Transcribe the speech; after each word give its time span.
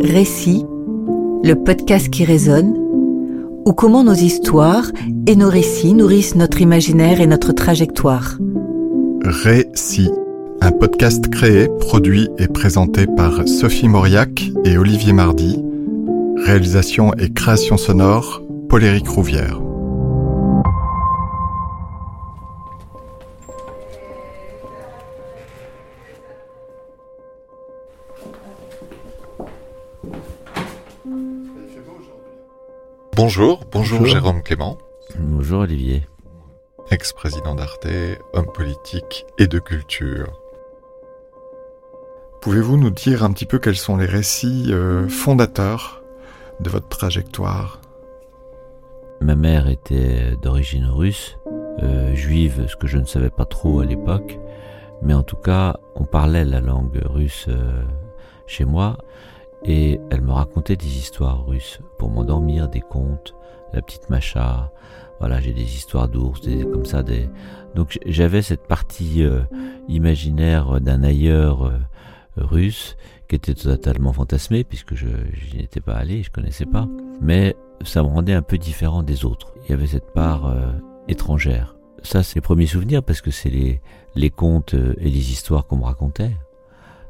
Récits, 0.00 0.64
le 1.42 1.54
podcast 1.54 2.10
qui 2.10 2.24
résonne, 2.24 2.74
ou 3.64 3.72
comment 3.72 4.04
nos 4.04 4.14
histoires 4.14 4.90
et 5.26 5.36
nos 5.36 5.48
récits 5.48 5.94
nourrissent 5.94 6.34
notre 6.34 6.60
imaginaire 6.60 7.20
et 7.20 7.26
notre 7.26 7.52
trajectoire. 7.52 8.38
Récits, 9.24 10.10
un 10.60 10.70
podcast 10.70 11.28
créé, 11.28 11.68
produit 11.80 12.28
et 12.38 12.48
présenté 12.48 13.06
par 13.06 13.48
Sophie 13.48 13.88
Mauriac 13.88 14.44
et 14.64 14.78
Olivier 14.78 15.12
Mardy. 15.12 15.62
Réalisation 16.44 17.12
et 17.14 17.32
création 17.32 17.76
sonore, 17.76 18.42
Paul-Éric 18.68 19.08
Rouvière. 19.08 19.65
Bonjour, 33.16 33.64
bonjour, 33.72 34.04
Jérôme 34.04 34.42
Clément. 34.42 34.76
Bonjour 35.18 35.60
Olivier. 35.60 36.06
Ex-président 36.90 37.54
d'Arte, 37.54 37.86
homme 38.34 38.52
politique 38.52 39.24
et 39.38 39.46
de 39.46 39.58
culture. 39.58 40.38
Pouvez-vous 42.42 42.76
nous 42.76 42.90
dire 42.90 43.24
un 43.24 43.32
petit 43.32 43.46
peu 43.46 43.58
quels 43.58 43.76
sont 43.76 43.96
les 43.96 44.04
récits 44.04 44.66
euh, 44.68 45.08
fondateurs 45.08 46.02
de 46.60 46.68
votre 46.68 46.88
trajectoire? 46.88 47.80
Ma 49.22 49.34
mère 49.34 49.66
était 49.66 50.36
d'origine 50.42 50.84
russe, 50.84 51.38
euh, 51.82 52.14
juive, 52.14 52.66
ce 52.68 52.76
que 52.76 52.86
je 52.86 52.98
ne 52.98 53.06
savais 53.06 53.30
pas 53.30 53.46
trop 53.46 53.80
à 53.80 53.86
l'époque, 53.86 54.38
mais 55.00 55.14
en 55.14 55.22
tout 55.22 55.36
cas, 55.36 55.78
on 55.94 56.04
parlait 56.04 56.44
la 56.44 56.60
langue 56.60 57.00
russe 57.06 57.46
euh, 57.48 57.82
chez 58.46 58.66
moi. 58.66 58.98
Et 59.66 60.00
elle 60.10 60.20
me 60.20 60.30
racontait 60.30 60.76
des 60.76 60.96
histoires 60.98 61.44
russes 61.44 61.80
pour 61.98 62.08
m'endormir, 62.08 62.68
des 62.68 62.80
contes, 62.80 63.34
la 63.72 63.82
petite 63.82 64.08
Macha. 64.10 64.70
Voilà, 65.18 65.40
j'ai 65.40 65.52
des 65.52 65.74
histoires 65.74 66.08
d'ours, 66.08 66.40
des 66.40 66.64
comme 66.64 66.84
ça. 66.84 67.02
Des... 67.02 67.28
Donc 67.74 67.98
j'avais 68.06 68.42
cette 68.42 68.68
partie 68.68 69.24
euh, 69.24 69.40
imaginaire 69.88 70.80
d'un 70.80 71.02
ailleurs 71.02 71.66
euh, 71.66 71.78
russe 72.36 72.96
qui 73.28 73.34
était 73.34 73.54
totalement 73.54 74.12
fantasmée 74.12 74.62
puisque 74.62 74.94
je 74.94 75.08
n'y 75.52 75.64
étais 75.64 75.80
pas 75.80 75.94
allé, 75.94 76.22
je 76.22 76.30
connaissais 76.30 76.66
pas. 76.66 76.86
Mais 77.20 77.56
ça 77.84 78.04
me 78.04 78.08
rendait 78.08 78.34
un 78.34 78.42
peu 78.42 78.58
différent 78.58 79.02
des 79.02 79.24
autres. 79.24 79.52
Il 79.64 79.70
y 79.70 79.74
avait 79.74 79.88
cette 79.88 80.12
part 80.12 80.46
euh, 80.46 80.70
étrangère. 81.08 81.74
Ça, 82.04 82.22
c'est 82.22 82.36
les 82.36 82.40
premiers 82.40 82.66
souvenirs 82.66 83.02
parce 83.02 83.20
que 83.20 83.32
c'est 83.32 83.80
les 84.14 84.30
contes 84.30 84.74
et 84.74 85.10
les 85.10 85.32
histoires 85.32 85.66
qu'on 85.66 85.78
me 85.78 85.84
racontait. 85.84 86.36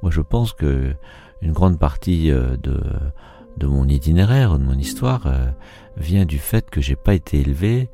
Moi, 0.03 0.11
je 0.11 0.23
pense 0.23 0.53
que 0.53 0.95
une 1.43 1.53
grande 1.53 1.79
partie 1.79 2.31
euh, 2.31 2.57
de, 2.57 3.67
mon 3.67 3.89
itinéraire, 3.89 4.59
de 4.59 4.65
mon 4.65 4.79
histoire, 4.79 5.27
euh, 5.27 5.47
vient 5.97 6.25
du 6.25 6.39
fait 6.39 6.71
que 6.71 6.81
j'ai 6.81 6.97
pas 6.97 7.15
été 7.15 7.41
élevé 7.41 7.89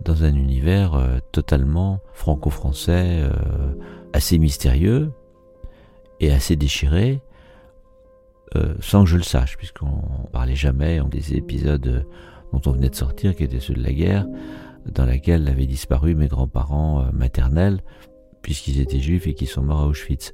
dans 0.00 0.24
un 0.24 0.34
univers 0.34 0.94
euh, 0.94 1.18
totalement 1.32 2.00
franco-français, 2.12 3.28
assez 4.12 4.38
mystérieux 4.38 5.12
et 6.20 6.32
assez 6.32 6.56
déchiré, 6.56 7.20
sans 8.80 9.04
que 9.04 9.10
je 9.10 9.16
le 9.16 9.22
sache, 9.22 9.56
puisqu'on 9.56 10.26
parlait 10.32 10.56
jamais 10.56 11.00
en 11.00 11.08
des 11.08 11.34
épisodes 11.34 12.06
dont 12.52 12.60
on 12.66 12.72
venait 12.72 12.88
de 12.88 12.94
sortir, 12.94 13.36
qui 13.36 13.44
étaient 13.44 13.60
ceux 13.60 13.74
de 13.74 13.82
la 13.82 13.92
guerre, 13.92 14.26
dans 14.86 15.04
laquelle 15.04 15.46
avaient 15.48 15.66
disparu 15.66 16.14
mes 16.14 16.28
grands-parents 16.28 17.06
maternels, 17.12 17.82
puisqu'ils 18.42 18.80
étaient 18.80 19.00
juifs 19.00 19.26
et 19.26 19.34
qui 19.34 19.46
sont 19.46 19.62
morts 19.62 19.80
à 19.80 19.86
Auschwitz. 19.86 20.32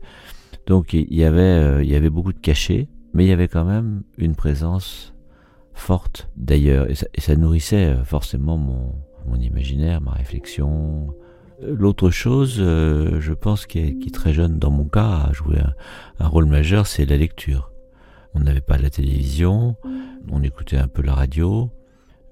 Donc 0.67 0.95
il 0.95 1.15
y 1.15 1.25
avait, 1.25 1.41
euh, 1.41 1.85
il 1.85 1.91
y 1.91 1.95
avait 1.95 2.11
beaucoup 2.11 2.33
de 2.33 2.39
cachets, 2.39 2.89
mais 3.13 3.25
il 3.25 3.29
y 3.29 3.33
avait 3.33 3.49
quand 3.49 3.65
même 3.65 4.03
une 4.17 4.35
présence 4.35 5.15
forte 5.75 6.31
d'ailleurs, 6.37 6.89
et, 6.91 6.95
ça, 6.95 7.37
nourrissait 7.37 7.87
euh, 7.87 8.05
forcément 8.05 8.57
mon, 8.57 8.95
imaginaire, 9.41 10.01
ma 10.01 10.13
réflexion. 10.13 11.15
Euh, 11.63 11.75
l'autre 11.77 12.11
chose, 12.11 12.57
je 12.59 13.33
pense, 13.33 13.67
qui 13.67 13.79
est, 13.79 14.15
très 14.15 14.33
jeune 14.33 14.59
dans 14.59 14.71
mon 14.71 14.85
cas, 14.85 15.27
a 15.29 15.33
joué 15.33 15.57
un, 16.19 16.29
rôle 16.29 16.47
majeur, 16.47 16.87
c'est 16.87 17.05
la 17.05 17.17
lecture. 17.17 17.73
On 18.35 18.41
n'avait 18.41 18.61
pas 18.61 18.79
la 18.79 18.91
télévision, 18.91 19.77
on 20.31 20.43
écoutait 20.43 20.77
un 20.77 20.89
peu 20.89 21.03
la 21.03 21.15
radio, 21.15 21.71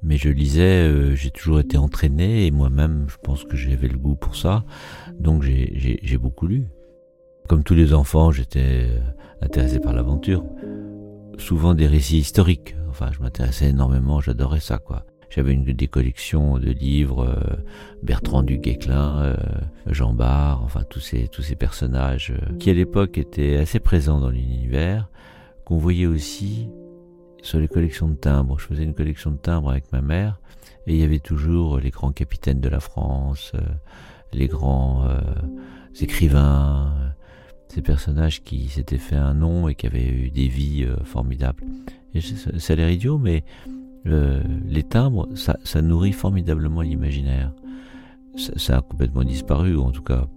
mais 0.03 0.17
je 0.17 0.29
lisais, 0.31 1.15
j'ai 1.15 1.31
toujours 1.31 1.61
été 1.61 1.77
entraîné, 1.77 2.47
et 2.47 2.51
moi-même, 2.51 3.07
je 3.09 3.17
pense 3.23 3.45
que 3.45 3.57
j'avais 3.57 3.89
le 3.89 3.99
goût 3.99 4.17
pour 4.17 4.35
ça, 4.37 4.65
donc 5.19 5.43
j'ai 5.43 6.19
beaucoup 6.19 6.47
lu. 6.47 6.67
Comme 7.53 7.65
tous 7.65 7.75
les 7.75 7.93
enfants, 7.93 8.33
j'étais 8.33 8.87
euh, 8.89 8.99
intéressé 9.43 9.79
par 9.79 9.93
l'aventure. 9.93 10.43
Souvent 11.37 11.75
des 11.75 11.87
récits 11.87 12.17
historiques. 12.17 12.75
Enfin, 12.89 13.11
je 13.13 13.21
m'intéressais 13.21 13.69
énormément, 13.69 14.23
j'adorais 14.23 14.59
ça, 14.59 14.79
quoi. 14.79 15.05
J'avais 15.29 15.53
une 15.53 15.63
des 15.63 15.87
collections 15.87 16.59
de 16.59 16.71
livres, 16.71 17.27
euh, 17.29 17.57
Bertrand 18.03 18.43
du 18.43 18.57
Guesclin, 18.57 19.21
euh, 19.21 19.37
Jean 19.85 20.15
Bart, 20.15 20.63
enfin 20.65 20.83
tous 20.89 21.01
ces 21.01 21.29
tous 21.29 21.43
ces 21.43 21.55
personnages 21.55 22.33
qui 22.59 22.71
à 22.71 22.73
l'époque 22.73 23.19
étaient 23.19 23.59
assez 23.59 23.81
présents 23.81 24.19
dans 24.19 24.31
l'univers, 24.31 25.11
qu'on 25.67 25.77
voyait 25.77 26.07
aussi 26.07 26.71
sur 27.43 27.61
les 27.61 27.69
collections 27.69 28.09
de 28.09 28.17
timbres. 28.17 28.59
Je 28.59 28.65
faisais 28.65 28.85
une 28.85 28.95
collection 28.95 29.31
de 29.31 29.37
timbres 29.37 29.69
avec 29.69 29.93
ma 29.93 30.01
mère 30.01 30.41
et 30.87 30.95
il 30.95 30.99
y 30.99 31.05
avait 31.05 31.19
toujours 31.19 31.81
les 31.81 31.91
grands 31.91 32.13
capitaines 32.13 32.63
de 32.63 32.69
la 32.71 32.81
France, 32.81 33.53
les 34.33 34.49
grands 34.49 35.07
écrivains, 36.01 37.15
ces 37.73 37.81
personnages 37.81 38.43
qui 38.43 38.69
s'étaient 38.69 38.99
fait 38.99 39.17
un 39.17 39.33
nom 39.33 39.67
et 39.67 39.75
qui 39.75 39.87
avaient 39.87 40.07
eu 40.07 40.31
des 40.31 40.47
vies 40.47 40.85
euh, 40.85 41.03
formidables. 41.05 41.65
Et 42.15 42.21
ça, 42.21 42.73
a 42.73 42.77
l'air 42.77 42.91
idiot, 42.91 43.17
mais 43.17 43.45
euh, 44.07 44.43
les 44.67 44.83
timbres, 44.83 45.27
ça, 45.35 45.57
nourrit 45.81 46.13
formidablement 46.13 46.83
l'imaginaire. 46.83 47.53
Ça, 48.37 48.53
ça, 48.57 48.77
a 48.79 48.83
complètement 48.83 49.25
disparu, 49.25 49.75
ou 49.75 49.83
en 49.83 49.91
tout 49.91 50.03
cas, 50.03 50.29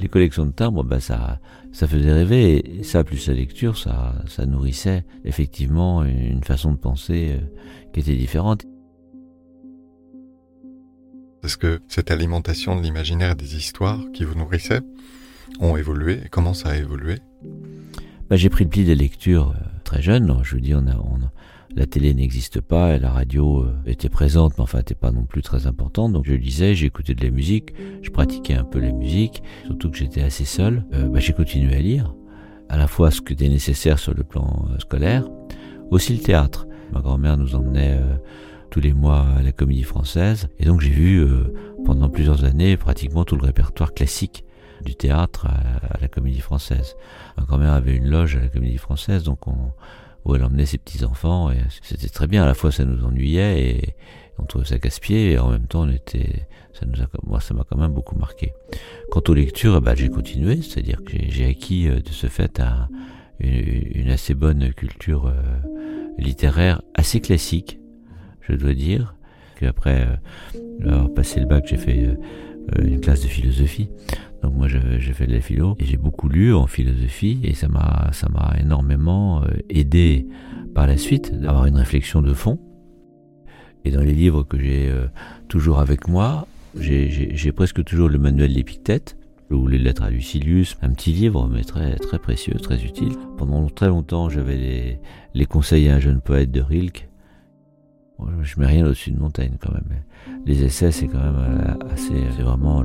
les 0.00 0.08
collections 0.08 0.44
de 0.44 0.50
timbres, 0.50 0.84
bah, 0.84 1.00
ça, 1.00 1.40
ça 1.72 1.86
faisait 1.86 2.12
rêver, 2.12 2.80
et 2.80 2.82
ça, 2.82 3.04
plus 3.04 3.26
la 3.26 3.34
lecture, 3.34 3.78
ça, 3.78 4.14
ça 4.26 4.44
nourrissait 4.44 5.06
effectivement 5.24 6.04
une 6.04 6.44
façon 6.44 6.72
de 6.72 6.78
penser 6.78 7.38
euh, 7.38 7.90
qui 7.94 8.00
était 8.00 8.16
différente. 8.16 8.66
Est-ce 11.42 11.56
que 11.56 11.80
cette 11.88 12.10
alimentation 12.10 12.76
de 12.76 12.82
l'imaginaire 12.82 13.34
des 13.34 13.56
histoires 13.56 14.00
qui 14.12 14.24
vous 14.24 14.34
nourrissait 14.34 14.82
ont 15.60 15.76
évolué 15.76 16.20
et 16.24 16.28
comment 16.28 16.54
ça 16.54 16.70
a 16.70 16.76
évolué 16.76 17.18
bah, 18.28 18.36
J'ai 18.36 18.48
pris 18.48 18.64
le 18.64 18.70
pli 18.70 18.84
des 18.84 18.94
lectures 18.94 19.50
euh, 19.50 19.64
très 19.84 20.02
jeune. 20.02 20.34
Je 20.42 20.54
vous 20.54 20.60
dis, 20.60 20.74
on 20.74 20.86
a, 20.86 20.96
la 21.74 21.86
télé 21.86 22.12
n'existe 22.14 22.60
pas 22.60 22.94
et 22.94 22.98
la 22.98 23.10
radio 23.10 23.62
euh, 23.62 23.74
était 23.86 24.08
présente, 24.08 24.54
mais 24.58 24.62
enfin, 24.62 24.78
n'était 24.78 24.94
pas 24.94 25.10
non 25.10 25.24
plus 25.24 25.42
très 25.42 25.66
importante. 25.66 26.12
Donc 26.12 26.24
je 26.26 26.34
lisais, 26.34 26.74
j'écoutais 26.74 27.14
de 27.14 27.24
la 27.24 27.30
musique, 27.30 27.74
je 28.02 28.10
pratiquais 28.10 28.54
un 28.54 28.64
peu 28.64 28.78
la 28.78 28.92
musique, 28.92 29.42
surtout 29.66 29.90
que 29.90 29.96
j'étais 29.96 30.22
assez 30.22 30.44
seul. 30.44 30.84
Euh, 30.94 31.08
bah, 31.08 31.20
j'ai 31.20 31.32
continué 31.32 31.74
à 31.74 31.80
lire, 31.80 32.14
à 32.68 32.76
la 32.76 32.86
fois 32.86 33.10
ce 33.10 33.20
qui 33.20 33.32
était 33.32 33.48
nécessaire 33.48 33.98
sur 33.98 34.14
le 34.14 34.24
plan 34.24 34.68
scolaire, 34.78 35.28
aussi 35.90 36.14
le 36.14 36.20
théâtre. 36.20 36.66
Ma 36.92 37.00
grand-mère 37.00 37.38
nous 37.38 37.54
emmenait 37.54 37.98
tous 38.68 38.80
les 38.80 38.92
mois 38.92 39.26
à 39.38 39.42
la 39.42 39.52
comédie 39.52 39.82
française, 39.82 40.48
et 40.58 40.66
donc 40.66 40.82
j'ai 40.82 40.90
vu 40.90 41.26
pendant 41.86 42.10
plusieurs 42.10 42.44
années 42.44 42.76
pratiquement 42.76 43.24
tout 43.24 43.36
le 43.36 43.46
répertoire 43.46 43.94
classique 43.94 44.44
du 44.82 44.94
théâtre 44.94 45.46
à, 45.46 45.98
la 46.00 46.08
comédie 46.08 46.40
française. 46.40 46.96
Ma 47.36 47.44
grand-mère 47.44 47.72
avait 47.72 47.94
une 47.96 48.08
loge 48.08 48.36
à 48.36 48.40
la 48.40 48.48
comédie 48.48 48.78
française, 48.78 49.22
donc 49.22 49.46
on, 49.46 49.72
où 50.24 50.34
elle 50.34 50.44
emmenait 50.44 50.66
ses 50.66 50.78
petits-enfants, 50.78 51.50
et 51.50 51.58
c'était 51.82 52.08
très 52.08 52.26
bien. 52.26 52.44
À 52.44 52.46
la 52.46 52.54
fois, 52.54 52.70
ça 52.70 52.84
nous 52.84 53.04
ennuyait, 53.04 53.60
et 53.62 53.94
on 54.38 54.44
trouvait 54.44 54.64
ça 54.64 54.78
casse-pied, 54.78 55.32
et 55.32 55.38
en 55.38 55.50
même 55.50 55.66
temps, 55.66 55.82
on 55.82 55.90
était, 55.90 56.46
ça 56.72 56.86
nous 56.86 57.00
a, 57.02 57.06
moi, 57.24 57.40
ça 57.40 57.54
m'a 57.54 57.64
quand 57.64 57.78
même 57.78 57.92
beaucoup 57.92 58.16
marqué. 58.16 58.52
Quant 59.10 59.22
aux 59.28 59.34
lectures, 59.34 59.80
bah, 59.80 59.94
j'ai 59.94 60.08
continué, 60.08 60.62
c'est-à-dire 60.62 61.02
que 61.04 61.16
j'ai 61.28 61.46
acquis 61.46 61.88
euh, 61.88 62.00
de 62.00 62.08
ce 62.08 62.28
fait 62.28 62.60
une, 63.40 64.10
assez 64.10 64.34
bonne 64.34 64.72
culture 64.72 65.26
euh, 65.26 65.32
littéraire, 66.18 66.82
assez 66.94 67.20
classique, 67.20 67.78
je 68.40 68.54
dois 68.54 68.74
dire. 68.74 69.14
Qu'après 69.58 70.06
euh, 70.06 70.88
avoir 70.88 71.12
passé 71.12 71.40
le 71.40 71.46
bac, 71.46 71.64
j'ai 71.66 71.76
fait 71.76 72.16
une 72.78 73.00
classe 73.00 73.22
de 73.22 73.28
philosophie. 73.28 73.90
Donc 74.42 74.54
moi 74.54 74.66
j'ai 74.68 75.12
fait 75.12 75.26
de 75.26 75.32
la 75.32 75.40
philo 75.40 75.76
et 75.78 75.84
j'ai 75.84 75.96
beaucoup 75.96 76.28
lu 76.28 76.52
en 76.52 76.66
philosophie 76.66 77.38
et 77.44 77.54
ça 77.54 77.68
m'a 77.68 78.10
ça 78.12 78.28
m'a 78.28 78.56
énormément 78.60 79.42
euh, 79.42 79.46
aidé 79.70 80.26
par 80.74 80.86
la 80.86 80.96
suite 80.96 81.32
d'avoir 81.40 81.66
une 81.66 81.76
réflexion 81.76 82.22
de 82.22 82.34
fond. 82.34 82.58
Et 83.84 83.90
dans 83.90 84.00
les 84.00 84.14
livres 84.14 84.42
que 84.42 84.58
j'ai 84.58 84.88
euh, 84.88 85.06
toujours 85.48 85.78
avec 85.80 86.08
moi, 86.08 86.46
j'ai 86.78 87.52
presque 87.52 87.84
toujours 87.84 88.08
le 88.08 88.18
manuel 88.18 88.54
d'Épictète 88.54 89.16
ou 89.50 89.66
les 89.66 89.78
lettres 89.78 90.02
à 90.02 90.10
Lucilius, 90.10 90.78
un 90.82 90.90
petit 90.92 91.12
livre 91.12 91.48
mais 91.48 91.62
très 91.62 91.96
très 91.96 92.18
précieux, 92.18 92.54
très 92.54 92.82
utile. 92.82 93.12
Pendant 93.36 93.68
très 93.68 93.88
longtemps, 93.88 94.28
j'avais 94.28 94.56
les, 94.56 94.98
les 95.34 95.46
conseils 95.46 95.88
à 95.88 95.96
un 95.96 96.00
jeune 96.00 96.20
poète 96.20 96.50
de 96.50 96.60
Rilke. 96.60 97.08
je 98.42 98.58
mets 98.58 98.66
rien 98.66 98.86
au-dessus 98.86 99.12
de 99.12 99.18
montagne 99.18 99.56
quand 99.60 99.72
même. 99.72 100.02
Les 100.46 100.64
essais, 100.64 100.90
c'est 100.90 101.06
quand 101.06 101.22
même 101.22 101.36
euh, 101.36 101.92
assez, 101.92 102.14
c'est 102.36 102.42
vraiment 102.42 102.82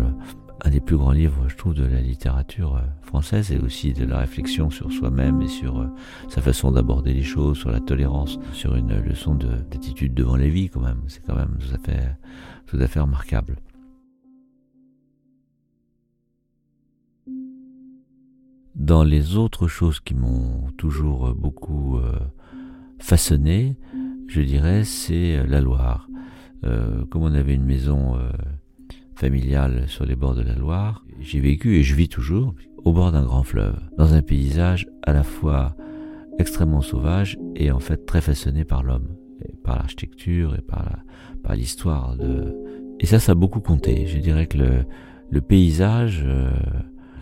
un 0.64 0.70
des 0.70 0.80
plus 0.80 0.98
grands 0.98 1.12
livres, 1.12 1.48
je 1.48 1.56
trouve, 1.56 1.74
de 1.74 1.86
la 1.86 2.02
littérature 2.02 2.78
euh, 2.78 2.82
française 3.02 3.52
et 3.52 3.60
aussi 3.60 3.94
de 3.94 4.06
la 4.06 4.20
réflexion 4.20 4.70
sur 4.70 4.92
soi-même 4.92 5.42
et 5.42 5.48
sur 5.48 5.80
euh, 5.80 5.88
sa 6.30 6.42
façon 6.42 6.72
d'aborder 6.72 7.14
les 7.14 7.24
choses, 7.24 7.58
sur 7.58 7.72
la 7.72 7.80
tolérance, 7.80 8.40
sur 8.54 8.76
une 8.76 8.98
leçon 9.00 9.36
d'attitude 9.36 10.14
devant 10.14 10.36
les 10.36 10.50
vies 10.50 10.70
quand 10.70 10.82
même. 10.82 11.02
C'est 11.08 11.24
quand 11.26 11.36
même 11.36 11.58
tout 12.66 12.78
à 12.78 12.88
fait, 12.88 13.00
remarquable. 13.00 13.58
Dans 18.76 19.04
les 19.04 19.36
autres 19.36 19.68
choses 19.68 20.00
qui 20.00 20.14
m'ont 20.14 20.72
toujours 20.78 21.34
beaucoup 21.34 21.98
euh, 21.98 22.20
façonné, 23.00 23.78
je 24.28 24.42
dirais, 24.42 24.84
c'est 24.84 25.46
la 25.48 25.62
Loire. 25.62 26.10
comme 26.62 27.24
on 27.24 27.34
avait 27.34 27.56
une 27.56 27.66
maison 27.66 28.18
familiale 29.18 29.86
sur 29.88 30.06
les 30.06 30.16
bords 30.16 30.36
de 30.36 30.44
la 30.44 30.54
Loire. 30.54 31.04
J'ai 31.20 31.40
vécu 31.40 31.76
et 31.76 31.84
je 31.84 31.96
vis 31.96 32.08
toujours 32.08 32.54
au 32.86 32.94
bord 32.94 33.12
d'un 33.12 33.24
grand 33.24 33.44
fleuve, 33.44 33.80
dans 33.98 34.14
un 34.14 34.22
paysage 34.22 34.88
à 35.04 35.12
la 35.12 35.24
fois 35.24 35.76
extrêmement 36.40 36.82
sauvage 36.82 37.38
et 37.56 37.72
en 37.72 37.80
fait 37.80 38.06
très 38.06 38.22
façonné 38.22 38.64
par 38.64 38.84
l'homme, 38.84 39.08
par 39.64 39.76
l'architecture 39.78 40.56
et 40.56 40.62
par 40.62 41.04
l'histoire 41.56 42.16
de. 42.16 42.56
Et 43.00 43.06
ça, 43.06 43.20
ça 43.20 43.34
a 43.34 43.36
beaucoup 43.36 43.60
compté. 43.60 44.06
Je 44.08 44.20
dirais 44.20 44.48
que 44.48 44.58
le, 44.58 44.86
le 45.30 45.42
paysage, 45.42 46.24
euh, 46.26 46.52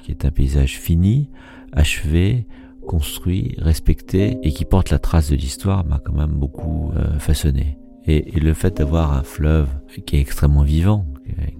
qui 0.03 0.11
est 0.11 0.25
un 0.25 0.31
paysage 0.31 0.77
fini, 0.77 1.29
achevé, 1.71 2.47
construit, 2.87 3.55
respecté 3.57 4.37
et 4.43 4.51
qui 4.51 4.65
porte 4.65 4.89
la 4.89 4.99
trace 4.99 5.29
de 5.29 5.35
l'histoire, 5.35 5.85
m'a 5.85 5.99
quand 5.99 6.13
même 6.13 6.31
beaucoup 6.31 6.91
euh, 6.95 7.19
façonné. 7.19 7.77
Et, 8.05 8.37
et, 8.37 8.39
le 8.39 8.53
fait 8.53 8.77
d'avoir 8.77 9.13
un 9.13 9.23
fleuve 9.23 9.67
qui 10.05 10.15
est 10.15 10.21
extrêmement 10.21 10.61
vivant, 10.61 11.07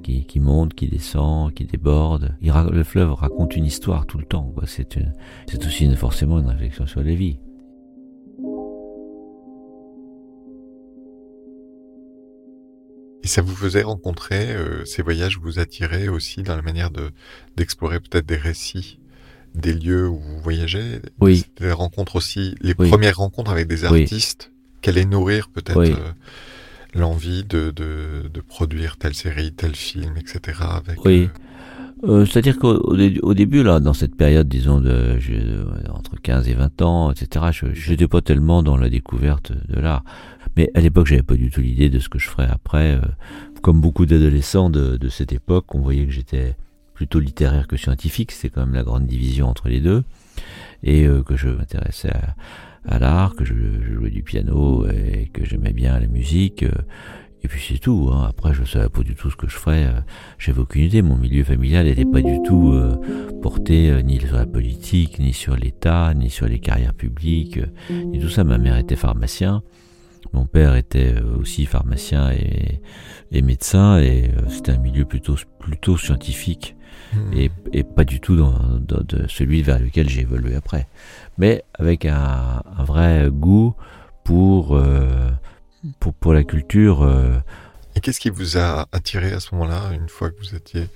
qui, 0.04 0.26
qui, 0.26 0.40
monte, 0.40 0.74
qui 0.74 0.88
descend, 0.88 1.54
qui 1.54 1.66
déborde. 1.66 2.36
Il, 2.42 2.54
le 2.72 2.84
fleuve 2.84 3.14
raconte 3.14 3.56
une 3.56 3.66
histoire 3.66 4.06
tout 4.06 4.18
le 4.18 4.26
temps. 4.26 4.54
C'est, 4.66 5.00
c'est 5.48 5.66
aussi 5.66 5.86
une, 5.86 5.96
forcément 5.96 6.40
une 6.40 6.48
réflexion 6.48 6.86
sur 6.86 7.04
la 7.04 7.14
vie. 7.14 7.40
Et 13.24 13.28
ça 13.28 13.42
vous 13.42 13.56
faisait 13.56 13.82
rencontrer, 13.82 14.52
euh, 14.52 14.86
ces 14.86 15.02
voyages 15.02 15.40
vous 15.40 15.58
attiraient 15.58 16.10
aussi 16.10 16.44
dans 16.44 16.56
la 16.56 16.62
manière 16.62 16.92
de, 16.92 17.10
d'explorer 17.58 18.00
peut-être 18.00 18.28
des 18.28 18.38
récits, 18.38 19.00
des 19.56 19.74
lieux 19.74 20.08
où 20.08 20.20
vous 20.20 20.40
voyagez? 20.42 21.00
Oui. 21.20 21.44
Des 21.58 21.72
rencontres 21.72 22.18
aussi, 22.18 22.54
les 22.62 22.76
premières 22.76 23.18
rencontres 23.18 23.50
avec 23.50 23.66
des 23.66 23.84
artistes, 23.84 24.52
oui. 24.54 24.78
qu'elle 24.82 25.10
nourrir 25.10 25.50
peut-être 25.50 25.80
oui. 25.80 25.94
euh, 25.94 26.12
l'envie 26.96 27.44
de, 27.44 27.72
de, 27.72 28.30
de, 28.34 28.42
produire 28.42 28.98
telle 28.98 29.14
série, 29.14 29.54
tel 29.54 29.76
film, 29.76 30.16
etc. 30.18 30.60
Avec, 30.62 31.04
oui. 31.06 31.30
Euh, 32.04 32.26
C'est-à-dire 32.26 32.58
qu'au 32.58 32.76
au 32.76 33.34
début, 33.34 33.64
là, 33.64 33.80
dans 33.80 33.94
cette 33.94 34.16
période, 34.16 34.48
disons, 34.48 34.82
de, 34.82 35.18
je, 35.20 35.34
entre 35.90 36.20
15 36.22 36.48
et 36.48 36.54
20 36.54 36.82
ans, 36.82 37.12
etc., 37.12 37.46
je 37.52 37.92
n'étais 37.92 38.08
pas 38.08 38.22
tellement 38.22 38.64
dans 38.64 38.78
la 38.78 38.90
découverte 38.90 39.52
de 39.68 39.80
l'art. 39.80 40.04
Mais 40.58 40.70
à 40.74 40.82
l'époque, 40.82 41.08
j'avais 41.08 41.24
pas 41.24 41.36
du 41.36 41.50
tout 41.50 41.62
l'idée 41.62 41.90
de 41.90 42.00
ce 42.00 42.10
que 42.10 42.20
je 42.20 42.30
ferais 42.30 42.48
après. 42.50 42.96
Euh, 42.96 43.02
comme 43.62 43.82
beaucoup 43.82 44.06
d'adolescents 44.06 44.70
de, 44.70 44.98
de, 44.98 45.10
cette 45.10 45.34
époque, 45.34 45.74
on 45.74 45.80
voyait 45.80 46.06
que 46.06 46.12
j'étais 46.12 46.56
plutôt 46.94 47.20
littéraire 47.20 47.68
que 47.68 47.78
scientifique. 47.78 48.32
C'est 48.32 48.50
quand 48.50 48.62
même 48.62 48.76
la 48.76 48.84
grande 48.84 49.06
division 49.06 49.50
entre 49.50 49.68
les 49.68 49.80
deux. 49.80 50.04
Et 50.84 51.06
euh, 51.06 51.24
que 51.24 51.36
je 51.36 51.50
m'intéressais 51.50 52.12
à, 52.12 52.36
à 52.88 53.00
l'art, 53.00 53.36
que 53.36 53.46
je, 53.46 53.54
je, 53.54 53.94
jouais 53.94 54.10
du 54.10 54.24
piano 54.24 54.86
et 54.88 55.30
que 55.34 55.44
j'aimais 55.46 55.74
bien 55.74 56.00
la 56.00 56.08
musique. 56.08 56.66
Et 57.46 57.48
puis 57.48 57.62
c'est 57.62 57.78
tout. 57.78 58.10
Hein. 58.12 58.26
Après, 58.28 58.56
je 58.56 58.64
savais 58.64 58.90
pas 58.90 59.04
du 59.04 59.14
tout 59.14 59.30
ce 59.30 59.36
que 59.36 59.48
je 59.48 59.56
ferais. 59.56 59.88
J'avais 60.40 60.62
aucune 60.62 60.82
idée. 60.82 61.04
Mon 61.04 61.16
milieu 61.16 61.44
familial 61.44 61.86
n'était 61.86 62.04
pas 62.04 62.24
du 62.24 62.42
tout 62.44 62.72
euh, 62.74 62.96
porté 63.44 63.92
euh, 63.92 64.02
ni 64.02 64.20
sur 64.20 64.36
la 64.36 64.48
politique, 64.48 65.20
ni 65.20 65.32
sur 65.32 65.56
l'État, 65.56 66.12
ni 66.16 66.32
sur 66.32 66.48
les 66.48 66.58
carrières 66.58 66.96
publiques, 66.96 67.60
ni 67.92 68.18
tout 68.18 68.30
ça. 68.30 68.44
Ma 68.44 68.58
mère 68.58 68.78
était 68.78 68.96
pharmacien. 68.96 69.62
Mon 70.34 70.48
père 70.48 70.76
était 70.76 71.14
aussi 71.40 71.68
pharmacien 71.68 72.32
et, 72.32 72.82
et 73.32 73.42
médecin. 73.44 74.00
Et 74.00 74.32
c'était 74.50 74.72
un 74.72 74.80
milieu 74.80 75.06
plutôt 75.06 75.36
plutôt 75.60 75.98
scientifique. 75.98 76.75
Et, 77.34 77.50
et, 77.72 77.84
pas 77.84 78.04
du 78.04 78.20
tout 78.20 78.36
dans, 78.36 78.60
dans 78.80 79.02
de 79.02 79.26
celui 79.28 79.62
vers 79.62 79.80
lequel 79.80 80.10
j'ai 80.10 80.22
évolué 80.22 80.56
après 80.56 80.88
mais 81.38 81.64
avec 81.74 82.06
un, 82.06 82.62
un 82.78 82.84
vrai 82.84 83.30
goût 83.30 83.76
pour, 84.24 84.76
euh, 84.76 85.30
pour, 86.00 86.14
pour, 86.14 86.34
la 86.34 86.44
culture. 86.44 87.04
Euh. 87.04 87.38
Et 87.96 88.00
qu'est-ce 88.00 88.20
qui 88.20 88.30
vous 88.30 88.58
a 88.58 88.88
attiré 88.92 89.32
à 89.32 89.40
ce 89.40 89.54
moment-là, 89.56 89.92
une 89.94 90.10
fois 90.10 90.32
que 90.32 90.40
vous 90.40 90.56
étiez 90.56 90.88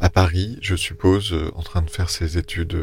à 0.00 0.10
Paris, 0.10 0.58
je 0.60 0.76
suppose, 0.76 1.32
euh, 1.32 1.50
en 1.54 1.62
train 1.62 1.82
de 1.82 1.90
faire 1.90 2.10
ces 2.10 2.38
études 2.38 2.76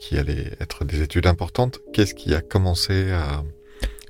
qui 0.00 0.16
allaient 0.16 0.56
être 0.60 0.84
des 0.84 1.02
études 1.02 1.26
importantes? 1.26 1.80
Qu'est-ce 1.92 2.14
qui 2.14 2.34
a 2.34 2.40
commencé 2.40 3.12
à... 3.12 3.42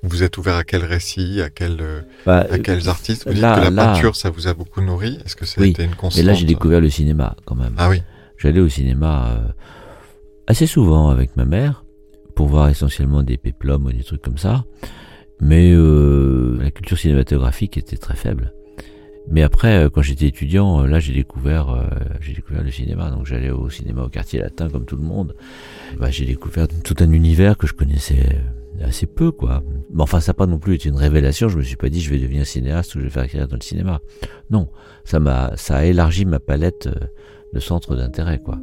Vous 0.03 0.23
êtes 0.23 0.39
ouvert 0.39 0.57
à 0.57 0.65
quel 0.65 0.85
récit, 0.85 1.41
à, 1.43 1.51
quel, 1.51 2.05
bah, 2.25 2.47
à 2.51 2.59
quels 2.59 2.89
artistes? 2.89 3.27
Vous 3.27 3.41
là, 3.41 3.55
dites 3.55 3.61
que 3.61 3.65
la 3.65 3.71
là, 3.71 3.93
peinture, 3.93 4.17
ça 4.17 4.31
vous 4.31 4.47
a 4.47 4.55
beaucoup 4.55 4.81
nourri 4.81 5.19
Est-ce 5.25 5.35
que 5.35 5.45
oui, 5.61 5.71
été 5.71 5.85
une 5.85 5.95
constante 5.95 6.23
Et 6.23 6.27
là, 6.27 6.35
j'ai 6.35 6.47
découvert 6.47 6.81
le 6.81 6.91
cinéma, 6.91 7.37
quand 7.45 7.57
même. 7.57 7.75
Ah 7.79 7.89
oui 7.89 8.03
J'allais 8.37 8.61
au 8.61 8.69
cinéma 8.69 9.33
euh, 9.33 9.49
assez 10.47 10.67
souvent 10.67 11.09
avec 11.09 11.37
ma 11.37 11.45
mère 11.45 11.85
pour 12.37 12.47
voir 12.47 12.69
essentiellement 12.69 13.25
des 13.25 13.37
péplums 13.37 13.87
ou 13.87 13.93
des 13.93 14.05
trucs 14.05 14.23
comme 14.23 14.39
ça. 14.39 14.65
Mais 15.41 15.73
euh, 15.73 16.57
la 16.61 16.71
culture 16.71 16.99
cinématographique 16.99 17.77
était 17.77 17.97
très 17.97 18.15
faible. 18.15 18.53
Mais 19.31 19.43
après, 19.43 19.89
quand 19.93 20.03
j'étais 20.03 20.27
étudiant, 20.27 20.87
là 20.87 21.01
j'ai 21.01 21.13
découvert, 21.13 21.69
euh, 21.71 21.83
j'ai 22.21 22.33
découvert 22.33 22.63
le 22.63 22.71
cinéma. 22.71 23.11
Donc 23.11 23.27
j'allais 23.27 23.51
au 23.51 23.69
cinéma 23.69 24.03
au 24.05 24.09
quartier 24.09 24.41
latin 24.41 24.71
comme 24.71 24.85
tout 24.85 24.97
le 24.97 25.03
monde. 25.03 25.35
Bah, 25.99 26.11
j'ai 26.11 26.25
découvert 26.25 26.67
tout 26.85 26.95
un 27.01 27.11
univers 27.11 27.59
que 27.59 27.67
je 27.67 27.75
connaissais 27.75 28.41
assez 28.83 29.07
peu, 29.07 29.31
quoi. 29.33 29.63
Mais 29.93 30.03
enfin, 30.03 30.21
ça 30.21 30.31
n'a 30.31 30.35
pas 30.35 30.47
non 30.47 30.59
plus 30.59 30.75
été 30.75 30.89
une 30.89 30.97
révélation. 30.97 31.49
Je 31.49 31.59
me 31.59 31.63
suis 31.63 31.77
pas 31.77 31.89
dit 31.89 32.01
je 32.01 32.11
vais 32.11 32.19
devenir 32.19 32.47
cinéaste 32.47 32.95
ou 32.95 33.01
je 33.01 33.05
vais 33.05 33.11
faire 33.11 33.27
carrière 33.27 33.49
dans 33.49 33.57
le 33.57 33.63
cinéma. 33.63 34.01
Non, 34.51 34.71
ça 35.05 35.21
m'a, 35.21 35.57
ça 35.57 35.77
a 35.77 35.85
élargi 35.85 36.25
ma 36.25 36.39
palette 36.41 36.89
de 37.53 37.61
centres 37.61 37.97
d'intérêt, 37.97 38.39
quoi. 38.39 38.59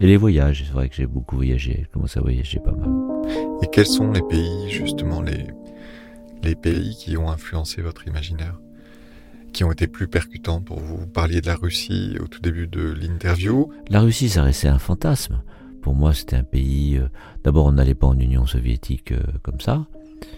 Et 0.00 0.06
les 0.06 0.16
voyages, 0.16 0.64
c'est 0.66 0.72
vrai 0.72 0.88
que 0.88 0.94
j'ai 0.94 1.06
beaucoup 1.06 1.36
voyagé, 1.36 1.82
je 1.84 1.92
commence 1.92 2.16
à 2.16 2.20
voyager 2.20 2.58
pas 2.58 2.72
mal. 2.72 2.88
Et 3.62 3.66
quels 3.66 3.86
sont 3.86 4.10
les 4.10 4.22
pays, 4.22 4.70
justement, 4.70 5.20
les, 5.20 5.46
les 6.42 6.54
pays 6.54 6.96
qui 6.96 7.16
ont 7.16 7.30
influencé 7.30 7.82
votre 7.82 8.08
imaginaire 8.08 8.58
Qui 9.52 9.64
ont 9.64 9.70
été 9.70 9.86
plus 9.86 10.08
percutants 10.08 10.62
pour 10.62 10.80
vous? 10.80 10.96
Vous 10.96 11.06
parliez 11.06 11.40
de 11.40 11.46
la 11.46 11.56
Russie 11.56 12.16
au 12.20 12.26
tout 12.26 12.40
début 12.40 12.66
de 12.66 12.80
l'interview. 12.80 13.70
La 13.90 14.00
Russie, 14.00 14.30
ça 14.30 14.42
restait 14.42 14.68
un 14.68 14.78
fantasme. 14.78 15.42
Pour 15.82 15.94
moi, 15.94 16.14
c'était 16.14 16.36
un 16.36 16.44
pays... 16.44 16.96
Euh, 16.96 17.08
D'abord, 17.44 17.66
on 17.66 17.72
n'allait 17.72 17.94
pas 17.94 18.06
en 18.06 18.18
Union 18.18 18.46
soviétique 18.46 19.12
euh, 19.12 19.22
comme 19.42 19.60
ça. 19.60 19.86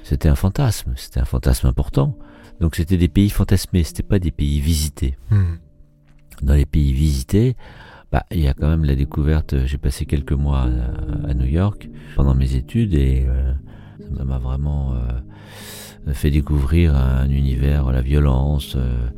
C'était 0.02 0.28
un 0.28 0.34
fantasme, 0.34 0.94
c'était 0.96 1.20
un 1.20 1.24
fantasme 1.24 1.66
important. 1.66 2.16
Donc 2.60 2.76
c'était 2.76 2.96
des 2.96 3.08
pays 3.08 3.30
fantasmés, 3.30 3.84
c'était 3.84 4.02
pas 4.02 4.18
des 4.18 4.30
pays 4.30 4.60
visités. 4.60 5.16
Hmm. 5.30 5.56
Dans 6.42 6.54
les 6.54 6.66
pays 6.66 6.92
visités, 6.92 7.56
bah, 8.12 8.24
il 8.30 8.40
y 8.40 8.48
a 8.48 8.54
quand 8.54 8.68
même 8.68 8.84
la 8.84 8.94
découverte. 8.94 9.66
J'ai 9.66 9.78
passé 9.78 10.06
quelques 10.06 10.32
mois 10.32 10.60
à, 10.60 11.30
à, 11.30 11.34
New 11.34 11.46
York 11.46 11.88
pendant 12.16 12.34
mes 12.34 12.54
études 12.54 12.94
et 12.94 13.24
euh, 13.26 13.52
ça 14.16 14.24
m'a 14.24 14.38
vraiment 14.38 14.94
euh, 14.94 16.12
fait 16.12 16.30
découvrir 16.30 16.94
un 16.94 17.28
univers, 17.28 17.90
la 17.90 18.02
violence, 18.02 18.74
euh, 18.76 19.08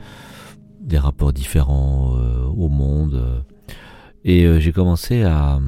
des 0.80 0.98
rapports 0.98 1.32
différents 1.32 2.16
au 2.56 2.68
monde. 2.68 3.44
Et 4.24 4.60
j'ai 4.60 4.72
commencé 4.72 5.24
à, 5.24 5.54
à, 5.54 5.60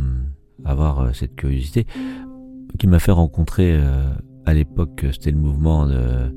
avoir 0.68 1.14
cette 1.14 1.34
curiosité 1.34 1.87
qui 2.78 2.87
m'a 2.87 2.98
fait 2.98 3.12
rencontrer 3.12 3.78
à 4.44 4.54
l'époque, 4.54 5.06
c'était 5.12 5.30
le 5.30 5.38
mouvement 5.38 5.87
de, 5.87 6.34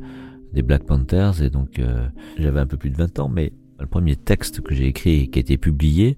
des 0.54 0.62
Black 0.62 0.86
Panthers 0.86 1.42
et 1.44 1.50
donc 1.50 1.82
j'avais 2.38 2.60
un 2.60 2.66
peu 2.66 2.78
plus 2.78 2.90
de 2.90 2.98
20 2.98 3.20
ans, 3.20 3.30
mais 3.30 3.54
le 3.82 3.88
premier 3.88 4.16
texte 4.16 4.62
que 4.62 4.74
j'ai 4.74 4.88
écrit 4.88 5.24
et 5.24 5.28
qui 5.28 5.40
a 5.40 5.42
été 5.42 5.58
publié, 5.58 6.18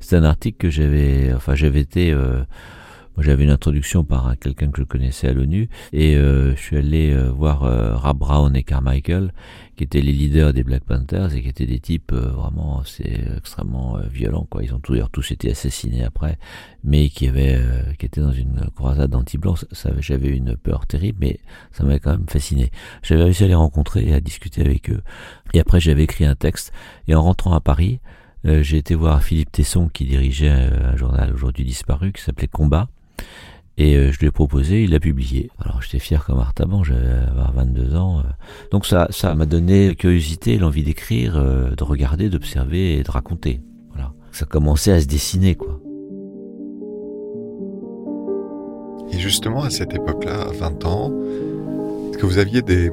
c'est 0.00 0.16
un 0.16 0.24
article 0.24 0.58
que 0.58 0.70
j'avais, 0.70 1.32
enfin 1.34 1.54
j'avais 1.54 1.80
été, 1.80 2.12
euh, 2.12 2.42
j'avais 3.20 3.44
une 3.44 3.50
introduction 3.50 4.04
par 4.04 4.38
quelqu'un 4.38 4.70
que 4.70 4.80
je 4.80 4.86
connaissais 4.86 5.28
à 5.28 5.32
l'ONU 5.32 5.68
et 5.92 6.16
euh, 6.16 6.54
je 6.54 6.60
suis 6.60 6.76
allé 6.76 7.12
euh, 7.12 7.30
voir 7.30 7.60
Rab 7.60 8.18
Brown 8.18 8.54
et 8.54 8.62
Carmichael, 8.62 9.32
qui 9.76 9.84
étaient 9.84 10.00
les 10.00 10.12
leaders 10.12 10.52
des 10.52 10.62
Black 10.62 10.84
Panthers 10.84 11.34
et 11.34 11.42
qui 11.42 11.48
étaient 11.48 11.66
des 11.66 11.80
types 11.80 12.12
vraiment 12.12 12.82
c'est 12.84 13.20
extrêmement 13.36 13.98
violents 14.10 14.46
quoi. 14.50 14.62
Ils 14.62 14.74
ont 14.74 14.80
tous, 14.80 14.98
tous 15.12 15.30
été 15.30 15.50
assassinés 15.50 16.04
après, 16.04 16.38
mais 16.84 17.08
qui 17.08 17.28
avaient, 17.28 17.60
qui 17.98 18.06
étaient 18.06 18.20
dans 18.20 18.32
une 18.32 18.68
croisade 18.74 19.14
anti-blanc. 19.14 19.54
Ça, 19.72 19.90
j'avais 20.00 20.28
une 20.28 20.56
peur 20.56 20.86
terrible, 20.86 21.18
mais 21.20 21.40
ça 21.72 21.84
m'avait 21.84 22.00
quand 22.00 22.10
même 22.10 22.28
fasciné. 22.28 22.70
J'avais 23.02 23.24
réussi 23.24 23.44
à 23.44 23.48
les 23.48 23.54
rencontrer 23.54 24.06
et 24.06 24.14
à 24.14 24.20
discuter 24.20 24.62
avec 24.62 24.90
eux. 24.90 25.02
Et 25.54 25.60
après 25.60 25.80
j'avais 25.80 26.04
écrit 26.04 26.24
un 26.24 26.34
texte 26.34 26.72
et 27.06 27.14
en 27.14 27.22
rentrant 27.22 27.52
à 27.52 27.60
Paris. 27.60 28.00
Euh, 28.46 28.62
j'ai 28.62 28.78
été 28.78 28.94
voir 28.94 29.22
Philippe 29.22 29.50
Tesson 29.50 29.88
qui 29.88 30.04
dirigeait 30.04 30.48
un 30.48 30.96
journal 30.96 31.32
aujourd'hui 31.32 31.64
disparu 31.64 32.12
qui 32.12 32.22
s'appelait 32.22 32.46
Combat. 32.46 32.88
Et 33.76 33.96
euh, 33.96 34.10
je 34.12 34.18
lui 34.18 34.26
ai 34.26 34.30
proposé, 34.30 34.82
il 34.82 34.90
l'a 34.90 35.00
publié. 35.00 35.50
Alors 35.60 35.82
j'étais 35.82 35.98
fier 35.98 36.24
comme 36.24 36.40
Artaban, 36.40 36.82
j'avais 36.82 37.20
22 37.54 37.94
ans. 37.94 38.22
Donc 38.72 38.86
ça, 38.86 39.06
ça 39.10 39.34
m'a 39.34 39.46
donné 39.46 39.88
la 39.88 39.94
curiosité, 39.94 40.58
l'envie 40.58 40.82
d'écrire, 40.82 41.34
de 41.34 41.84
regarder, 41.84 42.28
d'observer 42.28 42.94
et 42.94 43.02
de 43.02 43.10
raconter. 43.10 43.60
Voilà. 43.90 44.12
Ça 44.32 44.46
commençait 44.46 44.92
à 44.92 45.00
se 45.00 45.06
dessiner, 45.06 45.54
quoi. 45.54 45.80
Et 49.10 49.18
justement, 49.18 49.62
à 49.62 49.70
cette 49.70 49.94
époque-là, 49.94 50.42
à 50.42 50.52
20 50.52 50.84
ans, 50.84 51.12
est-ce 52.10 52.18
que 52.18 52.26
vous 52.26 52.38
aviez 52.38 52.62
des, 52.62 52.90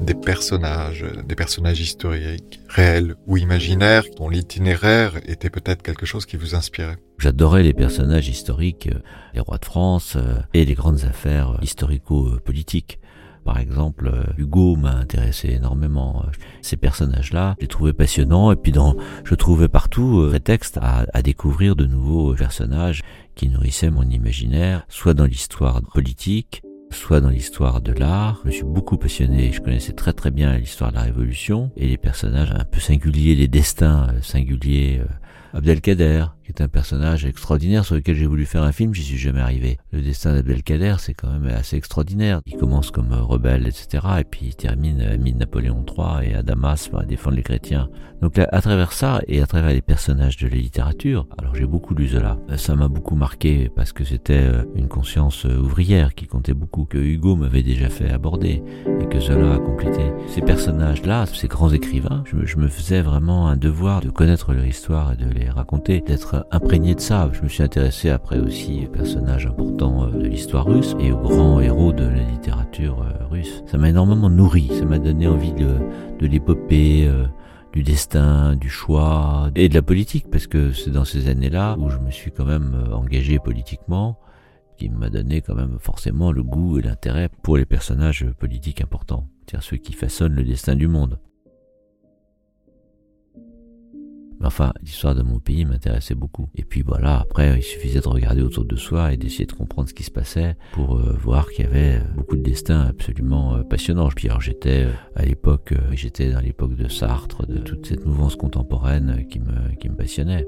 des 0.00 0.14
personnages, 0.14 1.04
des 1.26 1.34
personnages 1.34 1.80
historiques, 1.80 2.60
réels 2.68 3.16
ou 3.26 3.36
imaginaires, 3.36 4.04
dont 4.16 4.28
l'itinéraire 4.28 5.16
était 5.26 5.50
peut-être 5.50 5.82
quelque 5.82 6.06
chose 6.06 6.26
qui 6.26 6.36
vous 6.36 6.54
inspirait 6.54 6.98
J'adorais 7.18 7.62
les 7.62 7.72
personnages 7.72 8.28
historiques, 8.28 8.88
euh, 8.92 8.98
les 9.34 9.40
rois 9.40 9.58
de 9.58 9.64
France 9.64 10.16
euh, 10.16 10.38
et 10.52 10.64
les 10.64 10.74
grandes 10.74 11.04
affaires 11.04 11.52
euh, 11.52 11.62
historico-politiques. 11.62 13.00
Par 13.44 13.58
exemple, 13.58 14.10
Hugo 14.36 14.74
m'a 14.74 14.90
intéressé 14.90 15.50
énormément. 15.50 16.24
Ces 16.62 16.76
personnages-là, 16.76 17.54
je 17.58 17.62
les 17.62 17.68
trouvais 17.68 17.92
passionnants 17.92 18.50
et 18.50 18.56
puis 18.56 18.72
dans, 18.72 18.96
je 19.24 19.36
trouvais 19.36 19.68
partout 19.68 20.26
prétexte 20.30 20.78
à, 20.82 21.06
à 21.12 21.22
découvrir 21.22 21.76
de 21.76 21.86
nouveaux 21.86 22.34
personnages 22.34 23.02
qui 23.36 23.48
nourrissaient 23.48 23.90
mon 23.90 24.02
imaginaire, 24.02 24.84
soit 24.88 25.14
dans 25.14 25.26
l'histoire 25.26 25.80
politique, 25.94 26.60
soit 26.90 27.20
dans 27.20 27.30
l'histoire 27.30 27.80
de 27.80 27.92
l'art. 27.92 28.40
Je 28.44 28.50
suis 28.50 28.64
beaucoup 28.64 28.96
passionné, 28.96 29.52
je 29.52 29.60
connaissais 29.60 29.92
très 29.92 30.12
très 30.12 30.30
bien 30.30 30.56
l'histoire 30.56 30.90
de 30.90 30.96
la 30.96 31.02
Révolution 31.02 31.70
et 31.76 31.86
les 31.86 31.96
personnages 31.96 32.52
un 32.52 32.64
peu 32.64 32.80
singuliers, 32.80 33.34
les 33.34 33.48
destins 33.48 34.08
euh, 34.12 34.22
singuliers. 34.22 35.00
Euh, 35.00 35.06
Abdelkader, 35.56 36.26
qui 36.46 36.52
est 36.52 36.62
un 36.62 36.68
personnage 36.68 37.24
extraordinaire 37.24 37.84
sur 37.84 37.96
lequel 37.96 38.14
j'ai 38.14 38.26
voulu 38.26 38.46
faire 38.46 38.62
un 38.62 38.70
film, 38.70 38.94
j'y 38.94 39.02
suis 39.02 39.18
jamais 39.18 39.40
arrivé. 39.40 39.78
Le 39.90 40.00
destin 40.00 40.32
d'Abdelkader, 40.32 40.94
c'est 41.00 41.12
quand 41.12 41.28
même 41.28 41.46
assez 41.52 41.76
extraordinaire. 41.76 42.40
Il 42.46 42.56
commence 42.56 42.92
comme 42.92 43.12
rebelle, 43.12 43.66
etc., 43.66 44.06
et 44.20 44.24
puis 44.24 44.46
il 44.46 44.54
termine 44.54 45.00
ami 45.02 45.32
de 45.32 45.38
Napoléon 45.38 45.84
III 45.84 46.30
et 46.30 46.34
à 46.34 46.42
Damas 46.44 46.88
à 46.96 47.04
défendre 47.04 47.36
les 47.36 47.42
chrétiens. 47.42 47.88
Donc 48.22 48.38
à 48.38 48.60
travers 48.62 48.92
ça 48.92 49.20
et 49.26 49.42
à 49.42 49.46
travers 49.46 49.70
les 49.70 49.82
personnages 49.82 50.36
de 50.36 50.46
la 50.46 50.56
littérature, 50.56 51.26
alors 51.36 51.54
j'ai 51.54 51.66
beaucoup 51.66 51.94
lu 51.94 52.08
Zola. 52.08 52.38
Ça 52.56 52.76
m'a 52.76 52.88
beaucoup 52.88 53.16
marqué 53.16 53.68
parce 53.74 53.92
que 53.92 54.04
c'était 54.04 54.34
euh, 54.34 54.64
une 54.74 54.88
conscience 54.88 55.44
euh, 55.46 55.58
ouvrière 55.58 56.14
qui 56.14 56.26
comptait 56.26 56.54
beaucoup, 56.54 56.84
que 56.84 56.96
Hugo 56.96 57.36
m'avait 57.36 57.62
déjà 57.62 57.88
fait 57.88 58.10
aborder 58.10 58.62
et 59.00 59.06
que 59.06 59.20
Zola 59.20 59.54
a 59.54 59.58
complété. 59.58 60.00
Ces 60.28 60.42
personnages-là, 60.42 61.26
ces 61.26 61.48
grands 61.48 61.72
écrivains, 61.72 62.24
je 62.44 62.56
me 62.56 62.68
faisais 62.68 63.02
vraiment 63.02 63.48
un 63.48 63.56
devoir 63.56 64.00
de 64.00 64.10
connaître 64.10 64.52
leur 64.52 64.64
histoire 64.64 65.12
et 65.12 65.16
de 65.16 65.28
les 65.28 65.50
raconter, 65.50 66.00
d'être 66.00 66.35
imprégné 66.50 66.94
de 66.94 67.00
ça. 67.00 67.28
Je 67.32 67.42
me 67.42 67.48
suis 67.48 67.62
intéressé 67.62 68.10
après 68.10 68.38
aussi 68.38 68.84
aux 68.86 68.90
personnages 68.90 69.46
importants 69.46 70.04
euh, 70.04 70.10
de 70.10 70.26
l'histoire 70.26 70.66
russe 70.66 70.94
et 71.00 71.12
aux 71.12 71.18
grands 71.18 71.60
héros 71.60 71.92
de 71.92 72.04
la 72.04 72.22
littérature 72.22 73.02
euh, 73.02 73.26
russe. 73.26 73.62
Ça 73.66 73.78
m'a 73.78 73.90
énormément 73.90 74.30
nourri, 74.30 74.70
ça 74.78 74.84
m'a 74.84 74.98
donné 74.98 75.26
envie 75.26 75.52
de, 75.52 75.76
de 76.18 76.26
l'épopée, 76.26 77.06
euh, 77.06 77.26
du 77.72 77.82
destin, 77.82 78.56
du 78.56 78.70
choix 78.70 79.50
et 79.54 79.68
de 79.68 79.74
la 79.74 79.82
politique, 79.82 80.30
parce 80.30 80.46
que 80.46 80.72
c'est 80.72 80.90
dans 80.90 81.04
ces 81.04 81.28
années-là 81.28 81.76
où 81.78 81.90
je 81.90 81.98
me 81.98 82.10
suis 82.10 82.32
quand 82.32 82.46
même 82.46 82.88
engagé 82.92 83.38
politiquement 83.38 84.18
qui 84.78 84.88
m'a 84.88 85.10
donné 85.10 85.42
quand 85.42 85.54
même 85.54 85.78
forcément 85.78 86.32
le 86.32 86.42
goût 86.42 86.78
et 86.78 86.82
l'intérêt 86.82 87.28
pour 87.42 87.56
les 87.56 87.66
personnages 87.66 88.26
politiques 88.38 88.80
importants, 88.80 89.28
c'est-à-dire 89.40 89.66
ceux 89.66 89.76
qui 89.76 89.92
façonnent 89.92 90.34
le 90.34 90.44
destin 90.44 90.74
du 90.74 90.88
monde. 90.88 91.18
Mais 94.40 94.46
enfin, 94.46 94.72
l'histoire 94.82 95.14
de 95.14 95.22
mon 95.22 95.38
pays 95.38 95.64
m'intéressait 95.64 96.14
beaucoup. 96.14 96.48
Et 96.54 96.64
puis 96.64 96.82
voilà, 96.82 97.20
après, 97.20 97.58
il 97.58 97.62
suffisait 97.62 98.00
de 98.00 98.08
regarder 98.08 98.42
autour 98.42 98.64
de 98.64 98.76
soi 98.76 99.12
et 99.12 99.16
d'essayer 99.16 99.46
de 99.46 99.52
comprendre 99.52 99.88
ce 99.88 99.94
qui 99.94 100.02
se 100.02 100.10
passait 100.10 100.56
pour 100.72 100.96
euh, 100.96 101.16
voir 101.22 101.48
qu'il 101.50 101.64
y 101.64 101.68
avait 101.68 102.00
beaucoup 102.14 102.36
de 102.36 102.42
destins 102.42 102.82
absolument 102.82 103.56
euh, 103.56 103.62
passionnants. 103.62 104.08
Puis 104.08 104.28
j'étais 104.40 104.84
euh, 104.84 104.92
à 105.14 105.24
l'époque, 105.24 105.74
j'étais 105.92 106.30
dans 106.30 106.40
l'époque 106.40 106.76
de 106.76 106.88
Sartre, 106.88 107.46
de 107.46 107.58
toute 107.58 107.86
cette 107.86 108.04
mouvance 108.04 108.36
contemporaine 108.36 109.26
qui 109.30 109.40
me, 109.40 109.74
qui 109.80 109.88
me 109.88 109.96
passionnait 109.96 110.46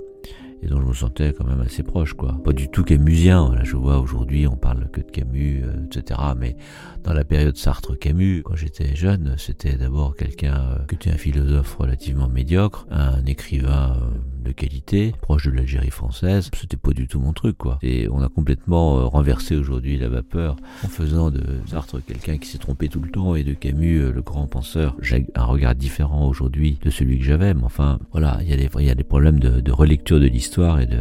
et 0.62 0.66
dont 0.66 0.80
je 0.80 0.86
me 0.86 0.92
sentais 0.92 1.32
quand 1.32 1.46
même 1.46 1.60
assez 1.60 1.82
proche, 1.82 2.14
quoi. 2.14 2.36
Pas 2.44 2.52
du 2.52 2.68
tout 2.68 2.84
camusien. 2.84 3.54
Là, 3.54 3.62
je 3.64 3.76
vois 3.76 3.98
aujourd'hui, 3.98 4.46
on 4.46 4.56
parle 4.56 4.88
que 4.90 5.00
de 5.00 5.10
Camus, 5.10 5.62
euh, 5.64 5.84
etc. 5.86 6.20
Mais 6.36 6.56
dans 7.04 7.12
la 7.12 7.24
période 7.24 7.56
Sartre-Camus, 7.56 8.42
quand 8.44 8.56
j'étais 8.56 8.94
jeune, 8.96 9.34
c'était 9.38 9.76
d'abord 9.76 10.16
quelqu'un 10.16 10.56
euh, 10.56 10.86
qui 10.88 10.96
était 10.96 11.10
un 11.10 11.16
philosophe 11.16 11.76
relativement 11.76 12.28
médiocre, 12.28 12.86
un 12.90 13.24
écrivain 13.26 13.96
euh, 13.96 14.44
de 14.44 14.52
qualité, 14.52 15.14
proche 15.20 15.46
de 15.46 15.52
l'Algérie 15.52 15.90
française. 15.90 16.50
C'était 16.58 16.76
pas 16.76 16.92
du 16.92 17.06
tout 17.06 17.20
mon 17.20 17.32
truc, 17.32 17.56
quoi. 17.56 17.78
Et 17.82 18.08
on 18.10 18.20
a 18.22 18.28
complètement 18.28 19.08
renversé 19.08 19.56
aujourd'hui 19.56 19.98
la 19.98 20.08
vapeur 20.08 20.56
en 20.84 20.88
faisant 20.88 21.30
de 21.30 21.42
Sartre 21.66 22.04
quelqu'un 22.04 22.38
qui 22.38 22.48
s'est 22.48 22.58
trompé 22.58 22.88
tout 22.88 23.00
le 23.00 23.10
temps 23.10 23.34
et 23.34 23.44
de 23.44 23.52
Camus 23.52 24.12
le 24.12 24.22
grand 24.22 24.46
penseur. 24.46 24.96
J'ai 25.00 25.26
un 25.34 25.44
regard 25.44 25.74
différent 25.74 26.26
aujourd'hui 26.26 26.78
de 26.82 26.90
celui 26.90 27.18
que 27.18 27.24
j'avais, 27.24 27.54
mais 27.54 27.64
enfin, 27.64 27.98
voilà, 28.12 28.38
il 28.42 28.48
y 28.48 28.84
y 28.84 28.90
a 28.90 28.94
des 28.94 29.04
problèmes 29.04 29.38
de, 29.38 29.60
de 29.60 29.72
relecture 29.72 30.20
de 30.20 30.26
l'histoire 30.26 30.47
et 30.56 30.86
de 30.86 31.00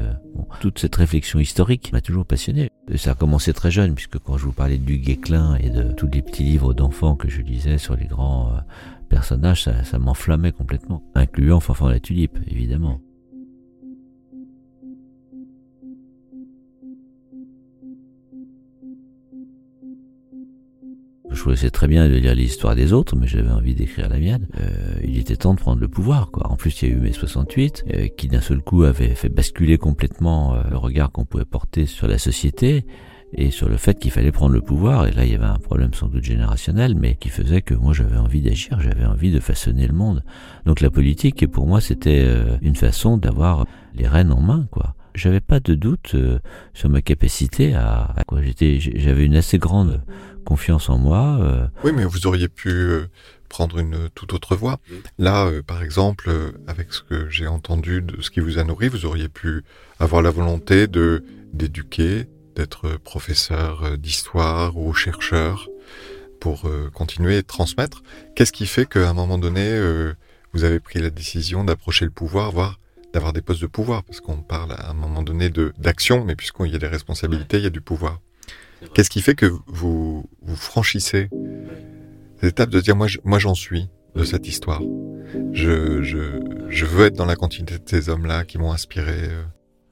toute 0.59 0.79
cette 0.79 0.95
réflexion 0.95 1.39
historique 1.39 1.91
m'a 1.93 2.01
toujours 2.01 2.25
passionné. 2.25 2.69
ça 2.95 3.11
a 3.11 3.15
commencé 3.15 3.53
très 3.53 3.71
jeune 3.71 3.95
puisque 3.95 4.19
quand 4.19 4.37
je 4.37 4.45
vous 4.45 4.51
parlais 4.51 4.77
du 4.77 4.97
Guéclin 4.97 5.55
et 5.55 5.69
de 5.69 5.91
tous 5.93 6.07
les 6.07 6.21
petits 6.21 6.43
livres 6.43 6.73
d'enfants 6.73 7.15
que 7.15 7.29
je 7.29 7.41
lisais 7.41 7.77
sur 7.77 7.95
les 7.95 8.05
grands 8.05 8.49
euh, 8.49 8.59
personnages, 9.09 9.63
ça, 9.63 9.99
m'enflammait 9.99 10.51
complètement, 10.51 11.01
incluant 11.15 11.59
Fanfan 11.59 11.87
la 11.87 11.99
Tulipe, 11.99 12.37
évidemment. 12.47 12.99
Je 21.37 21.43
choisissais 21.43 21.69
très 21.69 21.87
bien 21.87 22.09
de 22.09 22.15
lire 22.15 22.33
l'histoire 22.33 22.73
des 22.73 22.93
autres, 22.93 23.15
mais 23.15 23.27
j'avais 23.27 23.51
envie 23.51 23.75
d'écrire 23.75 24.09
la 24.09 24.17
mienne. 24.17 24.47
Euh, 24.59 24.99
il 25.03 25.19
était 25.19 25.35
temps 25.35 25.53
de 25.53 25.59
prendre 25.59 25.79
le 25.79 25.87
pouvoir, 25.87 26.31
quoi. 26.31 26.51
En 26.51 26.55
plus, 26.55 26.81
il 26.81 26.89
y 26.89 26.91
a 26.91 26.95
eu 26.95 26.97
mai 26.97 27.13
68, 27.13 27.85
euh, 27.93 28.07
qui 28.07 28.27
d'un 28.27 28.41
seul 28.41 28.59
coup 28.59 28.81
avait 28.81 29.13
fait 29.13 29.29
basculer 29.29 29.77
complètement 29.77 30.55
euh, 30.55 30.63
le 30.71 30.77
regard 30.77 31.11
qu'on 31.11 31.25
pouvait 31.25 31.45
porter 31.45 31.85
sur 31.85 32.07
la 32.07 32.17
société 32.17 32.87
et 33.33 33.51
sur 33.51 33.69
le 33.69 33.77
fait 33.77 33.99
qu'il 33.99 34.09
fallait 34.09 34.31
prendre 34.31 34.55
le 34.55 34.61
pouvoir. 34.61 35.05
Et 35.05 35.11
là, 35.11 35.25
il 35.25 35.31
y 35.31 35.35
avait 35.35 35.45
un 35.45 35.59
problème 35.59 35.93
sans 35.93 36.07
doute 36.07 36.23
générationnel, 36.23 36.95
mais 36.95 37.13
qui 37.13 37.29
faisait 37.29 37.61
que 37.61 37.75
moi, 37.75 37.93
j'avais 37.93 38.17
envie 38.17 38.41
d'agir, 38.41 38.79
j'avais 38.81 39.05
envie 39.05 39.31
de 39.31 39.39
façonner 39.39 39.85
le 39.85 39.93
monde. 39.93 40.23
Donc 40.65 40.81
la 40.81 40.89
politique, 40.89 41.45
pour 41.51 41.67
moi, 41.67 41.81
c'était 41.81 42.27
une 42.63 42.75
façon 42.75 43.15
d'avoir 43.15 43.67
les 43.93 44.07
rênes 44.07 44.31
en 44.31 44.41
main, 44.41 44.67
quoi 44.71 44.95
j'avais 45.13 45.39
pas 45.39 45.59
de 45.59 45.73
doute 45.73 46.15
sur 46.75 46.89
ma 46.89 47.01
capacité 47.01 47.73
à, 47.73 48.13
à 48.15 48.23
quoi 48.23 48.43
j'étais 48.43 48.79
j'avais 48.79 49.25
une 49.25 49.35
assez 49.35 49.57
grande 49.57 50.03
confiance 50.47 50.89
en 50.89 50.97
moi. 50.97 51.39
Euh. 51.41 51.67
Oui, 51.83 51.91
mais 51.93 52.05
vous 52.05 52.25
auriez 52.25 52.47
pu 52.47 52.69
euh, 52.69 53.07
prendre 53.49 53.79
une 53.79 54.09
toute 54.15 54.31
autre 54.31 54.55
voie. 54.55 54.79
Là, 55.17 55.47
euh, 55.47 55.61
par 55.61 55.83
exemple, 55.83 56.31
avec 56.67 56.93
ce 56.93 57.01
que 57.01 57.29
j'ai 57.29 57.47
entendu 57.47 58.01
de 58.01 58.21
ce 58.21 58.29
qui 58.29 58.39
vous 58.39 58.57
a 58.57 58.63
nourri, 58.63 58.87
vous 58.87 59.05
auriez 59.05 59.27
pu 59.27 59.65
avoir 59.99 60.21
la 60.21 60.31
volonté 60.31 60.87
de 60.87 61.25
d'éduquer, 61.51 62.27
d'être 62.55 62.97
professeur 62.97 63.97
d'histoire 63.97 64.77
ou 64.77 64.93
chercheur 64.93 65.69
pour 66.39 66.69
continuer 66.93 67.37
et 67.37 67.43
transmettre. 67.43 68.03
Qu'est-ce 68.35 68.51
qui 68.51 68.67
fait 68.67 68.85
qu'à 68.85 69.09
un 69.09 69.13
moment 69.13 69.37
donné, 69.37 69.65
vous 70.53 70.63
avez 70.63 70.79
pris 70.79 70.99
la 70.99 71.09
décision 71.09 71.63
d'approcher 71.63 72.05
le 72.05 72.11
pouvoir, 72.11 72.51
voire 72.51 72.79
d'avoir 73.13 73.33
des 73.33 73.41
postes 73.41 73.61
de 73.61 73.67
pouvoir? 73.67 74.03
Parce 74.03 74.19
qu'on 74.19 74.41
parle 74.41 74.73
à 74.73 74.89
un 74.89 74.93
moment 74.93 75.23
donné 75.23 75.49
de 75.49 75.73
d'action, 75.77 76.25
mais 76.25 76.35
puisqu'il 76.35 76.71
y 76.71 76.75
a 76.75 76.79
des 76.79 76.87
responsabilités, 76.87 77.57
il 77.57 77.63
y 77.63 77.67
a 77.67 77.71
du 77.71 77.81
pouvoir. 77.81 78.19
Qu'est-ce 78.93 79.09
qui 79.09 79.21
fait 79.21 79.35
que 79.35 79.51
vous, 79.67 80.29
vous 80.41 80.55
franchissez 80.55 81.29
l'étape 82.41 82.69
de 82.69 82.79
dire 82.79 82.95
moi, 82.95 83.07
moi 83.23 83.39
j'en 83.39 83.55
suis 83.55 83.89
de 84.15 84.23
cette 84.23 84.47
histoire. 84.47 84.81
Je, 85.51 86.01
je, 86.01 86.39
je 86.69 86.85
veux 86.85 87.05
être 87.05 87.15
dans 87.15 87.25
la 87.25 87.35
continuité 87.35 87.77
de 87.77 87.83
ces 87.85 88.09
hommes-là 88.09 88.45
qui 88.45 88.57
m'ont 88.57 88.71
inspiré. 88.71 89.29
Euh. 89.29 89.43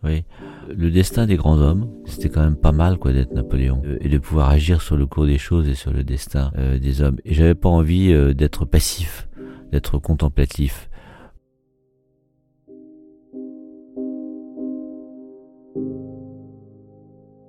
Oui, 0.04 0.24
le 0.70 0.92
destin 0.92 1.26
des 1.26 1.36
grands 1.36 1.58
hommes, 1.58 1.90
c'était 2.06 2.30
quand 2.30 2.44
même 2.44 2.56
pas 2.56 2.72
mal 2.72 2.98
quoi 2.98 3.12
d'être 3.12 3.34
Napoléon 3.34 3.82
euh, 3.86 3.98
et 4.02 4.10
de 4.10 4.18
pouvoir 4.20 4.50
agir 4.50 4.82
sur 4.82 4.98
le 4.98 5.08
cours 5.08 5.26
des 5.26 5.40
choses 5.40 5.68
et 5.68 5.74
sur 5.74 5.92
le 5.92 6.04
destin 6.04 6.52
euh, 6.58 6.78
des 6.78 7.02
hommes. 7.02 7.18
Et 7.26 7.34
j'avais 7.34 7.56
pas 7.56 7.70
envie 7.70 8.14
d'être 8.36 8.66
passif, 8.66 9.28
d'être 9.72 9.98
contemplatif. 9.98 10.90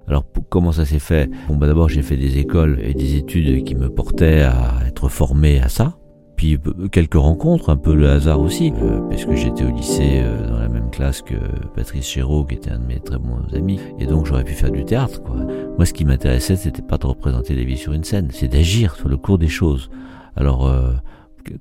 Alors 0.08 0.25
comment 0.48 0.72
ça 0.72 0.84
s'est 0.84 0.98
fait? 0.98 1.30
Bon 1.48 1.56
bah 1.56 1.66
d'abord 1.66 1.88
j'ai 1.88 2.02
fait 2.02 2.16
des 2.16 2.38
écoles 2.38 2.78
et 2.82 2.94
des 2.94 3.16
études 3.16 3.64
qui 3.64 3.75
me 3.75 3.88
portaient 3.88 4.42
à 4.42 4.86
être 4.86 5.08
formé 5.08 5.60
à 5.60 5.68
ça. 5.68 5.98
Puis 6.36 6.58
euh, 6.66 6.88
quelques 6.88 7.14
rencontres, 7.14 7.70
un 7.70 7.76
peu 7.76 7.94
le 7.94 8.10
hasard 8.10 8.40
aussi, 8.40 8.72
euh, 8.82 9.00
puisque 9.08 9.32
j'étais 9.32 9.64
au 9.64 9.70
lycée 9.70 10.20
euh, 10.20 10.46
dans 10.48 10.58
la 10.58 10.68
même 10.68 10.90
classe 10.90 11.22
que 11.22 11.34
Patrice 11.75 12.06
Chéreau, 12.06 12.44
qui 12.44 12.56
était 12.56 12.70
un 12.70 12.78
de 12.78 12.84
mes 12.84 13.00
très 13.00 13.18
bons 13.18 13.40
amis, 13.54 13.80
et 13.98 14.06
donc 14.06 14.26
j'aurais 14.26 14.44
pu 14.44 14.52
faire 14.52 14.70
du 14.70 14.84
théâtre. 14.84 15.22
Quoi. 15.22 15.36
Moi, 15.76 15.86
ce 15.86 15.94
qui 15.94 16.04
m'intéressait, 16.04 16.56
c'était 16.56 16.82
pas 16.82 16.98
de 16.98 17.06
représenter 17.06 17.54
la 17.54 17.64
vie 17.64 17.78
sur 17.78 17.94
une 17.94 18.04
scène, 18.04 18.28
c'est 18.32 18.48
d'agir 18.48 18.96
sur 18.96 19.08
le 19.08 19.16
cours 19.16 19.38
des 19.38 19.48
choses. 19.48 19.90
Alors, 20.36 20.70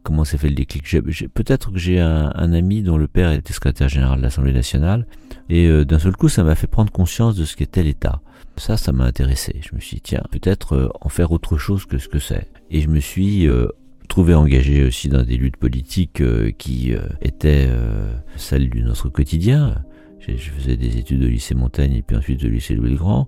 comment 0.03 0.23
s'est 0.23 0.37
fait 0.37 0.49
le 0.49 0.55
déclic? 0.55 0.83
Peut-être 1.33 1.71
que 1.71 1.77
j'ai 1.77 1.99
un, 1.99 2.31
un, 2.35 2.53
ami 2.53 2.81
dont 2.81 2.97
le 2.97 3.07
père 3.07 3.31
était 3.31 3.53
secrétaire 3.53 3.89
général 3.89 4.17
de 4.17 4.23
l'Assemblée 4.23 4.53
nationale, 4.53 5.05
Et 5.49 5.67
euh, 5.67 5.85
d'un 5.85 5.99
seul 5.99 6.15
coup, 6.15 6.29
ça 6.29 6.43
m'a 6.43 6.55
fait 6.55 6.67
prendre 6.67 6.91
conscience 6.91 7.35
de 7.35 7.45
ce 7.45 7.55
qu'était 7.55 7.83
l'État. 7.83 8.21
Ça, 8.57 8.77
ça 8.77 8.91
m'a 8.91 9.05
intéressé. 9.05 9.59
Je 9.61 9.75
me 9.75 9.81
suis 9.81 9.97
dit, 9.97 10.01
tiens, 10.01 10.23
peut-être 10.31 10.73
euh, 10.73 10.89
en 11.01 11.09
faire 11.09 11.31
autre 11.31 11.57
chose 11.57 11.85
que 11.85 11.97
ce 11.97 12.07
que 12.07 12.19
c'est. 12.19 12.47
Et 12.71 12.81
je 12.81 12.87
me 12.87 12.99
suis 12.99 13.47
euh, 13.47 13.67
trouvé 14.07 14.33
engagé 14.33 14.83
aussi 14.83 15.09
dans 15.09 15.23
des 15.23 15.37
luttes 15.37 15.57
politiques 15.57 16.23
qui 16.57 16.93
étaient 17.21 17.69
celles 18.37 18.69
du 18.69 18.83
notre 18.83 19.09
quotidien. 19.09 19.83
Je 20.19 20.35
faisais 20.35 20.77
des 20.77 20.97
études 20.97 21.23
au 21.23 21.27
lycée 21.27 21.55
Montaigne 21.55 21.93
et 21.93 22.01
puis 22.01 22.15
ensuite 22.15 22.43
au 22.43 22.47
lycée 22.47 22.75
Louis-le-Grand. 22.75 23.27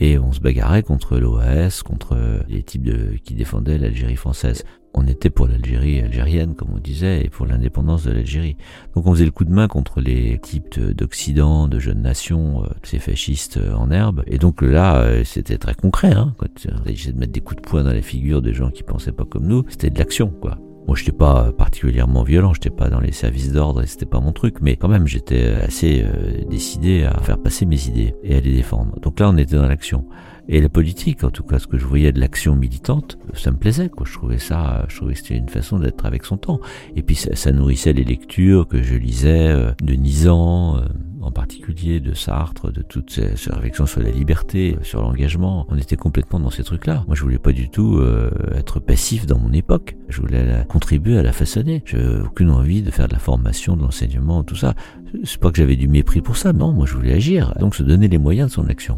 Et 0.00 0.18
on 0.18 0.32
se 0.32 0.40
bagarrait 0.40 0.82
contre 0.82 1.18
l'OAS, 1.18 1.82
contre 1.84 2.16
les 2.48 2.62
types 2.62 2.84
de, 2.84 3.16
qui 3.24 3.34
défendaient 3.34 3.78
l'Algérie 3.78 4.16
française 4.16 4.64
on 4.94 5.06
était 5.06 5.30
pour 5.30 5.46
l'Algérie 5.46 6.00
algérienne, 6.00 6.54
comme 6.54 6.68
on 6.74 6.78
disait, 6.78 7.24
et 7.24 7.28
pour 7.28 7.46
l'indépendance 7.46 8.04
de 8.04 8.12
l'Algérie. 8.12 8.56
Donc 8.94 9.06
on 9.06 9.12
faisait 9.12 9.24
le 9.24 9.30
coup 9.30 9.44
de 9.44 9.52
main 9.52 9.68
contre 9.68 10.00
les 10.00 10.38
types 10.38 10.78
d'Occident, 10.78 11.68
de 11.68 11.78
jeunes 11.78 12.02
nations, 12.02 12.62
euh, 12.62 12.66
ces 12.82 12.98
fascistes 12.98 13.56
euh, 13.56 13.74
en 13.74 13.90
herbe. 13.90 14.22
Et 14.26 14.38
donc 14.38 14.62
là, 14.62 14.96
euh, 14.96 15.24
c'était 15.24 15.58
très 15.58 15.74
concret. 15.74 16.12
Hein, 16.12 16.34
quand 16.36 16.48
on 16.66 16.88
essayait 16.88 17.12
de 17.12 17.18
mettre 17.18 17.32
des 17.32 17.40
coups 17.40 17.62
de 17.62 17.66
poing 17.66 17.84
dans 17.84 17.92
les 17.92 18.02
figures 18.02 18.42
des 18.42 18.52
gens 18.52 18.70
qui 18.70 18.82
pensaient 18.82 19.12
pas 19.12 19.24
comme 19.24 19.46
nous, 19.46 19.64
c'était 19.68 19.90
de 19.90 19.98
l'action, 19.98 20.28
quoi. 20.28 20.58
Moi, 20.86 20.96
j'étais 20.96 21.12
pas 21.12 21.52
particulièrement 21.52 22.24
violent, 22.24 22.52
j'étais 22.52 22.68
pas 22.68 22.90
dans 22.90 22.98
les 22.98 23.12
services 23.12 23.52
d'ordre 23.52 23.82
et 23.82 23.86
c'était 23.86 24.04
pas 24.04 24.18
mon 24.18 24.32
truc, 24.32 24.56
mais 24.60 24.74
quand 24.74 24.88
même, 24.88 25.06
j'étais 25.06 25.54
assez 25.62 26.04
décidé 26.50 27.04
à 27.04 27.20
faire 27.20 27.38
passer 27.38 27.66
mes 27.66 27.86
idées 27.86 28.16
et 28.24 28.34
à 28.34 28.40
les 28.40 28.52
défendre. 28.52 28.98
Donc 29.00 29.20
là, 29.20 29.30
on 29.30 29.36
était 29.36 29.54
dans 29.54 29.68
l'action. 29.68 30.04
Et 30.48 30.60
la 30.60 30.68
politique, 30.68 31.22
en 31.22 31.30
tout 31.30 31.44
cas, 31.44 31.58
ce 31.58 31.66
que 31.66 31.78
je 31.78 31.86
voyais 31.86 32.12
de 32.12 32.18
l'action 32.18 32.56
militante, 32.56 33.16
ça 33.34 33.52
me 33.52 33.56
plaisait, 33.56 33.88
quoi. 33.88 34.06
Je 34.06 34.12
trouvais 34.12 34.38
ça, 34.38 34.84
je 34.88 34.96
trouvais 34.96 35.12
que 35.12 35.20
c'était 35.20 35.36
une 35.36 35.48
façon 35.48 35.78
d'être 35.78 36.04
avec 36.04 36.24
son 36.24 36.36
temps. 36.36 36.60
Et 36.96 37.02
puis 37.02 37.14
ça, 37.14 37.52
nourrissait 37.52 37.92
les 37.92 38.04
lectures 38.04 38.66
que 38.66 38.82
je 38.82 38.96
lisais 38.96 39.48
euh, 39.48 39.72
de 39.82 39.94
Nizan, 39.94 40.78
euh, 40.78 40.80
en 41.20 41.30
particulier 41.30 42.00
de 42.00 42.12
Sartre, 42.12 42.72
de 42.72 42.82
toutes 42.82 43.10
ces, 43.10 43.34
réflexions 43.50 43.86
sur 43.86 44.02
la 44.02 44.10
liberté, 44.10 44.76
sur 44.82 45.00
l'engagement. 45.00 45.64
On 45.70 45.78
était 45.78 45.96
complètement 45.96 46.40
dans 46.40 46.50
ces 46.50 46.64
trucs-là. 46.64 47.04
Moi, 47.06 47.14
je 47.14 47.22
voulais 47.22 47.38
pas 47.38 47.52
du 47.52 47.68
tout 47.70 47.98
euh, 47.98 48.30
être 48.56 48.80
passif 48.80 49.26
dans 49.26 49.38
mon 49.38 49.52
époque. 49.52 49.96
Je 50.08 50.20
voulais 50.20 50.44
la, 50.44 50.64
contribuer 50.64 51.18
à 51.18 51.22
la 51.22 51.32
façonner. 51.32 51.82
J'avais 51.86 52.20
aucune 52.20 52.50
envie 52.50 52.82
de 52.82 52.90
faire 52.90 53.06
de 53.06 53.12
la 53.12 53.20
formation, 53.20 53.76
de 53.76 53.82
l'enseignement, 53.82 54.42
tout 54.42 54.56
ça. 54.56 54.74
C'est 55.22 55.38
pas 55.38 55.52
que 55.52 55.58
j'avais 55.58 55.76
du 55.76 55.86
mépris 55.86 56.20
pour 56.20 56.36
ça, 56.36 56.52
non. 56.52 56.72
Moi, 56.72 56.86
je 56.86 56.94
voulais 56.94 57.12
agir. 57.12 57.54
Donc, 57.60 57.76
se 57.76 57.84
donner 57.84 58.08
les 58.08 58.18
moyens 58.18 58.48
de 58.48 58.54
son 58.54 58.68
action 58.68 58.96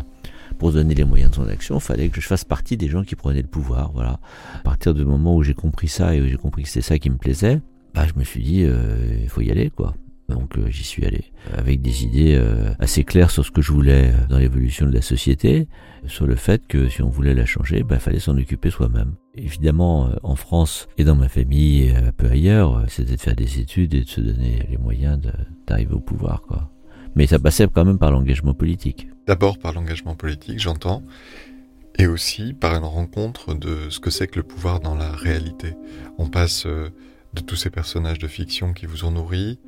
pour 0.65 0.73
donner 0.73 0.95
les 0.95 1.05
moyens 1.05 1.31
de 1.33 1.35
son 1.37 1.47
action, 1.47 1.77
il 1.77 1.83
fallait 1.83 2.09
que 2.09 2.23
je 2.23 2.27
fasse 2.27 2.43
partie 2.43 2.79
des 2.79 2.89
gens 2.89 3.05
qui 3.05 3.17
prenaient 3.17 3.43
le 3.43 3.49
pouvoir. 3.49 3.93
Voilà. 3.93 4.19
À 4.55 4.61
partir 4.61 4.95
du 4.95 5.05
moment 5.05 5.37
où 5.37 5.43
j'ai 5.43 5.53
compris 5.53 5.89
ça 5.89 6.15
et 6.15 6.23
où 6.23 6.27
j'ai 6.27 6.39
compris 6.39 6.63
que 6.63 6.71
c'était 6.71 6.81
ça 6.81 6.99
qui 6.99 7.11
me 7.11 7.19
plaisait, 7.19 7.61
bah, 7.93 8.07
je 8.07 8.19
me 8.19 8.25
suis 8.25 8.43
dit, 8.43 8.63
euh, 8.65 8.97
il 9.21 9.29
faut 9.29 9.43
y 9.43 9.51
aller, 9.51 9.69
quoi. 9.69 9.93
Donc 10.31 10.57
euh, 10.57 10.71
j'y 10.71 10.85
suis 10.85 11.05
allé 11.05 11.23
avec 11.55 11.83
des 11.83 12.05
idées 12.05 12.35
euh, 12.35 12.73
assez 12.79 13.05
claires 13.05 13.31
sur 13.31 13.45
ce 13.45 13.51
que 13.51 13.61
je 13.61 13.73
voulais 13.73 14.15
dans 14.31 14.39
l'évolution 14.39 14.87
de 14.87 14.93
la 14.93 15.03
société, 15.03 15.69
sur 16.07 16.27
le 16.27 16.35
fait 16.35 16.67
que 16.67 16.89
si 16.89 17.03
on 17.03 17.11
voulait 17.11 17.35
la 17.35 17.45
changer, 17.45 17.81
il 17.81 17.85
bah, 17.85 17.99
fallait 17.99 18.19
s'en 18.19 18.39
occuper 18.39 18.71
soi-même. 18.71 19.17
Évidemment, 19.35 20.09
en 20.23 20.35
France 20.35 20.89
et 20.97 21.05
dans 21.05 21.15
ma 21.15 21.29
famille 21.29 21.91
un 21.91 22.13
peu 22.13 22.31
ailleurs, 22.31 22.87
c'était 22.89 23.17
de 23.17 23.21
faire 23.21 23.37
des 23.37 23.61
études 23.61 23.93
et 23.93 24.05
de 24.05 24.09
se 24.09 24.23
donner 24.23 24.67
les 24.71 24.79
moyens 24.79 25.21
d'arriver 25.67 25.93
au 25.93 26.01
pouvoir. 26.01 26.41
Quoi. 26.41 26.71
Mais 27.15 27.27
ça 27.27 27.39
passait 27.39 27.69
quand 27.73 27.85
même 27.85 27.99
par 27.99 28.11
l'engagement 28.11 28.55
politique. 28.55 29.09
D'abord 29.27 29.59
par 29.59 29.73
l'engagement 29.73 30.15
politique, 30.15 30.59
j'entends, 30.59 31.03
et 31.99 32.07
aussi 32.07 32.53
par 32.53 32.75
une 32.75 32.85
rencontre 32.85 33.55
de 33.55 33.89
ce 33.91 34.01
que 34.01 34.11
c'est 34.11 34.27
que 34.27 34.37
le 34.37 34.43
pouvoir 34.43 34.81
dans 34.81 34.95
la 34.95 35.13
réalité. 35.13 35.75
On 36.19 36.29
passe 36.29 36.67
euh, 36.67 36.91
de 37.35 37.41
tous 37.41 37.57
ces 37.57 37.71
personnages 37.71 38.19
de 38.19 38.29
fiction 38.29 38.73
qui 38.73 38.87
vous 38.87 39.05
ont 39.05 39.13
nourri, 39.13 39.59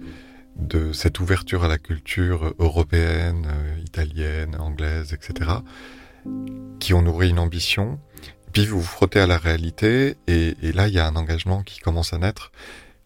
de 0.57 0.93
cette 0.93 1.21
ouverture 1.21 1.65
à 1.65 1.69
la 1.69 1.79
culture 1.79 2.55
européenne, 2.59 3.47
euh, 3.49 3.79
italienne, 3.85 4.57
anglaise, 4.59 5.13
etc., 5.13 5.51
qui 6.81 6.95
ont 6.95 7.03
nourri 7.03 7.31
une 7.31 7.39
ambition. 7.39 8.01
Puis 8.53 8.67
vous 8.67 8.81
vous 8.81 8.87
frottez 8.87 9.21
à 9.21 9.27
la 9.27 9.39
réalité, 9.39 10.17
et, 10.27 10.55
là, 10.73 10.89
il 10.89 10.95
y 10.95 10.99
a 10.99 11.07
un 11.07 11.17
engagement 11.17 11.63
qui 11.63 11.79
commence 11.81 12.13
à 12.13 12.19
naître. 12.19 12.53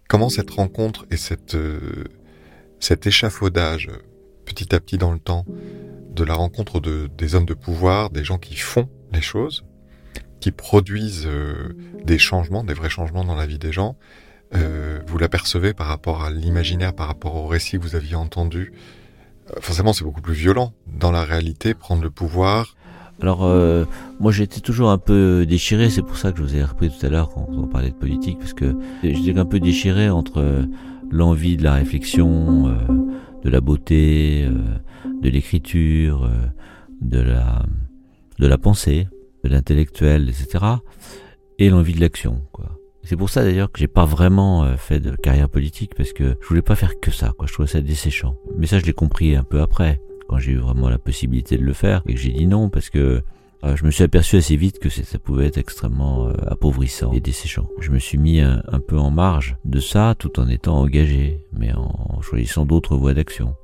Comment 0.09 0.29
cette 0.29 0.51
rencontre 0.51 1.07
et 1.11 1.17
cette, 1.17 1.55
euh, 1.55 2.05
cet 2.79 3.07
échafaudage, 3.07 3.91
petit 4.51 4.75
à 4.75 4.81
petit 4.81 4.99
dans 4.99 5.13
le 5.13 5.21
temps, 5.21 5.45
de 6.15 6.25
la 6.25 6.35
rencontre 6.35 6.81
de, 6.81 7.09
des 7.17 7.35
hommes 7.35 7.47
de 7.47 7.55
pouvoir, 7.55 8.11
des 8.11 8.25
gens 8.25 8.39
qui 8.39 8.57
font 8.57 8.89
les 9.13 9.21
choses, 9.21 9.65
qui 10.41 10.51
produisent 10.51 11.27
euh, 11.27 11.77
des 12.05 12.19
changements, 12.19 12.65
des 12.65 12.75
vrais 12.75 12.91
changements 12.91 13.25
dans 13.25 13.37
la 13.37 13.47
vie 13.47 13.59
des 13.59 13.73
gens. 13.73 13.97
Euh, 14.55 14.99
vous 15.07 15.19
l'apercevez 15.19 15.73
par 15.73 15.87
rapport 15.87 16.25
à 16.25 16.31
l'imaginaire, 16.31 16.93
par 16.95 17.07
rapport 17.07 17.37
au 17.37 17.47
récit 17.47 17.79
que 17.79 17.83
vous 17.83 17.95
aviez 17.95 18.17
entendu. 18.17 18.73
Euh, 19.51 19.61
forcément, 19.61 19.93
c'est 19.93 20.05
beaucoup 20.05 20.23
plus 20.23 20.35
violent. 20.35 20.73
Dans 20.87 21.13
la 21.13 21.25
réalité, 21.25 21.75
prendre 21.75 22.03
le 22.03 22.11
pouvoir. 22.11 22.77
Alors, 23.23 23.41
moi, 24.19 24.33
j'étais 24.33 24.61
toujours 24.61 24.89
un 24.89 24.97
peu 24.97 25.45
déchiré. 25.47 25.91
C'est 25.91 26.01
pour 26.01 26.17
ça 26.17 26.33
que 26.33 26.39
je 26.39 26.43
vous 26.43 26.57
ai 26.57 26.65
repris 26.65 26.89
tout 26.89 27.05
à 27.05 27.11
l'heure 27.11 27.29
quand 27.29 27.47
on 27.51 27.67
parlait 27.67 27.91
de 27.91 27.95
politique, 27.95 28.39
parce 28.39 28.55
que 28.55 28.75
j'étais 29.03 29.39
un 29.39 29.45
peu 29.45 29.61
déchiré 29.61 30.09
entre 30.09 30.67
l'envie 31.11 31.59
de 31.59 31.63
la 31.63 31.75
réflexion, 31.75 32.75
de 33.43 33.51
la 33.51 33.61
beauté, 33.61 34.49
de 35.23 35.29
l'écriture, 35.29 36.25
euh, 36.25 36.47
de 37.01 37.21
la, 37.21 37.65
de 38.39 38.47
la 38.47 38.59
pensée, 38.59 39.09
de 39.45 39.49
l'intellectuel, 39.49 40.29
etc. 40.29 40.65
Et 41.59 41.71
l'envie 41.71 41.95
de 41.95 42.01
l'action, 42.01 42.43
quoi. 42.53 42.77
C'est 43.03 43.17
pour 43.17 43.31
ça 43.31 43.43
d'ailleurs 43.43 43.73
que 43.73 43.79
j'ai 43.79 43.89
pas 43.89 44.05
vraiment 44.05 44.63
euh, 44.63 44.77
fait 44.77 45.01
de 45.01 45.17
carrière 45.17 45.49
politique 45.49 45.95
parce 45.97 46.13
que 46.13 46.37
je 46.41 46.47
voulais 46.47 46.63
pas 46.63 46.75
faire 46.75 47.01
que 47.01 47.11
ça, 47.11 47.33
quoi. 47.37 47.47
Je 47.47 47.53
trouvais 47.53 47.69
ça 47.69 47.81
desséchant. 47.81 48.37
Mais 48.59 48.67
ça, 48.67 48.79
je 48.79 48.85
l'ai 48.85 48.93
compris 48.93 49.35
un 49.35 49.43
peu 49.43 49.61
après, 49.61 50.01
quand 50.29 50.39
j'ai 50.39 50.53
eu 50.53 50.59
vraiment 50.59 50.89
la 50.89 50.99
possibilité 50.99 51.57
de 51.57 51.65
le 51.65 51.73
faire 51.73 52.03
et 52.07 52.15
que 52.15 52.21
j'ai 52.21 52.33
dit 52.33 52.47
non 52.47 52.69
parce 52.69 52.91
que 52.91 53.23
euh, 53.65 53.77
je 53.77 53.85
me 53.85 53.91
suis 53.91 54.05
aperçu 54.05 54.37
assez 54.37 54.57
vite 54.57 54.79
que 54.79 54.89
ça 54.89 55.19
pouvait 55.19 55.47
être 55.47 55.59
extrêmement 55.59 56.29
appauvrissant 56.47 57.13
et 57.13 57.21
desséchant. 57.21 57.69
Je 57.81 57.91
me 57.91 57.99
suis 57.99 58.19
mis 58.19 58.41
un, 58.41 58.63
un, 58.69 58.81
peu 58.81 58.99
en 58.99 59.11
marge 59.11 59.57
de 59.65 59.81
ça 59.81 60.15
tout 60.19 60.41
en 60.41 60.49
étant 60.49 60.79
engagé, 60.79 61.45
mais 61.53 61.73
en 61.73 62.21
choisissant 62.23 62.65
d'autres 62.65 62.97
voies 62.97 63.15
d'action 63.15 63.55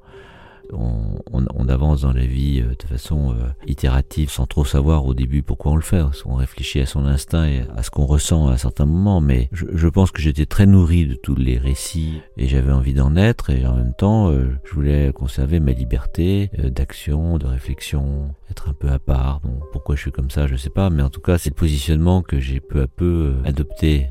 on, 0.72 1.68
avance 1.68 2.02
dans 2.02 2.12
la 2.12 2.24
vie 2.24 2.61
euh, 2.61 2.74
de 2.79 2.87
façon 2.88 3.33
euh, 3.33 3.48
itérative 3.66 4.31
sans 4.31 4.46
trop 4.46 4.64
savoir 4.64 5.05
au 5.05 5.14
début 5.14 5.42
pourquoi 5.42 5.72
on 5.72 5.76
le 5.76 5.83
fait. 5.83 6.00
On 6.24 6.37
réfléchit 6.37 6.81
à 6.81 6.87
son 6.87 7.07
instinct 7.07 7.44
et 7.46 7.64
à 7.76 7.83
ce 7.83 7.90
qu'on 7.90 8.07
ressent 8.07 8.46
à 8.46 8.52
un 8.52 8.57
certain 8.57 8.87
moment. 8.87 9.20
Mais 9.20 9.48
je, 9.52 9.88
pense 9.88 10.12
que 10.12 10.22
j'étais 10.22 10.46
très 10.46 10.66
nourri 10.66 11.07
de 11.07 11.14
tous 11.14 11.35
les 11.35 11.59
récits 11.59 12.20
et 12.37 12.46
j'avais 12.46 12.70
envie 12.70 12.94
d'en 12.94 13.16
être 13.16 13.50
et 13.50 13.66
en 13.66 13.74
même 13.74 13.94
temps 13.94 14.31
euh, 14.31 14.57
je 14.64 14.74
voulais 14.74 15.12
conserver 15.12 15.59
ma 15.59 15.72
liberté 15.72 16.50
d'action, 16.57 17.38
de 17.38 17.46
réflexion, 17.46 18.35
être 18.50 18.68
un 18.68 18.72
peu 18.72 18.88
à 18.88 18.98
part. 18.98 19.40
Pourquoi 19.72 19.96
je 19.96 20.02
suis 20.02 20.12
comme 20.12 20.31
ça, 20.31 20.46
je 20.46 20.57
sais 20.57 20.70
pas, 20.70 20.90
mais 20.90 21.02
en 21.02 21.11
tout 21.11 21.20
cas 21.20 21.38
c'est 21.38 21.50
le 21.50 21.57
positionnement 21.57 22.22
que 22.22 22.38
j'ai 22.38 22.61
peu 22.61 22.83
à 22.83 22.87
peu 22.87 23.35
adopté 23.44 24.09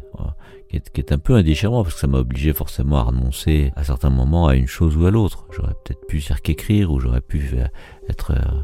qui 0.75 0.89
est, 0.89 0.93
qui 0.93 1.01
est, 1.01 1.11
un 1.11 1.17
peu 1.17 1.35
indéchirant 1.35 1.83
parce 1.83 1.95
que 1.95 2.01
ça 2.01 2.07
m'a 2.07 2.19
obligé 2.19 2.53
forcément 2.53 2.97
à 2.97 3.03
renoncer 3.03 3.71
à 3.75 3.83
certains 3.83 4.09
moments 4.09 4.47
à 4.47 4.55
une 4.55 4.67
chose 4.67 4.97
ou 4.97 5.05
à 5.05 5.11
l'autre. 5.11 5.47
J'aurais 5.51 5.73
peut-être 5.83 6.05
pu 6.07 6.19
faire 6.19 6.41
qu'écrire 6.41 6.91
ou 6.91 6.99
j'aurais 6.99 7.21
pu 7.21 7.51
être... 8.09 8.31
Euh, 8.31 8.61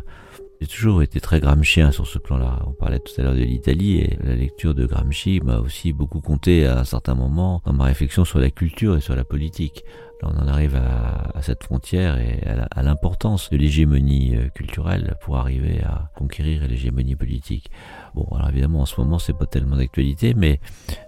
j'ai 0.59 0.67
toujours 0.67 1.01
été 1.01 1.19
très 1.19 1.39
Gramscien 1.39 1.91
sur 1.91 2.05
ce 2.05 2.19
plan-là. 2.19 2.59
On 2.67 2.73
parlait 2.73 2.99
tout 2.99 3.13
à 3.17 3.23
l'heure 3.23 3.33
de 3.33 3.39
l'Italie 3.39 3.97
et 3.97 4.17
la 4.23 4.35
lecture 4.35 4.75
de 4.75 4.85
Gramsci 4.85 5.41
m'a 5.43 5.57
aussi 5.57 5.91
beaucoup 5.91 6.21
compté 6.21 6.67
à 6.67 6.79
un 6.79 6.83
certain 6.83 7.15
moment 7.15 7.63
dans 7.65 7.73
ma 7.73 7.85
réflexion 7.85 8.25
sur 8.25 8.37
la 8.37 8.51
culture 8.51 8.95
et 8.95 9.01
sur 9.01 9.15
la 9.15 9.23
politique. 9.23 9.83
On 10.23 10.37
en 10.37 10.47
arrive 10.47 10.75
à, 10.75 11.31
à 11.35 11.41
cette 11.41 11.63
frontière 11.63 12.19
et 12.19 12.41
à 12.45 12.83
l'importance 12.83 13.49
de 13.49 13.57
l'hégémonie 13.57 14.35
euh, 14.35 14.49
culturelle 14.49 15.15
pour 15.21 15.37
arriver 15.37 15.81
à 15.83 16.09
conquérir 16.15 16.67
l'hégémonie 16.67 17.15
politique. 17.15 17.71
Bon, 18.13 18.27
alors 18.35 18.49
évidemment, 18.49 18.81
en 18.81 18.85
ce 18.85 18.99
moment, 18.99 19.19
c'est 19.19 19.37
pas 19.37 19.45
tellement 19.45 19.77
d'actualité, 19.77 20.33
mais 20.33 20.59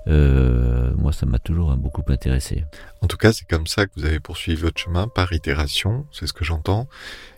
euh, 0.08 0.94
moi, 0.98 1.12
ça 1.12 1.26
m'a 1.26 1.40
toujours 1.40 1.76
beaucoup 1.78 2.04
intéressé. 2.08 2.66
En 3.02 3.08
tout 3.08 3.18
cas, 3.18 3.34
c'est 3.34 3.48
comme 3.48 3.68
ça 3.68 3.86
que 3.86 3.92
vous 3.96 4.06
avez 4.06 4.20
poursuivi 4.20 4.60
votre 4.60 4.80
chemin 4.80 5.08
par 5.08 5.34
itération, 5.34 6.06
c'est 6.12 6.28
ce 6.28 6.34
que 6.34 6.44
j'entends, 6.44 6.88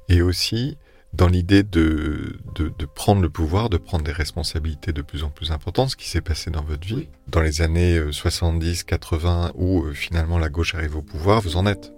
et 0.10 0.22
aussi 0.22 0.78
dans 1.16 1.28
l'idée 1.28 1.64
de, 1.64 2.40
de, 2.56 2.72
de, 2.78 2.86
prendre 2.86 3.22
le 3.22 3.30
pouvoir, 3.30 3.70
de 3.70 3.78
prendre 3.78 4.04
des 4.04 4.12
responsabilités 4.12 4.92
de 4.92 5.02
plus 5.02 5.24
en 5.24 5.30
plus 5.30 5.52
importantes, 5.52 5.92
ce 5.92 5.96
qui 5.96 6.10
s'est 6.10 6.22
passé 6.22 6.52
dans 6.52 6.64
votre 6.64 6.86
vie. 6.86 7.08
Dans 7.28 7.42
les 7.42 7.62
années 7.62 8.00
70, 8.12 8.82
euh, 8.82 8.84
80, 8.86 9.52
où 9.56 9.84
euh, 9.84 9.94
finalement 9.94 10.38
la 10.38 10.50
gauche 10.50 10.76
arrive 10.76 10.98
au 10.98 11.02
pouvoir, 11.02 11.42
vous 11.42 11.58
en 11.58 11.66
êtes 11.66 11.92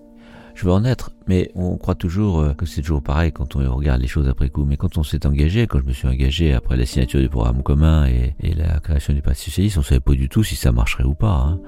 je 0.56 0.66
veux 0.66 0.72
en 0.72 0.86
être, 0.86 1.12
mais 1.28 1.52
on 1.54 1.78
croit 1.78 1.94
toujours 1.94 2.40
euh, 2.40 2.54
que 2.56 2.66
c'est 2.66 2.82
toujours 2.82 3.04
pareil 3.04 3.32
quand 3.32 3.56
on 3.56 3.76
regarde 3.76 4.02
les 4.02 4.08
choses 4.08 4.28
après 4.28 4.50
coup. 4.50 4.66
Mais 4.66 4.76
quand 4.76 4.98
on 4.98 5.04
s'est 5.04 5.28
engagé, 5.28 5.68
quand 5.68 5.78
je 5.78 5.84
me 5.84 5.94
suis 5.94 6.08
engagé 6.08 6.52
après 6.52 6.76
la 6.76 6.88
signature 6.88 7.20
du 7.20 7.30
programme 7.30 7.62
commun 7.62 8.08
et, 8.08 8.34
et 8.40 8.56
la 8.56 8.80
création 8.80 9.14
du 9.14 9.22
Parti 9.22 9.52
socialiste, 9.52 9.78
on 9.78 9.84
savait 9.84 10.00
pas 10.00 10.14
du 10.14 10.30
tout 10.30 10.44
si 10.44 10.56
ça 10.56 10.72
marcherait 10.72 11.04
ou 11.04 11.14
pas. 11.14 11.30
Hein. 11.30 11.60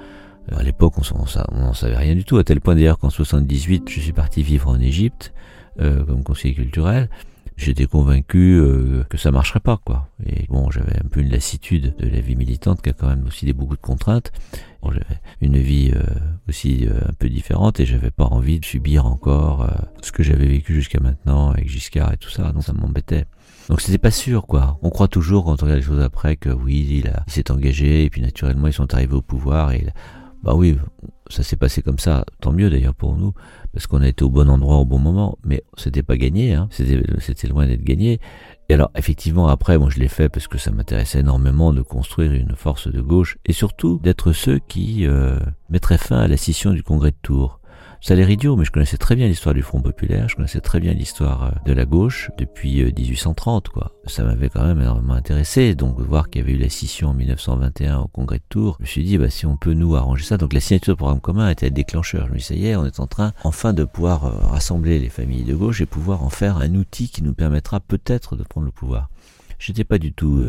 À 0.56 0.64
l'époque, 0.64 0.96
on 0.98 1.56
n'en 1.56 1.74
savait 1.74 1.98
rien 1.98 2.16
du 2.16 2.24
tout, 2.24 2.40
à 2.40 2.44
tel 2.44 2.62
point 2.62 2.74
d'ailleurs 2.74 2.98
qu'en 2.98 3.12
78, 3.12 3.88
je 3.90 4.00
suis 4.00 4.14
parti 4.14 4.42
vivre 4.42 4.70
en 4.70 4.80
Égypte 4.80 5.34
euh, 5.80 6.04
comme 6.04 6.24
conseiller 6.24 6.56
culturel. 6.56 7.10
J'étais 7.60 7.86
convaincu 7.86 8.58
euh, 8.58 9.04
que 9.10 9.18
ça 9.18 9.32
marcherait 9.32 9.60
pas, 9.60 9.78
quoi. 9.78 10.10
Et 10.26 10.46
bon, 10.50 10.72
j'avais 10.72 10.98
un 10.98 11.08
peu 11.10 11.20
une 11.20 11.30
lassitude 11.30 11.96
de 11.98 12.08
la 12.08 12.22
vie 12.22 12.36
militante 12.36 12.82
qui 12.82 12.90
a 12.90 12.94
quand 12.94 13.08
même 13.08 13.26
aussi 13.28 13.46
des, 13.46 13.54
beaucoup 13.54 13.76
de 13.76 13.82
contraintes. 13.82 14.32
Bon, 14.82 14.92
j'avais 14.92 15.20
une 15.42 15.58
vie 15.58 15.92
euh, 15.94 16.02
aussi 16.48 16.88
euh, 16.88 17.02
un 17.08 17.14
peu 17.14 17.30
différente 17.30 17.80
et 17.80 17.86
j'avais 17.86 18.12
pas 18.12 18.26
envie 18.26 18.60
de 18.60 18.66
subir 18.66 19.06
encore 19.06 19.70
ce 20.02 20.12
que 20.12 20.24
j'avais 20.24 20.48
vécu 20.48 20.74
jusqu'à 20.74 21.02
maintenant 21.02 21.52
avec 21.52 21.68
Giscard 21.68 22.14
et 22.14 22.18
tout 22.18 22.30
ça, 22.30 22.52
donc 22.54 22.64
ça 22.64 22.74
m'embêtait. 22.74 23.26
Donc 23.68 23.82
c'était 23.82 23.98
pas 23.98 24.12
sûr, 24.12 24.48
quoi. 24.48 24.80
On 24.82 24.90
croit 24.90 25.08
toujours 25.08 25.46
quand 25.46 25.62
on 25.62 25.66
regarde 25.66 25.82
les 25.82 25.86
choses 25.86 26.02
après 26.02 26.38
que 26.38 26.50
oui, 26.50 26.88
il, 26.90 27.14
il 27.28 27.32
s'est 27.32 27.52
engagé 27.52 28.06
et 28.06 28.10
puis 28.10 28.22
naturellement 28.22 28.68
ils 28.68 28.74
sont 28.74 28.94
arrivés 28.94 29.16
au 29.16 29.22
pouvoir 29.22 29.74
et 29.74 29.86
bah 30.44 30.54
oui, 30.56 30.78
ça 31.30 31.44
s'est 31.44 31.58
passé 31.58 31.82
comme 31.82 32.00
ça. 32.00 32.26
Tant 32.42 32.52
mieux 32.52 32.70
d'ailleurs 32.70 32.96
pour 32.96 33.16
nous 33.16 33.34
parce 33.74 33.88
qu'on 33.88 34.02
a 34.02 34.08
été 34.08 34.24
au 34.24 34.30
bon 34.30 34.50
endroit 34.50 34.78
au 34.78 34.86
bon 34.86 35.00
moment, 35.00 35.38
mais 35.44 35.64
c'était 35.78 36.04
pas 36.04 36.18
gagné, 36.18 36.54
hein. 36.54 36.70
c'était 36.72 37.48
loin 37.48 37.68
d'être 37.68 37.84
gagné. 37.84 38.20
Et 38.70 38.74
alors 38.74 38.92
effectivement 38.96 39.48
après, 39.48 39.78
moi 39.78 39.90
je 39.90 40.00
l'ai 40.00 40.08
fait 40.08 40.30
parce 40.30 40.48
que 40.48 40.58
ça 40.58 40.72
m'intéressait 40.72 41.20
énormément 41.20 41.74
de 41.74 41.82
construire 41.82 42.32
une 42.32 42.56
force 42.56 42.88
de 42.92 43.02
gauche 43.02 43.38
et 43.46 43.54
surtout 43.54 44.00
d'être 44.02 44.32
ceux 44.32 44.60
qui 44.60 45.06
euh, 45.06 45.40
mettraient 45.70 45.98
fin 45.98 46.20
à 46.20 46.28
la 46.28 46.38
scission 46.38 46.72
du 46.72 46.84
Congrès 46.84 47.12
de 47.12 47.18
Tours. 47.22 47.59
Ça 48.02 48.14
a 48.14 48.18
l'air 48.18 48.30
idiot, 48.30 48.56
mais 48.56 48.64
je 48.64 48.72
connaissais 48.72 48.98
très 48.98 49.18
bien 49.18 49.28
l'histoire 49.28 49.54
du 49.54 49.62
Front 49.62 49.82
Populaire, 49.82 50.30
je 50.30 50.38
connaissais 50.38 50.62
très 50.62 50.80
bien 50.80 50.94
l'histoire 50.94 51.44
euh, 51.44 51.52
de 51.66 51.74
la 51.74 51.84
gauche 51.84 52.32
depuis 52.38 52.82
1830, 52.82 53.68
euh, 53.68 53.72
quoi. 53.72 53.92
Ça 54.06 54.24
m'avait 54.24 54.48
quand 54.48 54.66
même 54.66 54.80
énormément 54.80 55.16
intéressé, 55.16 55.76
donc 55.76 56.00
voir 56.00 56.30
qu'il 56.30 56.42
y 56.42 56.44
avait 56.46 56.54
eu 56.54 56.58
la 56.58 56.70
scission 56.70 57.10
en 57.10 57.14
1921 57.14 58.00
au 58.00 58.08
Congrès 58.08 58.38
de 58.38 58.44
Tours, 58.48 58.78
je 58.80 58.84
me 58.84 58.88
suis 58.88 59.04
dit, 59.04 59.18
bah, 59.18 59.30
si 59.30 59.46
on 59.46 59.58
peut 59.58 59.74
nous 59.74 59.98
arranger 59.98 60.24
ça, 60.24 60.38
donc 60.38 60.54
la 60.54 60.62
signature 60.62 60.94
du 60.94 60.98
programme 60.98 61.20
commun 61.20 61.50
était 61.50 61.66
le 61.66 61.74
déclencheur. 61.74 62.28
Je 62.28 62.34
me 62.34 62.58
y 62.58 62.68
est, 62.68 62.78
on 62.78 62.86
est 62.86 63.02
en 63.02 63.08
train, 63.08 63.34
enfin, 63.44 63.74
de 63.74 63.84
pouvoir 63.84 64.26
euh, 64.26 64.48
rassembler 64.48 64.98
les 65.00 65.10
familles 65.10 65.44
de 65.44 65.54
gauche 65.54 65.82
et 65.82 65.86
pouvoir 65.86 66.24
en 66.24 66.30
faire 66.30 66.58
un 66.58 66.76
outil 66.76 67.10
qui 67.10 67.22
nous 67.22 67.34
permettra 67.34 67.82
peut-être 67.82 68.38
de 68.38 68.44
prendre 68.44 68.66
le 68.66 68.72
pouvoir. 68.72 69.10
J'étais 69.60 69.84
pas 69.84 69.98
du 69.98 70.14
tout 70.14 70.42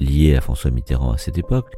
lié 0.00 0.36
à 0.36 0.40
François 0.40 0.70
Mitterrand 0.70 1.12
à 1.12 1.18
cette 1.18 1.36
époque. 1.36 1.76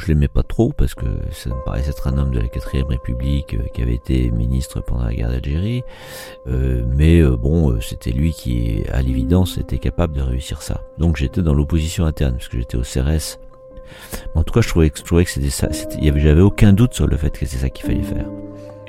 Je 0.00 0.06
l'aimais 0.06 0.28
pas 0.28 0.42
trop 0.42 0.72
parce 0.72 0.94
que 0.94 1.04
ça 1.30 1.50
me 1.50 1.62
paraissait 1.64 1.90
être 1.90 2.08
un 2.08 2.16
homme 2.16 2.30
de 2.30 2.40
la 2.40 2.48
quatrième 2.48 2.86
République 2.86 3.54
euh, 3.54 3.66
qui 3.74 3.82
avait 3.82 3.94
été 3.94 4.30
ministre 4.30 4.80
pendant 4.80 5.04
la 5.04 5.14
guerre 5.14 5.28
d'Algérie. 5.28 5.82
Euh, 6.46 6.84
mais 6.88 7.20
euh, 7.20 7.36
bon, 7.36 7.78
c'était 7.82 8.10
lui 8.10 8.32
qui, 8.32 8.82
à 8.90 9.02
l'évidence, 9.02 9.58
était 9.58 9.78
capable 9.78 10.14
de 10.14 10.22
réussir 10.22 10.62
ça. 10.62 10.80
Donc 10.98 11.16
j'étais 11.16 11.42
dans 11.42 11.52
l'opposition 11.52 12.06
interne 12.06 12.34
parce 12.34 12.48
que 12.48 12.58
j'étais 12.58 12.76
au 12.76 12.82
CRS. 12.82 13.38
en 14.34 14.42
tout 14.42 14.54
cas, 14.54 14.62
je 14.62 14.68
trouvais, 14.68 14.90
que 14.90 15.30
c'était 15.30 15.50
ça. 15.50 15.68
J'avais 16.00 16.40
aucun 16.40 16.72
doute 16.72 16.94
sur 16.94 17.06
le 17.06 17.18
fait 17.18 17.38
que 17.38 17.44
c'est 17.44 17.58
ça 17.58 17.68
qu'il 17.68 17.84
fallait 17.84 18.02
faire. 18.02 18.26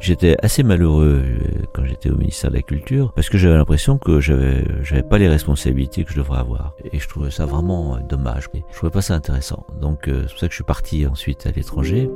J'étais 0.01 0.35
assez 0.41 0.63
malheureux 0.63 1.21
euh, 1.23 1.65
quand 1.73 1.85
j'étais 1.85 2.09
au 2.09 2.17
ministère 2.17 2.49
de 2.49 2.55
la 2.55 2.63
Culture 2.63 3.13
parce 3.13 3.29
que 3.29 3.37
j'avais 3.37 3.55
l'impression 3.55 3.99
que 3.99 4.19
j'avais 4.19 4.65
j'avais 4.81 5.03
pas 5.03 5.19
les 5.19 5.27
responsabilités 5.27 6.03
que 6.03 6.11
je 6.11 6.17
devrais 6.17 6.39
avoir 6.39 6.73
et 6.91 6.97
je 6.97 7.07
trouvais 7.07 7.29
ça 7.29 7.45
vraiment 7.45 7.95
euh, 7.95 7.99
dommage. 8.09 8.49
Je 8.71 8.75
trouvais 8.77 8.91
pas 8.91 9.03
ça 9.03 9.13
intéressant. 9.13 9.63
Donc 9.79 10.07
euh, 10.07 10.23
c'est 10.23 10.31
pour 10.31 10.39
ça 10.39 10.47
que 10.47 10.53
je 10.53 10.55
suis 10.55 10.63
parti 10.63 11.05
ensuite 11.05 11.45
à 11.45 11.51
l'étranger 11.51 12.09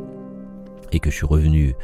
et 0.91 0.99
que 0.99 1.11
je 1.11 1.15
suis 1.15 1.27
revenu 1.27 1.75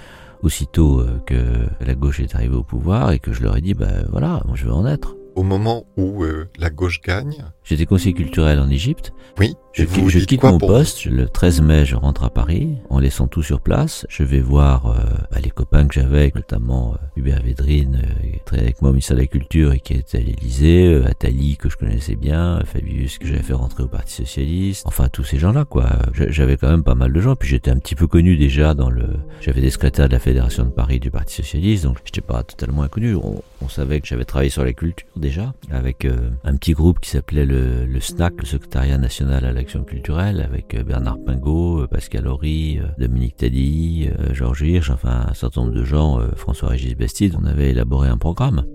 aussitôt 0.42 1.06
que 1.28 1.68
la 1.80 1.94
gauche 1.94 2.20
est 2.20 2.34
arrivée 2.34 2.56
au 2.56 2.64
pouvoir 2.64 3.12
et 3.12 3.20
que 3.20 3.32
je 3.32 3.44
leur 3.44 3.56
ai 3.56 3.62
dit 3.62 3.76
ben 3.76 4.04
voilà, 4.10 4.42
moi 4.46 4.56
je 4.56 4.66
veux 4.66 4.74
en 4.74 4.88
être. 4.88 5.16
Au 5.36 5.44
moment 5.44 5.86
où 5.98 6.24
la 6.58 6.70
gauche 6.70 7.02
gagne, 7.02 7.46
J'étais 7.64 7.86
conseiller 7.86 8.14
culturel 8.14 8.60
en 8.60 8.70
Égypte. 8.70 9.14
Oui. 9.40 9.54
Je, 9.74 9.86
je 9.86 10.20
quitte 10.26 10.44
mon 10.44 10.58
poste. 10.58 11.06
Le 11.06 11.30
13 11.30 11.62
mai, 11.62 11.86
je 11.86 11.96
rentre 11.96 12.24
à 12.24 12.30
Paris 12.30 12.76
en 12.90 13.00
laissant 13.00 13.28
tout 13.28 13.44
sur 13.44 13.62
place. 13.62 14.06
Je 14.10 14.24
vais 14.24 14.42
voir 14.42 14.88
euh, 14.88 14.96
bah, 15.32 15.38
les 15.42 15.52
copains 15.52 15.88
que 15.88 15.94
j'avais, 15.94 16.32
notamment 16.36 16.96
euh, 16.96 17.06
Hubert 17.16 17.42
Védrine, 17.42 18.02
euh, 18.04 18.32
qui 18.32 18.40
travaillait 18.44 18.68
avec 18.68 18.82
moi 18.82 18.90
au 18.90 18.94
ministère 18.94 19.16
de 19.16 19.22
la 19.22 19.28
Culture 19.28 19.72
et 19.72 19.80
qui 19.80 19.94
était 19.94 20.18
à 20.18 20.22
l'Élysée, 20.22 20.88
euh, 20.88 21.08
Attali 21.08 21.56
que 21.56 21.70
je 21.70 21.78
connaissais 21.78 22.16
bien, 22.16 22.62
Fabius 22.66 23.20
que 23.20 23.28
j'avais 23.28 23.44
fait 23.44 23.54
rentrer 23.54 23.84
au 23.84 23.88
Parti 23.88 24.16
Socialiste. 24.16 24.86
Enfin, 24.86 25.08
tous 25.08 25.24
ces 25.24 25.38
gens-là, 25.38 25.64
quoi. 25.64 25.88
J'avais 26.14 26.58
quand 26.58 26.70
même 26.70 26.84
pas 26.84 26.96
mal 26.96 27.14
de 27.14 27.22
gens. 27.22 27.38
Puis 27.38 27.48
j'étais 27.48 27.72
un 27.72 27.78
petit 27.78 27.96
peu 27.96 28.08
connu 28.08 28.36
déjà 28.36 28.74
dans 28.74 28.90
le. 28.90 29.06
J'avais 29.40 29.62
des 29.62 29.70
secrétaires 29.70 30.10
de 30.10 30.14
la 30.14 30.20
Fédération 30.20 30.66
de 30.66 30.72
Paris 30.72 31.00
du 31.00 31.12
Parti 31.12 31.36
Socialiste, 31.36 31.86
donc 31.86 32.00
j'étais 32.04 32.20
pas 32.20 32.44
totalement 32.44 32.82
inconnu. 32.82 33.16
On, 33.16 33.42
on 33.62 33.70
savait 33.70 34.02
que 34.02 34.08
j'avais 34.08 34.26
travaillé 34.26 34.50
sur 34.50 34.66
la 34.66 34.74
culture 34.74 35.08
déjà 35.22 35.54
avec 35.70 36.06
un 36.44 36.56
petit 36.58 36.74
groupe 36.74 37.00
qui 37.00 37.12
s'appelait 37.12 37.46
le 37.46 38.00
SNAC, 38.00 38.34
le 38.40 38.46
secrétariat 38.46 38.98
national 38.98 39.46
à 39.46 39.54
l'action 39.54 39.84
culturelle, 39.84 40.42
avec 40.42 40.76
euh, 40.76 40.84
Bernard 40.84 41.18
Pingot, 41.26 41.84
euh, 41.84 41.88
Pascal 41.88 42.28
Horry, 42.28 42.80
euh, 42.80 42.88
Dominique 42.98 43.38
Taddy, 43.38 44.10
Georges 44.34 44.62
Hirsch, 44.62 44.90
enfin 44.90 45.28
un 45.30 45.34
certain 45.34 45.62
nombre 45.62 45.74
de 45.74 45.84
gens, 45.84 46.20
François-Régis 46.36 46.96
Bastide, 46.96 47.36
on 47.40 47.46
avait 47.46 47.70
élaboré 47.70 48.10
un 48.10 48.18
programme. 48.18 48.66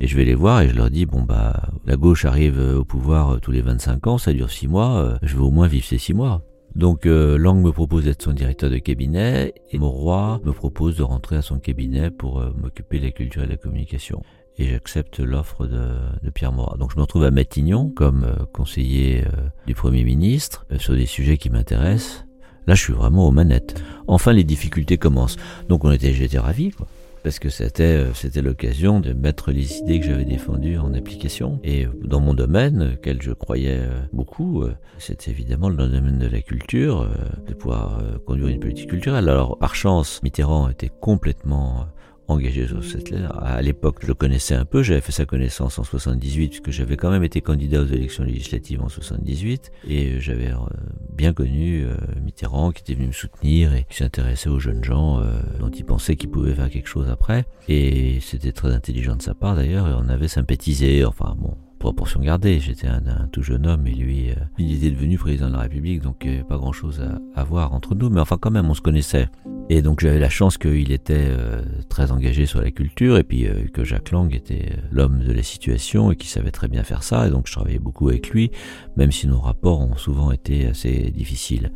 Et 0.00 0.06
je 0.06 0.16
vais 0.16 0.24
les 0.24 0.34
voir 0.34 0.62
et 0.62 0.68
je 0.68 0.76
leur 0.76 0.90
dis, 0.90 1.06
bon 1.06 1.22
bah, 1.22 1.60
la 1.84 1.96
gauche 1.96 2.24
arrive 2.24 2.58
au 2.58 2.84
pouvoir 2.84 3.40
tous 3.40 3.50
les 3.50 3.62
25 3.62 4.06
ans, 4.06 4.18
ça 4.18 4.32
dure 4.32 4.50
6 4.50 4.68
mois, 4.68 5.18
je 5.22 5.36
veux 5.36 5.42
au 5.42 5.50
moins 5.50 5.66
vivre 5.66 5.84
ces 5.84 5.98
6 5.98 6.14
mois. 6.14 6.42
Donc 6.76 7.04
Lang 7.04 7.60
me 7.60 7.72
propose 7.72 8.04
d'être 8.04 8.22
son 8.22 8.32
directeur 8.32 8.70
de 8.70 8.78
cabinet 8.78 9.54
et 9.72 9.78
Mauroy 9.78 10.40
me 10.44 10.52
propose 10.52 10.96
de 10.96 11.02
rentrer 11.02 11.36
à 11.36 11.42
son 11.42 11.58
cabinet 11.58 12.10
pour 12.10 12.40
m'occuper 12.56 13.00
de 13.00 13.06
la 13.06 13.10
culture 13.10 13.42
et 13.42 13.46
de 13.46 13.50
la 13.50 13.56
communication 13.56 14.22
et 14.58 14.66
j'accepte 14.66 15.20
l'offre 15.20 15.66
de, 15.66 15.86
de, 16.22 16.30
Pierre 16.30 16.52
Morat. 16.52 16.76
Donc 16.76 16.90
je 16.90 16.96
me 16.96 17.02
retrouve 17.02 17.24
à 17.24 17.30
Matignon 17.30 17.90
comme 17.90 18.24
euh, 18.24 18.44
conseiller 18.52 19.24
euh, 19.24 19.48
du 19.66 19.74
Premier 19.74 20.04
ministre 20.04 20.66
euh, 20.72 20.78
sur 20.78 20.94
des 20.94 21.06
sujets 21.06 21.38
qui 21.38 21.48
m'intéressent. 21.48 22.24
Là, 22.66 22.74
je 22.74 22.82
suis 22.82 22.92
vraiment 22.92 23.26
aux 23.26 23.30
manettes. 23.30 23.82
Enfin, 24.08 24.32
les 24.32 24.44
difficultés 24.44 24.98
commencent. 24.98 25.36
Donc 25.68 25.84
on 25.84 25.92
était, 25.92 26.12
j'étais 26.12 26.38
ravi, 26.38 26.70
quoi. 26.70 26.86
Parce 27.22 27.38
que 27.40 27.48
c'était, 27.48 28.04
c'était 28.14 28.42
l'occasion 28.42 29.00
de 29.00 29.12
mettre 29.12 29.50
les 29.50 29.78
idées 29.78 30.00
que 30.00 30.06
j'avais 30.06 30.24
défendues 30.24 30.78
en 30.78 30.94
application. 30.94 31.58
Et 31.64 31.86
dans 32.02 32.20
mon 32.20 32.32
domaine, 32.32 32.94
auquel 32.94 33.20
je 33.20 33.32
croyais 33.32 33.80
beaucoup, 34.12 34.64
c'était 34.98 35.32
évidemment 35.32 35.68
le 35.68 35.76
domaine 35.76 36.18
de 36.18 36.28
la 36.28 36.40
culture, 36.40 37.08
de 37.46 37.54
pouvoir 37.54 38.00
conduire 38.24 38.48
une 38.48 38.60
politique 38.60 38.88
culturelle. 38.88 39.28
Alors, 39.28 39.58
par 39.58 39.74
chance, 39.74 40.22
Mitterrand 40.22 40.68
était 40.68 40.92
complètement 41.00 41.88
engagé 42.28 42.66
sur 42.66 42.84
cette 42.84 43.10
lettre. 43.10 43.36
À 43.42 43.60
l'époque, 43.62 43.98
je 44.02 44.06
le 44.06 44.14
connaissais 44.14 44.54
un 44.54 44.64
peu, 44.64 44.82
j'avais 44.82 45.00
fait 45.00 45.12
sa 45.12 45.24
connaissance 45.24 45.78
en 45.78 45.84
78, 45.84 46.48
puisque 46.48 46.70
j'avais 46.70 46.96
quand 46.96 47.10
même 47.10 47.24
été 47.24 47.40
candidat 47.40 47.82
aux 47.82 47.86
élections 47.86 48.24
législatives 48.24 48.82
en 48.82 48.88
78, 48.88 49.72
et 49.88 50.20
j'avais 50.20 50.52
euh, 50.52 50.56
bien 51.12 51.32
connu 51.32 51.84
euh, 51.84 51.96
Mitterrand, 52.22 52.70
qui 52.70 52.82
était 52.82 52.94
venu 52.94 53.08
me 53.08 53.12
soutenir 53.12 53.74
et 53.74 53.84
qui 53.88 53.96
s'intéressait 53.96 54.50
aux 54.50 54.60
jeunes 54.60 54.84
gens, 54.84 55.20
euh, 55.20 55.40
dont 55.58 55.70
il 55.70 55.84
pensait 55.84 56.16
qu'ils 56.16 56.30
pouvaient 56.30 56.54
faire 56.54 56.70
quelque 56.70 56.88
chose 56.88 57.08
après. 57.08 57.46
Et 57.68 58.20
c'était 58.20 58.52
très 58.52 58.72
intelligent 58.72 59.16
de 59.16 59.22
sa 59.22 59.34
part 59.34 59.56
d'ailleurs, 59.56 59.88
et 59.88 59.94
on 59.94 60.08
avait 60.08 60.28
sympathisé, 60.28 61.04
enfin 61.04 61.34
bon, 61.38 61.56
proportion 61.78 62.20
gardée. 62.20 62.60
J'étais 62.60 62.88
un, 62.88 63.28
tout 63.32 63.42
jeune 63.42 63.66
homme 63.66 63.86
et 63.86 63.94
lui, 63.94 64.30
il 64.58 64.76
était 64.76 64.90
devenu 64.90 65.18
président 65.18 65.48
de 65.48 65.54
la 65.54 65.60
République, 65.60 66.02
donc 66.02 66.24
avait 66.24 66.44
pas 66.44 66.56
grand-chose 66.56 67.00
à, 67.00 67.40
à, 67.40 67.44
voir 67.44 67.72
entre 67.72 67.94
nous. 67.94 68.10
Mais 68.10 68.20
enfin, 68.20 68.36
quand 68.40 68.50
même, 68.50 68.68
on 68.68 68.74
se 68.74 68.80
connaissait. 68.80 69.28
Et 69.70 69.82
donc 69.82 70.00
j'avais 70.00 70.18
la 70.18 70.30
chance 70.30 70.56
qu'il 70.56 70.92
était 70.92 71.26
euh, 71.28 71.60
très 71.90 72.10
engagé 72.10 72.46
sur 72.46 72.62
la 72.62 72.70
culture 72.70 73.18
et 73.18 73.22
puis 73.22 73.46
euh, 73.46 73.66
que 73.70 73.84
Jacques 73.84 74.12
Lang 74.12 74.34
était 74.34 74.70
euh, 74.72 74.80
l'homme 74.90 75.22
de 75.22 75.30
la 75.30 75.42
situation 75.42 76.10
et 76.10 76.16
qui 76.16 76.26
savait 76.26 76.50
très 76.50 76.68
bien 76.68 76.82
faire 76.84 77.02
ça. 77.02 77.28
Et 77.28 77.30
donc 77.30 77.46
je 77.46 77.52
travaillais 77.52 77.78
beaucoup 77.78 78.08
avec 78.08 78.30
lui, 78.30 78.50
même 78.96 79.12
si 79.12 79.26
nos 79.26 79.38
rapports 79.38 79.80
ont 79.80 79.96
souvent 79.96 80.32
été 80.32 80.66
assez 80.66 81.10
difficiles. 81.10 81.70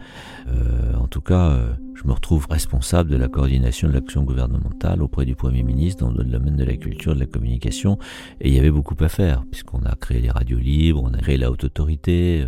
en 0.99 1.07
tout 1.09 1.21
cas, 1.21 1.59
je 1.95 2.07
me 2.07 2.12
retrouve 2.12 2.47
responsable 2.49 3.11
de 3.11 3.17
la 3.17 3.29
coordination 3.29 3.88
de 3.88 3.93
l'action 3.93 4.23
gouvernementale 4.23 5.03
auprès 5.03 5.25
du 5.25 5.35
Premier 5.35 5.62
ministre 5.62 6.05
dans 6.05 6.12
le 6.12 6.25
domaine 6.25 6.57
de 6.57 6.65
la 6.65 6.77
culture, 6.77 7.15
de 7.15 7.21
la 7.21 7.27
communication. 7.27 7.99
Et 8.41 8.49
il 8.49 8.55
y 8.55 8.59
avait 8.59 8.71
beaucoup 8.71 8.97
à 9.01 9.09
faire, 9.09 9.45
puisqu'on 9.51 9.85
a 9.85 9.92
créé 9.99 10.21
les 10.21 10.31
radios 10.31 10.59
libres, 10.59 11.03
on 11.05 11.13
a 11.15 11.19
créé 11.19 11.37
la 11.37 11.51
haute 11.51 11.65
autorité. 11.65 12.47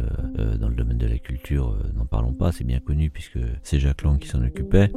dans 0.59 0.69
le 0.69 0.75
domaine 0.75 0.99
de 0.99 1.07
la 1.07 1.19
culture, 1.19 1.77
n'en 1.97 2.07
parlons 2.07 2.33
pas, 2.33 2.53
c'est 2.53 2.65
bien 2.65 2.81
connu 2.81 3.11
puisque 3.11 3.39
c'est 3.63 3.79
Jacques 3.79 4.03
Lang 4.03 4.19
qui 4.19 4.29
s'en 4.29 4.43
occupait. 4.43 4.91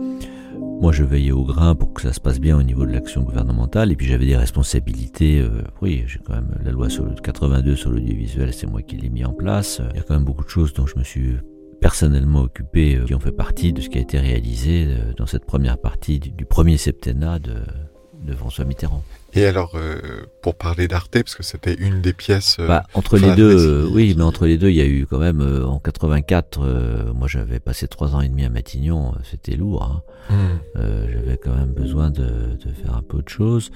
Moi, 0.79 0.91
je 0.91 1.03
veillais 1.03 1.31
au 1.31 1.43
grain 1.43 1.73
pour 1.73 1.93
que 1.93 2.01
ça 2.01 2.13
se 2.13 2.19
passe 2.19 2.39
bien 2.39 2.57
au 2.57 2.61
niveau 2.61 2.85
de 2.85 2.91
l'action 2.91 3.23
gouvernementale, 3.23 3.91
et 3.91 3.95
puis 3.95 4.05
j'avais 4.05 4.25
des 4.27 4.37
responsabilités. 4.37 5.39
Euh, 5.39 5.63
oui, 5.81 6.03
j'ai 6.05 6.19
quand 6.19 6.35
même 6.35 6.55
la 6.63 6.71
loi 6.71 6.89
sur 6.89 7.03
le 7.03 7.15
82 7.15 7.75
sur 7.75 7.89
l'audiovisuel, 7.89 8.53
c'est 8.53 8.67
moi 8.67 8.83
qui 8.83 8.95
l'ai 8.95 9.09
mis 9.09 9.25
en 9.25 9.33
place. 9.33 9.81
Il 9.91 9.97
y 9.97 9.99
a 9.99 10.03
quand 10.03 10.13
même 10.13 10.23
beaucoup 10.23 10.43
de 10.43 10.49
choses 10.49 10.73
dont 10.73 10.85
je 10.85 10.97
me 10.97 11.03
suis 11.03 11.35
personnellement 11.81 12.41
occupé, 12.41 12.95
euh, 12.95 13.05
qui 13.05 13.15
ont 13.15 13.19
fait 13.19 13.31
partie 13.31 13.73
de 13.73 13.81
ce 13.81 13.89
qui 13.89 13.97
a 13.97 14.01
été 14.01 14.19
réalisé 14.19 14.85
euh, 14.87 15.13
dans 15.17 15.25
cette 15.25 15.45
première 15.45 15.79
partie 15.79 16.19
du, 16.19 16.45
premier 16.45 16.77
septennat 16.77 17.39
de 17.39 18.33
François 18.33 18.65
Mitterrand. 18.65 19.03
Et 19.33 19.45
alors, 19.45 19.73
euh, 19.75 19.99
pour 20.41 20.55
parler 20.55 20.87
d'Arte, 20.87 21.11
parce 21.11 21.35
que 21.35 21.43
c'était 21.43 21.73
une 21.73 22.01
des 22.01 22.13
pièces. 22.13 22.57
Euh, 22.59 22.67
bah, 22.67 22.83
entre 22.93 23.17
les 23.17 23.35
deux, 23.35 23.85
euh, 23.85 23.89
oui, 23.91 24.13
mais 24.17 24.23
entre 24.23 24.45
les 24.45 24.57
deux, 24.57 24.69
il 24.69 24.75
y 24.75 24.81
a 24.81 24.85
eu 24.85 25.05
quand 25.05 25.19
même 25.19 25.41
en 25.41 25.79
84. 25.79 27.13
moi, 27.13 27.27
j'avais 27.27 27.59
passé 27.59 27.87
trois 27.87 28.15
ans 28.15 28.21
et 28.21 28.29
demi 28.29 28.45
à 28.45 28.49
Matignon. 28.49 29.13
C'était 29.23 29.55
lourd. 29.55 29.83
Hein. 29.83 30.03
Hmm. 30.29 30.79
j'avais 31.11 31.37
quand 31.37 31.55
même 31.55 31.73
besoin 31.73 32.09
de, 32.09 32.23
de, 32.23 32.71
faire 32.81 32.95
un 32.95 33.01
peu 33.01 33.21
de 33.21 33.29
choses. 33.29 33.71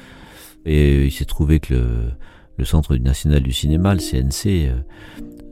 Et 0.65 1.05
il 1.05 1.11
s'est 1.11 1.25
trouvé 1.25 1.59
que 1.59 1.73
le, 1.73 1.93
le 2.57 2.65
Centre 2.65 2.95
national 2.95 3.41
du 3.41 3.53
cinéma, 3.53 3.93
le 3.93 3.99
CNC, 3.99 4.71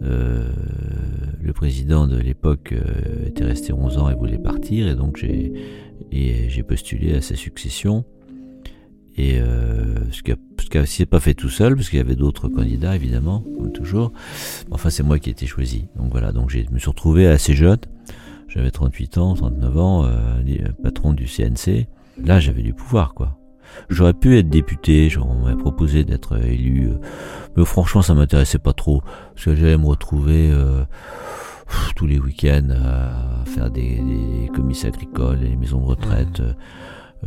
le 0.01 1.53
président 1.53 2.07
de 2.07 2.17
l'époque 2.17 2.73
était 3.25 3.43
resté 3.43 3.73
11 3.73 3.97
ans 3.97 4.09
et 4.09 4.15
voulait 4.15 4.37
partir, 4.37 4.87
et 4.87 4.95
donc 4.95 5.17
j'ai 6.11 6.63
postulé 6.63 7.15
à 7.15 7.21
sa 7.21 7.35
succession. 7.35 8.05
Et 9.19 9.37
euh, 9.41 10.09
ce, 10.11 10.23
qui 10.23 10.87
s'est 10.87 11.05
pas 11.05 11.19
fait 11.19 11.33
tout 11.33 11.49
seul, 11.49 11.75
parce 11.75 11.89
qu'il 11.89 11.97
y 11.97 12.01
avait 12.01 12.15
d'autres 12.15 12.47
candidats, 12.47 12.95
évidemment, 12.95 13.43
comme 13.57 13.73
toujours. 13.73 14.13
Enfin, 14.71 14.89
c'est 14.89 15.03
moi 15.03 15.19
qui 15.19 15.29
ai 15.29 15.33
été 15.33 15.45
choisi. 15.45 15.89
Donc 15.97 16.09
voilà, 16.13 16.31
donc 16.31 16.49
je 16.49 16.59
me 16.71 16.79
suis 16.79 16.89
retrouvé 16.89 17.27
assez 17.27 17.53
jeune. 17.53 17.79
J'avais 18.47 18.71
38 18.71 19.17
ans, 19.17 19.33
39 19.33 19.77
ans, 19.77 20.05
euh, 20.05 20.41
patron 20.81 21.11
du 21.11 21.25
CNC. 21.25 21.87
Là, 22.23 22.39
j'avais 22.39 22.61
du 22.61 22.73
pouvoir, 22.73 23.13
quoi. 23.13 23.37
J'aurais 23.89 24.13
pu 24.13 24.37
être 24.37 24.49
député, 24.49 25.11
on 25.21 25.43
m'avait 25.43 25.57
proposé 25.57 26.05
d'être 26.05 26.41
élu, 26.41 26.87
euh, 26.87 26.95
mais 27.55 27.65
franchement 27.65 28.01
ça 28.01 28.15
m'intéressait 28.15 28.57
pas 28.57 28.73
trop, 28.73 29.03
parce 29.35 29.45
que 29.45 29.55
j'allais 29.55 29.77
me 29.77 29.85
retrouver 29.85 30.49
euh, 30.49 30.85
tous 31.95 32.07
les 32.07 32.17
week-ends 32.17 32.69
à 32.71 33.45
faire 33.45 33.69
des, 33.69 33.99
des 33.99 34.49
comices 34.55 34.85
agricoles, 34.85 35.41
les 35.41 35.55
maisons 35.55 35.81
de 35.81 35.85
retraite. 35.85 36.39
Mmh. 36.39 36.55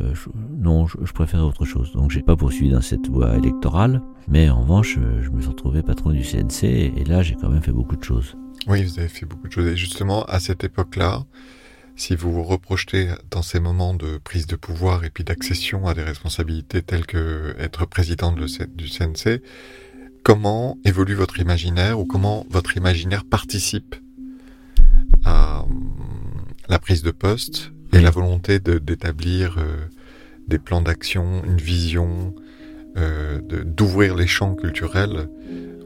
Euh, 0.00 0.14
non, 0.58 0.86
je, 0.86 0.96
je, 1.02 1.12
préférais 1.12 1.42
autre 1.42 1.64
chose. 1.64 1.92
Donc 1.92 2.10
j'ai 2.10 2.22
pas 2.22 2.36
poursuivi 2.36 2.70
dans 2.70 2.80
cette 2.80 3.08
voie 3.08 3.36
électorale, 3.36 4.00
mais 4.28 4.48
en 4.48 4.62
revanche, 4.62 4.98
je 5.20 5.30
me 5.30 5.40
suis 5.40 5.50
retrouvé 5.50 5.82
patron 5.82 6.10
du 6.10 6.22
CNC 6.22 6.64
et 6.64 7.04
là 7.04 7.22
j'ai 7.22 7.34
quand 7.34 7.50
même 7.50 7.62
fait 7.62 7.72
beaucoup 7.72 7.96
de 7.96 8.04
choses. 8.04 8.36
Oui, 8.66 8.84
vous 8.84 8.98
avez 8.98 9.08
fait 9.08 9.26
beaucoup 9.26 9.48
de 9.48 9.52
choses. 9.52 9.66
Et 9.66 9.76
justement, 9.76 10.24
à 10.24 10.40
cette 10.40 10.64
époque-là, 10.64 11.24
si 11.96 12.16
vous 12.16 12.32
vous 12.32 12.42
reprojetez 12.42 13.08
dans 13.30 13.42
ces 13.42 13.60
moments 13.60 13.94
de 13.94 14.18
prise 14.18 14.46
de 14.46 14.56
pouvoir 14.56 15.04
et 15.04 15.10
puis 15.10 15.24
d'accession 15.24 15.86
à 15.86 15.94
des 15.94 16.02
responsabilités 16.02 16.82
telles 16.82 17.06
que 17.06 17.54
être 17.58 17.86
président 17.86 18.32
du 18.32 18.88
CNC, 18.88 19.42
comment 20.22 20.78
évolue 20.84 21.14
votre 21.14 21.38
imaginaire 21.38 21.98
ou 22.00 22.06
comment 22.06 22.46
votre 22.50 22.76
imaginaire 22.76 23.24
participe 23.24 23.94
à 25.24 25.64
hum, 25.64 25.96
la 26.68 26.78
prise 26.78 27.02
de 27.02 27.10
poste 27.10 27.72
et 27.92 28.00
la 28.00 28.10
volonté 28.10 28.58
d'établir 28.58 29.58
euh, 29.58 29.86
des 30.48 30.58
plans 30.58 30.80
d'action, 30.80 31.42
une 31.44 31.58
vision, 31.58 32.34
euh, 32.96 33.40
d'ouvrir 33.64 34.14
les 34.16 34.26
champs 34.26 34.54
culturels 34.54 35.28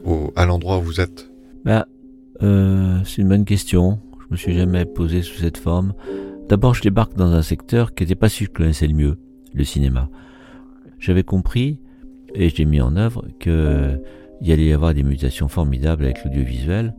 au, 0.05 0.31
à 0.35 0.45
l'endroit 0.45 0.79
où 0.79 0.81
vous 0.81 1.01
êtes 1.01 1.29
bah, 1.65 1.87
euh, 2.41 2.99
C'est 3.05 3.21
une 3.21 3.29
bonne 3.29 3.45
question. 3.45 3.99
Je 4.19 4.25
me 4.31 4.37
suis 4.37 4.55
jamais 4.55 4.85
posé 4.85 5.21
sous 5.21 5.37
cette 5.37 5.57
forme. 5.57 5.93
D'abord, 6.49 6.73
je 6.73 6.81
débarque 6.81 7.15
dans 7.15 7.33
un 7.33 7.41
secteur 7.41 7.93
qui 7.93 8.03
n'était 8.03 8.15
pas 8.15 8.29
celui 8.29 8.47
que 8.47 8.53
je 8.53 8.57
connaissais 8.57 8.87
le 8.87 8.93
mieux, 8.93 9.17
le 9.53 9.63
cinéma. 9.63 10.09
J'avais 10.99 11.23
compris, 11.23 11.79
et 12.33 12.49
j'ai 12.49 12.65
mis 12.65 12.81
en 12.81 12.95
œuvre, 12.95 13.25
qu'il 13.39 14.01
y 14.41 14.51
allait 14.51 14.65
y 14.65 14.73
avoir 14.73 14.93
des 14.93 15.03
mutations 15.03 15.49
formidables 15.49 16.05
avec 16.05 16.23
l'audiovisuel, 16.23 16.95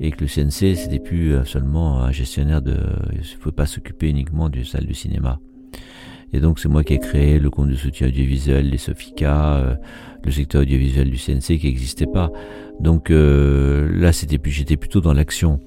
et 0.00 0.10
que 0.10 0.22
le 0.22 0.26
CNC, 0.26 0.76
c'était 0.76 0.98
plus 0.98 1.34
seulement 1.44 2.02
un 2.02 2.10
gestionnaire 2.10 2.62
de... 2.62 2.76
Il 3.12 3.18
ne 3.18 3.24
faut 3.38 3.52
pas 3.52 3.66
s'occuper 3.66 4.08
uniquement 4.08 4.48
d'une 4.48 4.64
salle 4.64 4.86
de 4.86 4.92
cinéma. 4.94 5.38
Et 6.32 6.40
donc 6.40 6.58
c'est 6.58 6.68
moi 6.68 6.84
qui 6.84 6.94
ai 6.94 6.98
créé 6.98 7.38
le 7.38 7.50
compte 7.50 7.68
de 7.68 7.74
soutien 7.74 8.08
audiovisuel, 8.08 8.70
les 8.70 8.78
Sofica, 8.78 9.56
euh, 9.56 9.74
le 10.22 10.30
secteur 10.30 10.62
audiovisuel 10.62 11.10
du 11.10 11.16
CNC 11.16 11.58
qui 11.58 11.66
n'existait 11.66 12.06
pas. 12.06 12.30
Donc 12.78 13.10
euh, 13.10 13.90
là, 13.92 14.12
c'était 14.12 14.38
plus, 14.38 14.52
j'étais 14.52 14.76
plutôt 14.76 15.00
dans 15.00 15.12
l'action 15.12 15.60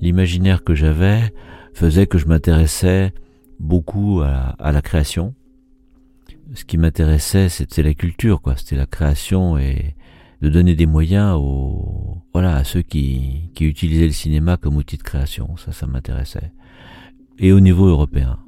l'imaginaire 0.00 0.62
que 0.62 0.74
j'avais 0.74 1.32
faisait 1.74 2.06
que 2.06 2.18
je 2.18 2.26
m'intéressais 2.26 3.12
beaucoup 3.58 4.22
à, 4.22 4.72
la 4.72 4.82
création. 4.82 5.34
Ce 6.54 6.64
qui 6.64 6.78
m'intéressait, 6.78 7.48
c'était 7.48 7.82
la 7.82 7.94
culture, 7.94 8.40
quoi. 8.40 8.56
C'était 8.56 8.76
la 8.76 8.86
création 8.86 9.56
et 9.58 9.94
de 10.40 10.48
donner 10.48 10.74
des 10.74 10.86
moyens 10.86 11.36
aux, 11.38 12.22
voilà, 12.32 12.56
à 12.56 12.64
ceux 12.64 12.82
qui, 12.82 13.50
qui 13.54 13.64
utilisaient 13.66 14.06
le 14.06 14.12
cinéma 14.12 14.56
comme 14.56 14.76
outil 14.76 14.96
de 14.96 15.02
création. 15.02 15.56
Ça, 15.56 15.72
ça 15.72 15.86
m'intéressait. 15.86 16.52
Et 17.38 17.52
au 17.52 17.60
niveau 17.60 17.86
européen. 17.86 18.38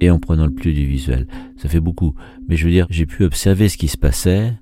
Et 0.00 0.10
en 0.10 0.18
prenant 0.18 0.46
le 0.46 0.54
plus 0.54 0.72
du 0.72 0.86
visuel. 0.86 1.26
Ça 1.56 1.68
fait 1.68 1.80
beaucoup. 1.80 2.14
Mais 2.48 2.56
je 2.56 2.64
veux 2.64 2.70
dire, 2.70 2.86
j'ai 2.88 3.06
pu 3.06 3.24
observer 3.24 3.68
ce 3.68 3.76
qui 3.76 3.88
se 3.88 3.98
passait 3.98 4.54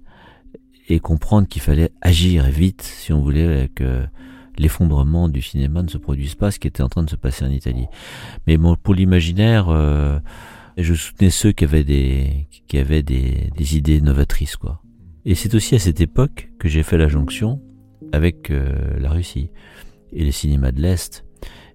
et 0.89 0.99
comprendre 1.01 1.47
qu'il 1.47 1.63
fallait 1.63 1.91
agir 2.01 2.45
vite 2.47 2.83
si 2.83 3.13
on 3.13 3.21
voulait 3.21 3.71
que 3.75 4.05
l'effondrement 4.57 5.29
du 5.29 5.43
cinéma 5.43 5.83
ne 5.83 5.89
se 5.89 5.99
produise 5.99 6.35
pas, 6.35 6.51
ce 6.51 6.59
qui 6.59 6.67
était 6.67 6.83
en 6.83 6.89
train 6.89 7.05
de 7.05 7.11
se 7.11 7.17
passer 7.17 7.45
en 7.45 7.51
Italie. 7.51 7.87
Mais 8.47 8.57
bon, 8.57 8.75
pour 8.75 8.95
l'imaginaire, 8.95 9.69
euh, 9.69 10.19
je 10.77 10.95
soutenais 10.95 11.31
ceux 11.31 11.53
qui 11.53 11.65
avaient 11.65 11.85
des 11.85 12.49
qui 12.67 12.79
avaient 12.79 13.03
des, 13.03 13.51
des 13.57 13.77
idées 13.77 14.01
novatrices, 14.01 14.57
quoi. 14.57 14.83
Et 15.25 15.35
c'est 15.35 15.55
aussi 15.55 15.75
à 15.75 15.79
cette 15.79 16.01
époque 16.01 16.51
que 16.59 16.69
j'ai 16.69 16.83
fait 16.83 16.99
la 16.99 17.09
jonction 17.09 17.61
avec 18.13 18.51
euh, 18.51 18.99
la 18.99 19.11
Russie 19.11 19.51
et 20.13 20.25
les 20.25 20.33
cinémas 20.33 20.73
de 20.73 20.81
l'Est. 20.81 21.25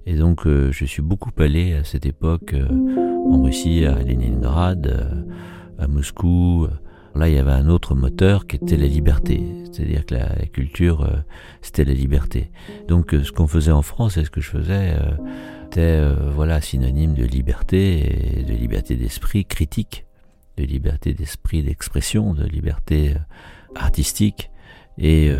Et 0.06 0.16
donc, 0.16 0.48
euh, 0.48 0.72
je 0.72 0.86
suis 0.86 1.02
beaucoup 1.02 1.32
allé 1.38 1.74
à 1.74 1.84
cette 1.84 2.06
époque 2.06 2.56
en 3.30 3.42
Russie, 3.42 3.86
à 3.86 4.02
Leningrad, 4.02 5.26
à 5.78 5.88
Moscou, 5.88 6.68
Là, 7.16 7.30
il 7.30 7.36
y 7.36 7.38
avait 7.38 7.52
un 7.52 7.70
autre 7.70 7.94
moteur 7.94 8.48
qui 8.48 8.56
était 8.56 8.76
la 8.76 8.88
liberté. 8.88 9.44
C'est-à-dire 9.72 10.06
que 10.06 10.16
la, 10.16 10.28
culture, 10.48 11.02
euh, 11.02 11.18
c'était 11.62 11.86
la 11.86 11.94
liberté. 11.94 12.50
Donc, 12.88 13.14
euh, 13.14 13.24
ce 13.24 13.32
qu'on 13.32 13.48
faisait 13.48 13.72
en 13.72 13.84
France 13.84 14.18
et 14.18 14.26
ce 14.26 14.32
que 14.32 14.42
je 14.42 14.50
faisais 14.50 14.96
euh, 15.00 15.12
était 15.68 16.02
voilà 16.36 16.62
synonyme 16.62 17.14
de 17.16 17.24
liberté, 17.24 18.40
et 18.40 18.44
de 18.44 18.54
liberté 18.54 18.96
d'esprit 18.96 19.46
critique, 19.46 20.06
de 20.58 20.64
liberté 20.64 21.14
d'esprit 21.14 21.64
d'expression, 21.64 22.34
de 22.34 22.46
liberté 22.46 23.16
artistique. 23.76 24.52
Et 24.98 25.32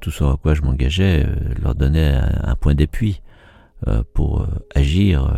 tout 0.00 0.10
ce 0.10 0.24
à 0.24 0.36
quoi 0.36 0.54
je 0.54 0.62
m'engageais 0.62 1.24
leur 1.62 1.74
donnait 1.74 2.14
un, 2.14 2.56
point 2.56 2.74
d'appui 2.74 3.22
pour 4.12 4.46
agir 4.74 5.32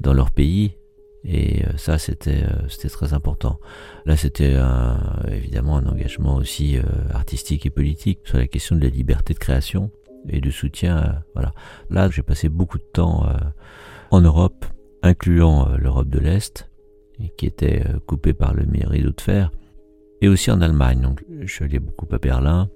dans 0.00 0.12
leur 0.12 0.30
pays 0.30 0.76
et 1.26 1.64
euh, 1.64 1.76
ça, 1.76 1.98
c'était 1.98 2.44
euh, 2.44 2.68
c'était 2.68 2.88
très 2.88 3.12
important. 3.12 3.58
Là, 4.06 4.16
c'était 4.16 4.56
évidemment 5.28 5.76
un 5.76 5.86
engagement 5.86 6.36
aussi 6.36 6.78
euh, 6.78 6.82
artistique 7.12 7.66
et 7.66 7.70
politique 7.70 8.20
sur 8.24 8.38
la 8.38 8.46
question 8.46 8.76
de 8.76 8.82
la 8.82 8.88
liberté 8.88 9.34
de 9.34 9.38
création 9.38 9.90
et 10.28 10.40
de 10.40 10.50
soutien. 10.50 11.22
voilà. 11.34 11.52
Là, 11.90 12.08
j'ai 12.10 12.22
passé 12.22 12.48
beaucoup 12.48 12.78
de 12.78 12.84
temps 12.92 13.28
en 14.10 14.20
Europe, 14.20 14.64
incluant 15.02 15.68
l'Europe 15.76 16.08
de 16.08 16.18
l'Est, 16.18 16.68
qui 17.36 17.46
était 17.46 17.82
coupée 18.06 18.34
par 18.34 18.54
le 18.54 18.64
rideau 18.88 19.10
de 19.10 19.20
fer, 19.20 19.50
et 20.20 20.28
aussi 20.28 20.50
en 20.50 20.60
Allemagne. 20.60 21.00
Donc, 21.00 21.24
je 21.40 21.52
suis 21.52 21.78
beaucoup 21.78 22.06
à 22.14 22.18
Berlin, 22.18 22.70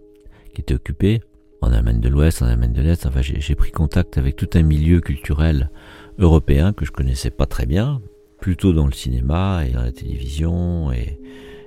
qui 0.55 0.61
était 0.61 0.75
occupé, 0.75 1.21
en 1.63 1.73
Allemagne 1.73 2.01
de 2.01 2.09
l'Ouest, 2.09 2.43
en 2.43 2.47
Allemagne 2.47 2.73
de 2.73 2.83
l'Est. 2.83 3.07
Enfin, 3.07 3.21
j'ai 3.23 3.55
pris 3.55 3.71
contact 3.71 4.19
avec 4.19 4.37
tout 4.37 4.49
un 4.55 4.63
milieu 4.63 5.01
culturel 5.01 5.71
européen 6.19 6.73
que 6.73 6.85
je 6.85 6.93
connaissais 6.93 7.31
pas 7.31 7.47
très 7.47 7.67
bien, 7.67 8.01
plutôt 8.41 8.73
dans 8.73 8.87
le 8.87 8.93
cinéma 8.93 9.65
et 9.67 9.73
dans 9.73 9.83
la 9.83 9.93
télévision, 9.93 10.93
et 10.93 11.19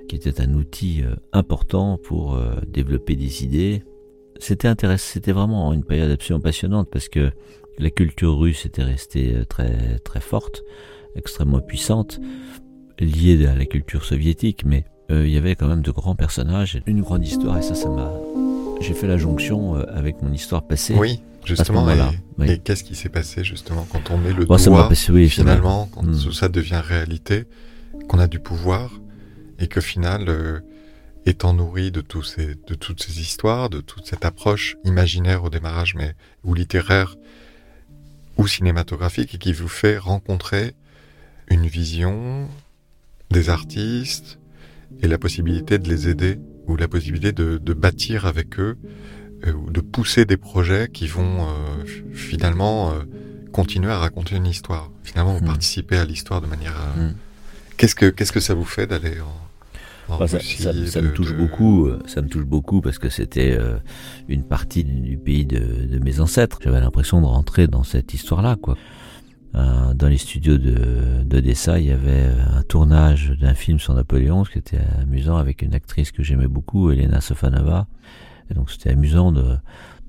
qui 0.08 0.16
était 0.16 0.40
un 0.40 0.54
outil 0.54 1.02
euh, 1.02 1.14
important 1.32 1.98
pour 1.98 2.34
euh, 2.34 2.56
développer 2.66 3.16
des 3.16 3.44
idées. 3.44 3.82
C'était 4.38 4.68
intéressant, 4.68 5.12
c'était 5.14 5.32
vraiment 5.32 5.72
une 5.72 5.84
période 5.84 6.10
absolument 6.10 6.42
passionnante 6.42 6.88
parce 6.90 7.08
que 7.08 7.30
la 7.78 7.90
culture 7.90 8.36
russe 8.36 8.66
était 8.66 8.82
restée 8.82 9.34
euh, 9.34 9.44
très 9.44 9.98
très 10.00 10.20
forte, 10.20 10.62
extrêmement 11.14 11.60
puissante, 11.60 12.20
liée 12.98 13.46
à 13.46 13.54
la 13.54 13.66
culture 13.66 14.04
soviétique, 14.04 14.64
mais 14.64 14.84
il 15.10 15.28
y 15.28 15.36
avait 15.36 15.54
quand 15.54 15.68
même 15.68 15.82
de 15.82 15.90
grands 15.90 16.14
personnages, 16.14 16.80
une 16.86 17.02
grande 17.02 17.26
histoire, 17.26 17.58
et 17.58 17.62
ça, 17.62 17.74
ça 17.74 17.88
m'a. 17.88 18.10
J'ai 18.80 18.94
fait 18.94 19.06
la 19.06 19.18
jonction 19.18 19.74
avec 19.74 20.22
mon 20.22 20.32
histoire 20.32 20.66
passée. 20.66 20.94
Oui. 20.96 21.20
Justement, 21.44 21.86
et, 22.42 22.58
qu'est-ce 22.58 22.82
qui 22.82 22.94
s'est 22.94 23.10
passé 23.10 23.44
justement 23.44 23.86
quand 23.90 24.10
on 24.10 24.16
met 24.16 24.32
le 24.32 24.46
doigt 24.46 24.58
finalement, 25.28 25.88
quand 25.92 26.02
tout 26.02 26.32
ça 26.32 26.48
devient 26.48 26.80
réalité, 26.82 27.44
qu'on 28.08 28.18
a 28.18 28.26
du 28.26 28.38
pouvoir 28.38 28.90
et 29.58 29.68
que 29.68 29.80
final, 29.80 30.28
euh, 30.28 30.60
étant 31.26 31.52
nourri 31.52 31.90
de, 31.90 32.00
tous 32.00 32.22
ces, 32.22 32.54
de 32.66 32.74
toutes 32.74 33.02
ces 33.02 33.20
histoires, 33.20 33.68
de 33.68 33.80
toute 33.80 34.06
cette 34.06 34.24
approche 34.24 34.76
imaginaire 34.84 35.44
au 35.44 35.50
démarrage, 35.50 35.94
mais 35.94 36.14
ou 36.44 36.54
littéraire 36.54 37.16
ou 38.36 38.48
cinématographique, 38.48 39.34
et 39.34 39.38
qui 39.38 39.52
vous 39.52 39.68
fait 39.68 39.98
rencontrer 39.98 40.74
une 41.48 41.66
vision 41.66 42.48
des 43.34 43.50
artistes 43.50 44.38
et 45.02 45.08
la 45.08 45.18
possibilité 45.18 45.78
de 45.78 45.88
les 45.88 46.08
aider 46.08 46.38
ou 46.66 46.76
la 46.76 46.88
possibilité 46.88 47.32
de, 47.32 47.58
de 47.58 47.72
bâtir 47.74 48.24
avec 48.26 48.58
eux 48.58 48.76
euh, 49.46 49.52
de 49.70 49.80
pousser 49.80 50.24
des 50.24 50.36
projets 50.36 50.88
qui 50.92 51.06
vont 51.06 51.42
euh, 51.42 51.84
finalement 52.12 52.92
euh, 52.92 53.02
continuer 53.52 53.90
à 53.90 53.98
raconter 53.98 54.36
une 54.36 54.46
histoire. 54.46 54.90
Finalement, 55.02 55.34
vous 55.34 55.44
hmm. 55.44 55.48
participez 55.48 55.98
à 55.98 56.04
l'histoire 56.04 56.40
de 56.40 56.46
manière. 56.46 56.74
Hmm. 56.96 57.12
Qu'est-ce 57.76 57.94
que 57.94 58.06
qu'est-ce 58.06 58.32
que 58.32 58.40
ça 58.40 58.54
vous 58.54 58.64
fait 58.64 58.86
d'aller 58.86 59.16
en, 59.20 60.18
bah, 60.18 60.28
ça, 60.28 60.38
me 60.38 61.12
touche 61.12 61.34
beaucoup. 61.34 61.88
Ça 62.06 62.22
me 62.22 62.28
touche 62.28 62.44
beaucoup 62.44 62.80
parce 62.80 62.98
que 62.98 63.08
c'était 63.08 63.58
une 64.28 64.44
partie 64.44 64.84
du 64.84 65.16
pays 65.16 65.46
de, 65.46 65.86
de 65.86 65.98
mes 65.98 66.20
ancêtres. 66.20 66.58
J'avais 66.62 66.80
l'impression 66.80 67.22
de 67.22 67.26
rentrer 67.26 67.68
dans 67.68 67.84
cette 67.84 68.12
histoire-là, 68.12 68.56
quoi. 68.60 68.76
Dans 69.54 70.08
les 70.08 70.18
studios 70.18 70.58
de 70.58 71.22
d'Odessa, 71.24 71.78
il 71.78 71.86
y 71.86 71.90
avait 71.90 72.26
un 72.54 72.62
tournage 72.62 73.30
d'un 73.40 73.54
film 73.54 73.78
sur 73.78 73.94
Napoléon, 73.94 74.44
ce 74.44 74.50
qui 74.50 74.58
était 74.58 74.80
amusant, 75.00 75.36
avec 75.36 75.62
une 75.62 75.74
actrice 75.74 76.10
que 76.10 76.22
j'aimais 76.22 76.48
beaucoup, 76.48 76.90
Elena 76.90 77.20
Sofanova. 77.20 77.86
Et 78.50 78.54
donc 78.54 78.70
c'était 78.70 78.90
amusant 78.90 79.32
de, 79.32 79.56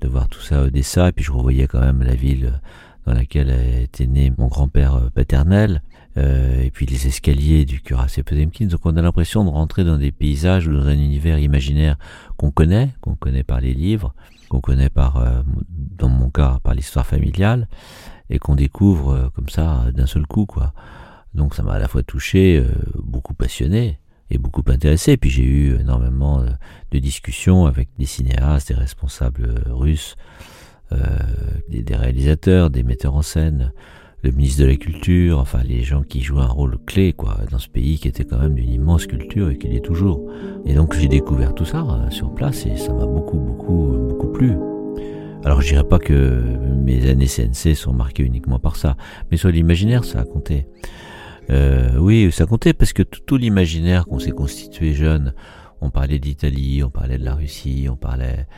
de 0.00 0.08
voir 0.08 0.28
tout 0.28 0.40
ça 0.40 0.60
à 0.60 0.62
Odessa. 0.64 1.08
Et 1.08 1.12
puis 1.12 1.24
je 1.24 1.32
revoyais 1.32 1.66
quand 1.66 1.80
même 1.80 2.02
la 2.02 2.14
ville 2.14 2.60
dans 3.06 3.14
laquelle 3.14 3.50
était 3.80 4.06
né 4.06 4.32
mon 4.36 4.48
grand-père 4.48 5.10
paternel, 5.14 5.80
euh, 6.18 6.62
et 6.62 6.70
puis 6.70 6.86
les 6.86 7.06
escaliers 7.06 7.64
du 7.64 7.80
cuirassé 7.80 8.22
Potemkin. 8.22 8.66
Donc 8.66 8.80
on 8.84 8.96
a 8.96 9.02
l'impression 9.02 9.44
de 9.44 9.50
rentrer 9.50 9.84
dans 9.84 9.96
des 9.96 10.12
paysages 10.12 10.66
ou 10.66 10.72
dans 10.72 10.86
un 10.86 10.94
univers 10.94 11.38
imaginaire 11.38 11.96
qu'on 12.36 12.50
connaît, 12.50 12.90
qu'on 13.00 13.14
connaît 13.14 13.44
par 13.44 13.60
les 13.60 13.74
livres, 13.74 14.14
qu'on 14.48 14.60
connaît 14.60 14.90
par, 14.90 15.18
euh, 15.18 15.42
dans 15.68 16.08
mon 16.08 16.30
cas, 16.30 16.58
par 16.62 16.74
l'histoire 16.74 17.06
familiale, 17.06 17.68
et 18.30 18.38
qu'on 18.38 18.54
découvre 18.54 19.10
euh, 19.10 19.28
comme 19.34 19.48
ça 19.48 19.86
d'un 19.94 20.06
seul 20.06 20.26
coup, 20.26 20.46
quoi. 20.46 20.72
Donc 21.34 21.54
ça 21.54 21.62
m'a 21.62 21.74
à 21.74 21.78
la 21.78 21.88
fois 21.88 22.02
touché, 22.02 22.64
beaucoup 22.94 23.34
passionné 23.34 24.00
et 24.30 24.38
beaucoup 24.38 24.62
intéressé. 24.68 25.18
Puis 25.18 25.28
j'ai 25.28 25.44
eu 25.44 25.78
énormément 25.78 26.42
de 26.92 26.98
discussions 26.98 27.66
avec 27.66 27.90
des 27.98 28.06
cinéastes, 28.06 28.68
des 28.68 28.74
responsables 28.74 29.62
russes, 29.66 30.16
des, 31.68 31.82
des 31.82 31.94
réalisateurs, 31.94 32.70
des 32.70 32.82
metteurs 32.82 33.14
en 33.16 33.20
scène 33.20 33.70
le 34.26 34.32
ministre 34.32 34.62
de 34.62 34.66
la 34.66 34.76
Culture, 34.76 35.38
enfin 35.38 35.60
les 35.62 35.82
gens 35.82 36.02
qui 36.02 36.20
jouaient 36.20 36.42
un 36.42 36.46
rôle 36.46 36.78
clé 36.84 37.12
quoi 37.12 37.38
dans 37.50 37.58
ce 37.58 37.68
pays 37.68 37.98
qui 37.98 38.08
était 38.08 38.24
quand 38.24 38.38
même 38.38 38.54
d'une 38.54 38.70
immense 38.72 39.06
culture 39.06 39.50
et 39.50 39.58
qui 39.58 39.68
l'est 39.68 39.84
toujours. 39.84 40.28
Et 40.64 40.74
donc 40.74 40.94
j'ai 40.96 41.08
découvert 41.08 41.54
tout 41.54 41.64
ça 41.64 41.86
euh, 41.88 42.10
sur 42.10 42.34
place 42.34 42.66
et 42.66 42.76
ça 42.76 42.92
m'a 42.92 43.06
beaucoup 43.06 43.38
beaucoup 43.38 43.96
beaucoup 44.08 44.32
plu. 44.32 44.56
Alors 45.46 45.60
je 45.60 45.68
dirais 45.68 45.84
pas 45.84 46.00
que 46.00 46.42
mes 46.82 47.08
années 47.08 47.28
CNC 47.28 47.76
sont 47.76 47.92
marquées 47.92 48.24
uniquement 48.24 48.58
par 48.58 48.74
ça, 48.74 48.96
mais 49.30 49.36
sur 49.36 49.48
l'imaginaire 49.48 50.02
ça 50.02 50.18
a 50.18 50.24
compté. 50.24 50.66
Euh, 51.50 51.96
oui, 51.98 52.32
ça 52.32 52.42
a 52.42 52.46
compté 52.48 52.72
parce 52.72 52.92
que 52.92 53.04
tout, 53.04 53.36
l'imaginaire 53.36 54.06
qu'on 54.06 54.18
s'est 54.18 54.32
constitué 54.32 54.92
jeune, 54.92 55.34
on 55.80 55.90
parlait 55.90 56.18
d'Italie, 56.18 56.82
on 56.82 56.90
parlait 56.90 57.16
de 57.16 57.24
la 57.24 57.36
Russie, 57.36 57.86
on 57.88 57.94
parlait 57.94 58.48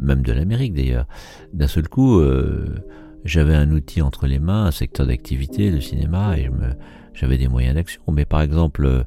même 0.00 0.22
de 0.22 0.32
l'Amérique 0.32 0.72
d'ailleurs. 0.72 1.08
D'un 1.52 1.66
seul 1.66 1.88
coup, 1.88 2.20
euh, 2.20 2.76
j'avais 3.24 3.56
un 3.56 3.72
outil 3.72 4.00
entre 4.00 4.28
les 4.28 4.38
mains, 4.38 4.66
un 4.66 4.70
secteur 4.70 5.04
d'activité, 5.04 5.72
le 5.72 5.80
cinéma, 5.80 6.38
et 6.38 6.48
j'avais 7.12 7.38
des 7.38 7.48
moyens 7.48 7.74
d'action. 7.74 8.02
Mais 8.12 8.24
par 8.24 8.40
exemple, 8.40 9.04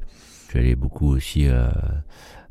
j'allais 0.51 0.75
beaucoup 0.75 1.07
aussi 1.07 1.47
à, 1.47 1.71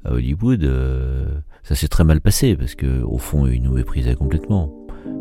Hollywood. 0.07 0.65
Euh, 0.65 1.27
ça 1.69 1.75
s'est 1.75 1.89
très 1.89 2.05
mal 2.05 2.21
passé 2.21 2.57
parce 2.57 2.75
que 2.75 3.03
au 3.03 3.19
fond, 3.19 3.47
ils 3.47 3.63
nous 3.63 3.73
méprisaient 3.73 4.15
complètement. 4.15 4.73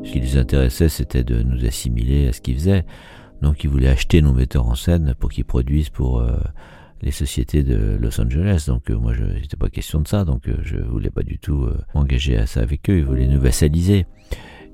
Ce 0.03 0.11
qui 0.11 0.19
les 0.19 0.37
intéressait, 0.37 0.89
c'était 0.89 1.23
de 1.23 1.43
nous 1.43 1.65
assimiler 1.65 2.27
à 2.27 2.33
ce 2.33 2.41
qu'ils 2.41 2.55
faisaient. 2.55 2.85
Donc, 3.41 3.63
ils 3.63 3.69
voulaient 3.69 3.89
acheter 3.89 4.21
nos 4.21 4.33
metteurs 4.33 4.67
en 4.67 4.75
scène 4.75 5.13
pour 5.19 5.29
qu'ils 5.29 5.45
produisent 5.45 5.89
pour 5.89 6.19
euh, 6.19 6.37
les 7.01 7.11
sociétés 7.11 7.63
de 7.63 7.97
Los 7.99 8.19
Angeles. 8.19 8.65
Donc, 8.67 8.89
euh, 8.89 8.97
moi, 8.97 9.13
je 9.13 9.23
n'était 9.23 9.57
pas 9.57 9.69
question 9.69 9.99
de 9.99 10.07
ça. 10.07 10.23
Donc, 10.23 10.49
je 10.63 10.77
voulais 10.77 11.09
pas 11.11 11.23
du 11.23 11.37
tout 11.37 11.67
m'engager 11.93 12.37
à 12.37 12.47
ça 12.47 12.61
avec 12.61 12.89
eux. 12.89 12.97
Ils 12.97 13.05
voulaient 13.05 13.27
nous 13.27 13.41
vassaliser. 13.41 14.05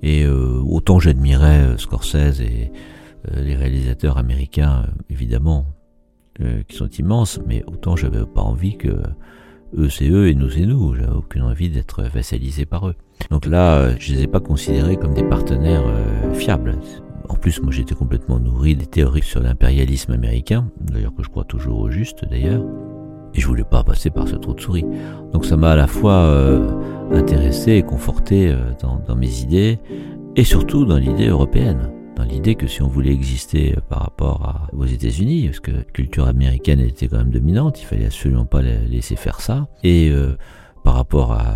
Et 0.03 0.25
euh, 0.25 0.62
autant 0.67 0.99
j'admirais 0.99 1.63
euh, 1.63 1.77
Scorsese 1.77 2.41
et 2.41 2.71
euh, 3.31 3.41
les 3.41 3.55
réalisateurs 3.55 4.17
américains, 4.17 4.86
évidemment, 5.09 5.65
qui 6.67 6.75
sont 6.75 6.89
immenses, 6.89 7.39
mais 7.45 7.63
autant 7.67 7.95
j'avais 7.95 8.25
pas 8.25 8.41
envie 8.41 8.75
que 8.75 9.03
eux 9.77 9.89
c'est 9.89 10.09
eux 10.09 10.27
et 10.27 10.36
nous 10.36 10.49
c'est 10.49 10.65
nous. 10.65 10.95
J'avais 10.95 11.12
aucune 11.12 11.43
envie 11.43 11.69
d'être 11.69 12.03
vassalisé 12.03 12.65
par 12.65 12.88
eux. 12.88 12.95
Donc 13.29 13.45
là, 13.45 13.97
je 13.97 14.13
les 14.13 14.23
ai 14.23 14.27
pas 14.27 14.39
considérés 14.39 14.97
comme 14.97 15.13
des 15.13 15.23
partenaires 15.23 15.86
fiables. 16.33 16.77
En 17.29 17.36
plus, 17.36 17.62
moi 17.62 17.71
j'étais 17.71 17.95
complètement 17.95 18.39
nourri 18.39 18.75
des 18.75 18.86
théories 18.86 19.23
sur 19.23 19.41
l'impérialisme 19.41 20.12
américain, 20.12 20.69
d'ailleurs 20.81 21.15
que 21.15 21.23
je 21.23 21.29
crois 21.29 21.45
toujours 21.45 21.79
au 21.79 21.89
juste 21.89 22.25
d'ailleurs 22.29 22.63
et 23.33 23.39
je 23.39 23.47
voulais 23.47 23.63
pas 23.63 23.83
passer 23.83 24.09
par 24.09 24.27
ce 24.27 24.36
trou 24.36 24.53
de 24.53 24.62
souris. 24.62 24.86
Donc 25.31 25.45
ça 25.45 25.57
m'a 25.57 25.71
à 25.71 25.75
la 25.75 25.88
fois 25.88 26.13
euh, 26.13 26.69
intéressé 27.12 27.73
et 27.73 27.83
conforté 27.83 28.49
euh, 28.49 28.71
dans, 28.81 29.15
mes 29.15 29.41
idées, 29.41 29.79
et 30.36 30.43
surtout 30.43 30.86
dans 30.86 30.97
l'idée 30.97 31.27
européenne, 31.27 31.91
dans 32.15 32.23
l'idée 32.23 32.56
que 32.56 32.67
si 32.67 32.82
on 32.82 32.88
voulait 32.88 33.13
exister 33.13 33.76
euh, 33.76 33.82
par 33.82 33.99
rapport 33.99 34.67
aux 34.73 34.86
États-Unis, 34.86 35.47
parce 35.47 35.60
que 35.60 35.71
la 35.71 35.84
culture 35.84 36.28
américaine 36.28 36.80
était 36.80 37.08
quand 37.08 37.17
même 37.17 37.32
dominante, 37.32 37.82
il 37.82 37.86
fallait 37.86 38.06
absolument 38.06 38.45
pas 38.45 38.62
laisser 38.62 39.15
faire 39.15 39.41
ça, 39.41 39.67
et 39.84 40.12
par 40.84 40.95
rapport 40.95 41.32
à, 41.32 41.56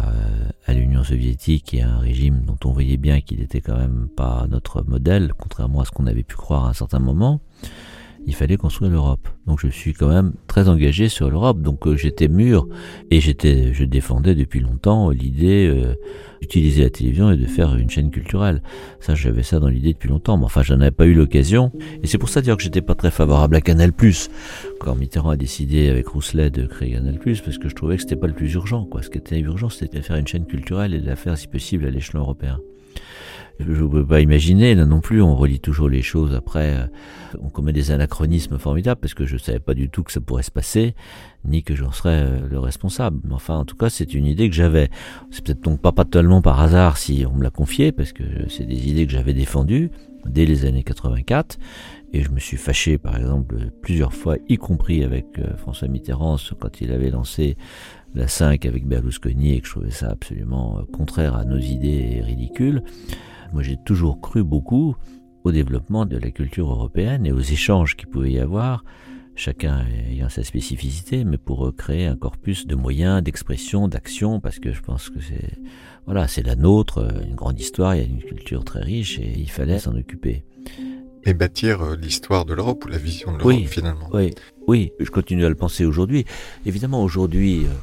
à 0.66 0.74
l'Union 0.74 1.04
soviétique 1.04 1.74
et 1.74 1.82
à 1.82 1.90
un 1.90 2.00
régime 2.00 2.44
dont 2.46 2.58
on 2.66 2.72
voyait 2.72 2.98
bien 2.98 3.22
qu'il 3.22 3.40
n'était 3.40 3.62
quand 3.62 3.78
même 3.78 4.08
pas 4.16 4.46
notre 4.50 4.84
modèle, 4.84 5.34
contrairement 5.38 5.82
à 5.82 5.86
ce 5.86 5.92
qu'on 5.92 6.08
avait 6.08 6.24
pu 6.24 6.36
croire 6.36 6.66
à 6.66 6.70
un 6.70 6.74
certain 6.74 7.00
moment, 7.00 7.42
il 8.28 8.36
fallait 8.36 8.58
construire 8.58 8.92
l'Europe. 8.92 9.30
Donc 9.48 9.62
je 9.62 9.70
suis 9.70 9.94
quand 9.94 10.10
même 10.10 10.34
très 10.48 10.68
engagé 10.68 11.08
sur 11.08 11.30
l'Europe. 11.30 11.62
Donc 11.62 11.88
euh, 11.88 11.96
j'étais 11.96 12.28
mûr 12.28 12.68
et 13.10 13.22
j'étais, 13.22 13.74
je 13.74 13.86
défendais 13.86 14.36
depuis 14.36 14.60
longtemps 14.60 15.12
l'idée 15.12 15.66
euh, 15.66 15.96
d'utiliser 16.42 16.84
la 16.84 16.90
télévision 16.90 17.32
et 17.32 17.38
de 17.38 17.46
faire 17.46 17.74
une 17.78 17.90
chaîne 17.90 18.12
culturelle. 18.12 18.62
Ça, 19.00 19.16
j'avais 19.16 19.44
ça 19.44 19.60
dans 19.62 19.70
l'idée 19.70 19.94
depuis 19.94 20.10
longtemps. 20.10 20.38
Mais 20.38 20.44
enfin, 20.44 20.62
j'en 20.62 20.82
avais 20.82 20.92
pas 20.92 21.06
eu 21.06 21.14
l'occasion. 21.14 21.72
Et 22.04 22.08
c'est 22.08 22.18
pour 22.18 22.28
ça 22.28 22.42
dire 22.42 22.58
que 22.58 22.64
j'étais 22.64 22.82
pas 22.82 22.96
très 22.96 23.12
favorable 23.12 23.56
à 23.56 23.62
Canal+. 23.62 23.94
Quand 24.82 24.96
Mitterrand 24.96 25.30
a 25.30 25.38
décidé 25.38 25.88
avec 25.88 26.10
Rousselet 26.10 26.50
de 26.50 26.66
créer 26.66 26.92
Canal+, 26.92 27.18
parce 27.24 27.58
que 27.58 27.70
je 27.70 27.76
trouvais 27.76 27.96
que 27.96 28.02
c'était 28.02 28.18
pas 28.18 28.28
le 28.28 28.34
plus 28.34 28.54
urgent. 28.56 28.84
Quoi. 28.84 29.04
Ce 29.04 29.10
qui 29.10 29.20
était 29.20 29.40
urgent, 29.40 29.70
c'était 29.70 30.00
de 30.00 30.04
faire 30.04 30.18
une 30.18 30.28
chaîne 30.28 30.46
culturelle 30.46 30.94
et 30.94 31.00
de 31.00 31.08
la 31.08 31.16
faire, 31.16 31.38
si 31.38 31.48
possible, 31.48 31.86
à 31.86 31.90
l'échelon 31.90 32.20
européen. 32.20 32.60
Je 33.60 33.84
ne 33.84 33.88
peux 33.88 34.06
pas 34.06 34.22
imaginer, 34.22 34.76
là 34.76 34.86
non 34.86 35.00
plus, 35.00 35.22
on 35.22 35.36
relit 35.36 35.60
toujours 35.60 35.90
les 35.90 36.04
choses 36.04 36.36
après, 36.36 36.76
euh, 36.76 36.88
on 37.42 37.50
commet 37.50 37.74
des 37.74 37.92
anachronismes 37.92 38.60
formidables 38.60 39.02
parce 39.02 39.16
que 39.16 39.26
je 39.26 39.34
ne 39.34 39.40
savais 39.40 39.60
pas 39.60 39.74
du 39.74 39.90
tout 39.90 40.04
que 40.04 40.12
ça 40.12 40.22
pourrait 40.22 40.44
se 40.44 40.52
passer, 40.52 40.94
ni 41.44 41.64
que 41.64 41.76
j'en 41.76 41.92
serais 41.92 42.24
euh, 42.24 42.48
le 42.50 42.60
responsable. 42.60 43.20
Mais 43.24 43.34
enfin, 43.34 43.58
en 43.58 43.66
tout 43.66 43.76
cas, 43.76 43.90
c'est 43.90 44.14
une 44.14 44.28
idée 44.28 44.48
que 44.48 44.56
j'avais. 44.56 44.90
C'est 45.32 45.44
peut-être 45.44 45.64
donc 45.64 45.82
pas, 45.82 45.92
pas 45.92 46.04
totalement 46.04 46.42
par 46.42 46.62
hasard 46.62 46.98
si 46.98 47.26
on 47.28 47.36
me 47.36 47.44
l'a 47.44 47.50
confié, 47.50 47.92
parce 47.92 48.14
que 48.14 48.24
c'est 48.48 48.66
des 48.66 48.90
idées 48.90 49.08
que 49.08 49.14
j'avais 49.14 49.34
défendues 49.34 49.90
dès 50.26 50.46
les 50.46 50.66
années 50.66 50.84
84, 50.84 51.58
et 52.14 52.22
je 52.22 52.30
me 52.30 52.40
suis 52.40 52.58
fâché, 52.58 52.98
par 52.98 53.18
exemple, 53.18 53.58
plusieurs 53.82 54.14
fois, 54.14 54.36
y 54.50 54.58
compris 54.58 55.04
avec 55.04 55.26
euh, 55.40 55.56
François 55.58 55.88
Mitterrand, 55.88 56.38
quand 56.60 56.82
il 56.82 56.92
avait 56.92 57.10
lancé 57.10 57.58
la 58.14 58.28
5 58.28 58.66
avec 58.66 58.86
Berlusconi, 58.88 59.56
et 59.56 59.62
que 59.62 59.68
je 59.68 59.72
trouvais 59.72 59.92
ça 59.92 60.10
absolument 60.10 60.84
contraire 60.94 61.36
à 61.36 61.44
nos 61.44 61.58
idées 61.58 62.18
et 62.18 62.22
ridicule. 62.22 62.84
Moi, 63.54 63.64
j'ai 63.64 63.78
toujours 63.78 64.22
cru 64.22 64.44
beaucoup 64.44 64.96
au 65.44 65.52
développement 65.52 66.06
de 66.06 66.18
la 66.18 66.32
culture 66.32 66.70
européenne 66.70 67.26
et 67.26 67.32
aux 67.32 67.40
échanges 67.40 67.96
qu'il 67.96 68.08
pouvait 68.10 68.32
y 68.32 68.40
avoir, 68.40 68.84
chacun 69.36 69.86
ayant 70.10 70.30
sa 70.30 70.44
spécificité, 70.44 71.24
mais 71.24 71.38
pour 71.38 71.74
créer 71.76 72.06
un 72.06 72.16
corpus 72.16 72.68
de 72.68 72.76
moyens, 72.76 73.24
d'expression, 73.24 73.88
d'action, 73.88 74.40
parce 74.40 74.60
que 74.60 74.74
je 74.74 74.82
pense 74.82 75.10
que 75.10 75.20
c'est 75.22 75.58
voilà, 76.08 76.30
c'est 76.30 76.42
la 76.42 76.56
nôtre, 76.56 77.06
une 77.28 77.36
grande 77.36 77.60
histoire, 77.60 77.94
il 77.94 78.02
y 78.02 78.02
a 78.02 78.08
une 78.08 78.24
culture 78.24 78.64
très 78.64 78.80
riche 78.80 79.20
et 79.20 79.34
il 79.38 79.52
fallait 79.52 79.78
s'en 79.78 79.94
occuper. 79.94 80.46
Et 81.26 81.34
bâtir 81.34 81.82
euh, 81.82 81.96
l'histoire 81.98 82.46
de 82.46 82.54
l'Europe 82.54 82.86
ou 82.86 82.88
la 82.88 82.98
vision 82.98 83.34
de 83.34 83.40
l'Europe 83.40 83.68
finalement. 83.68 84.10
Oui, 84.14 84.34
oui, 84.68 84.94
je 85.02 85.10
continue 85.10 85.44
à 85.44 85.50
le 85.50 85.56
penser 85.56 85.84
aujourd'hui. 85.84 86.24
Évidemment, 86.66 87.04
aujourd'hui, 87.04 87.66
euh, 87.66 87.74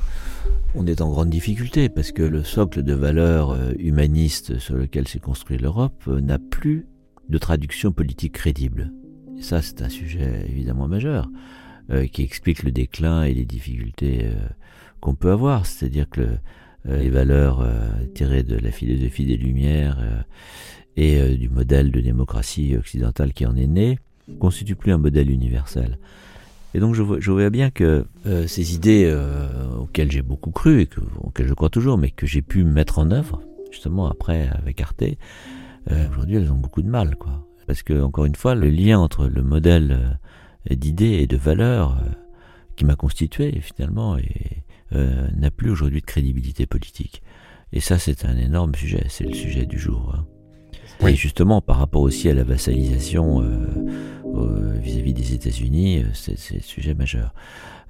on 0.74 0.86
est 0.86 1.00
en 1.00 1.10
grande 1.10 1.30
difficulté 1.30 1.88
parce 1.88 2.12
que 2.12 2.22
le 2.22 2.42
socle 2.42 2.82
de 2.82 2.94
valeurs 2.94 3.52
euh, 3.52 3.72
humanistes 3.78 4.58
sur 4.58 4.76
lequel 4.76 5.06
s'est 5.06 5.20
construite 5.20 5.60
l'Europe 5.60 6.02
euh, 6.08 6.20
n'a 6.20 6.38
plus 6.38 6.86
de 7.28 7.38
traduction 7.38 7.92
politique 7.92 8.32
crédible. 8.32 8.92
Ça, 9.40 9.62
c'est 9.62 9.82
un 9.82 9.88
sujet 9.88 10.44
évidemment 10.48 10.88
majeur 10.88 11.30
euh, 11.90 12.06
qui 12.06 12.22
explique 12.22 12.62
le 12.62 12.72
déclin 12.72 13.22
et 13.22 13.34
les 13.34 13.44
difficultés 13.44 14.30
qu'on 15.00 15.14
peut 15.14 15.30
avoir. 15.30 15.64
C'est-à-dire 15.66 16.08
que 16.08 16.26
les 16.86 17.08
valeurs 17.08 17.66
tirées 18.14 18.42
de 18.42 18.56
la 18.56 18.70
philosophie 18.70 19.24
des 19.24 19.38
Lumières 19.38 20.26
et 20.96 21.36
du 21.38 21.48
modèle 21.48 21.90
de 21.90 22.00
démocratie 22.00 22.76
occidentale 22.76 23.32
qui 23.32 23.46
en 23.46 23.56
est 23.56 23.66
né 23.66 23.98
constituent 24.38 24.76
plus 24.76 24.92
un 24.92 24.98
modèle 24.98 25.30
universel. 25.30 25.98
Et 26.74 26.80
donc 26.80 26.94
je, 26.94 27.02
vois 27.02 27.50
bien 27.50 27.70
que 27.70 28.04
euh, 28.26 28.48
ces 28.48 28.74
idées 28.74 29.04
euh, 29.06 29.46
auxquelles 29.78 30.10
j'ai 30.10 30.22
beaucoup 30.22 30.50
cru 30.50 30.80
et 30.80 30.86
que, 30.86 31.00
auxquelles 31.22 31.46
je 31.46 31.54
crois 31.54 31.70
toujours, 31.70 31.96
mais 31.96 32.10
que 32.10 32.26
j'ai 32.26 32.42
pu 32.42 32.64
mettre 32.64 32.98
en 32.98 33.12
œuvre, 33.12 33.40
justement 33.70 34.08
après 34.08 34.48
avec 34.48 34.80
Arte, 34.80 35.04
euh, 35.92 36.08
aujourd'hui 36.10 36.36
elles 36.36 36.50
ont 36.50 36.56
beaucoup 36.56 36.82
de 36.82 36.88
mal, 36.88 37.14
quoi. 37.16 37.46
Parce 37.68 37.82
que 37.82 38.02
encore 38.02 38.24
une 38.24 38.34
fois, 38.34 38.56
le 38.56 38.68
lien 38.68 38.98
entre 38.98 39.26
le 39.26 39.42
modèle 39.42 40.18
d'idées 40.68 41.20
et 41.22 41.26
de 41.26 41.36
valeurs 41.36 42.02
qui 42.76 42.84
m'a 42.84 42.94
constitué 42.94 43.58
finalement 43.62 44.18
n'a 44.90 45.50
plus 45.50 45.70
aujourd'hui 45.70 46.02
de 46.02 46.06
crédibilité 46.06 46.66
politique. 46.66 47.22
Et 47.72 47.80
ça, 47.80 47.98
c'est 47.98 48.26
un 48.26 48.36
énorme 48.36 48.74
sujet, 48.74 49.06
c'est 49.08 49.24
le 49.24 49.32
sujet 49.32 49.64
du 49.64 49.78
jour. 49.78 50.14
Hein. 50.14 50.26
Et 51.06 51.14
justement, 51.14 51.60
par 51.60 51.78
rapport 51.78 52.02
aussi 52.02 52.28
à 52.28 52.34
la 52.34 52.44
vassalisation 52.44 53.42
euh, 53.42 54.78
vis-à-vis 54.80 55.12
des 55.12 55.34
États-Unis, 55.34 55.98
euh, 55.98 56.06
c'est 56.14 56.56
un 56.56 56.60
sujet 56.60 56.94
majeur. 56.94 57.34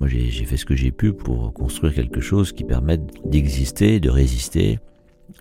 Moi, 0.00 0.08
j'ai 0.08 0.44
fait 0.44 0.56
ce 0.56 0.64
que 0.64 0.74
j'ai 0.74 0.90
pu 0.90 1.12
pour 1.12 1.52
construire 1.52 1.94
quelque 1.94 2.20
chose 2.20 2.52
qui 2.52 2.64
permette 2.64 3.02
d'exister, 3.24 4.00
de 4.00 4.10
résister 4.10 4.80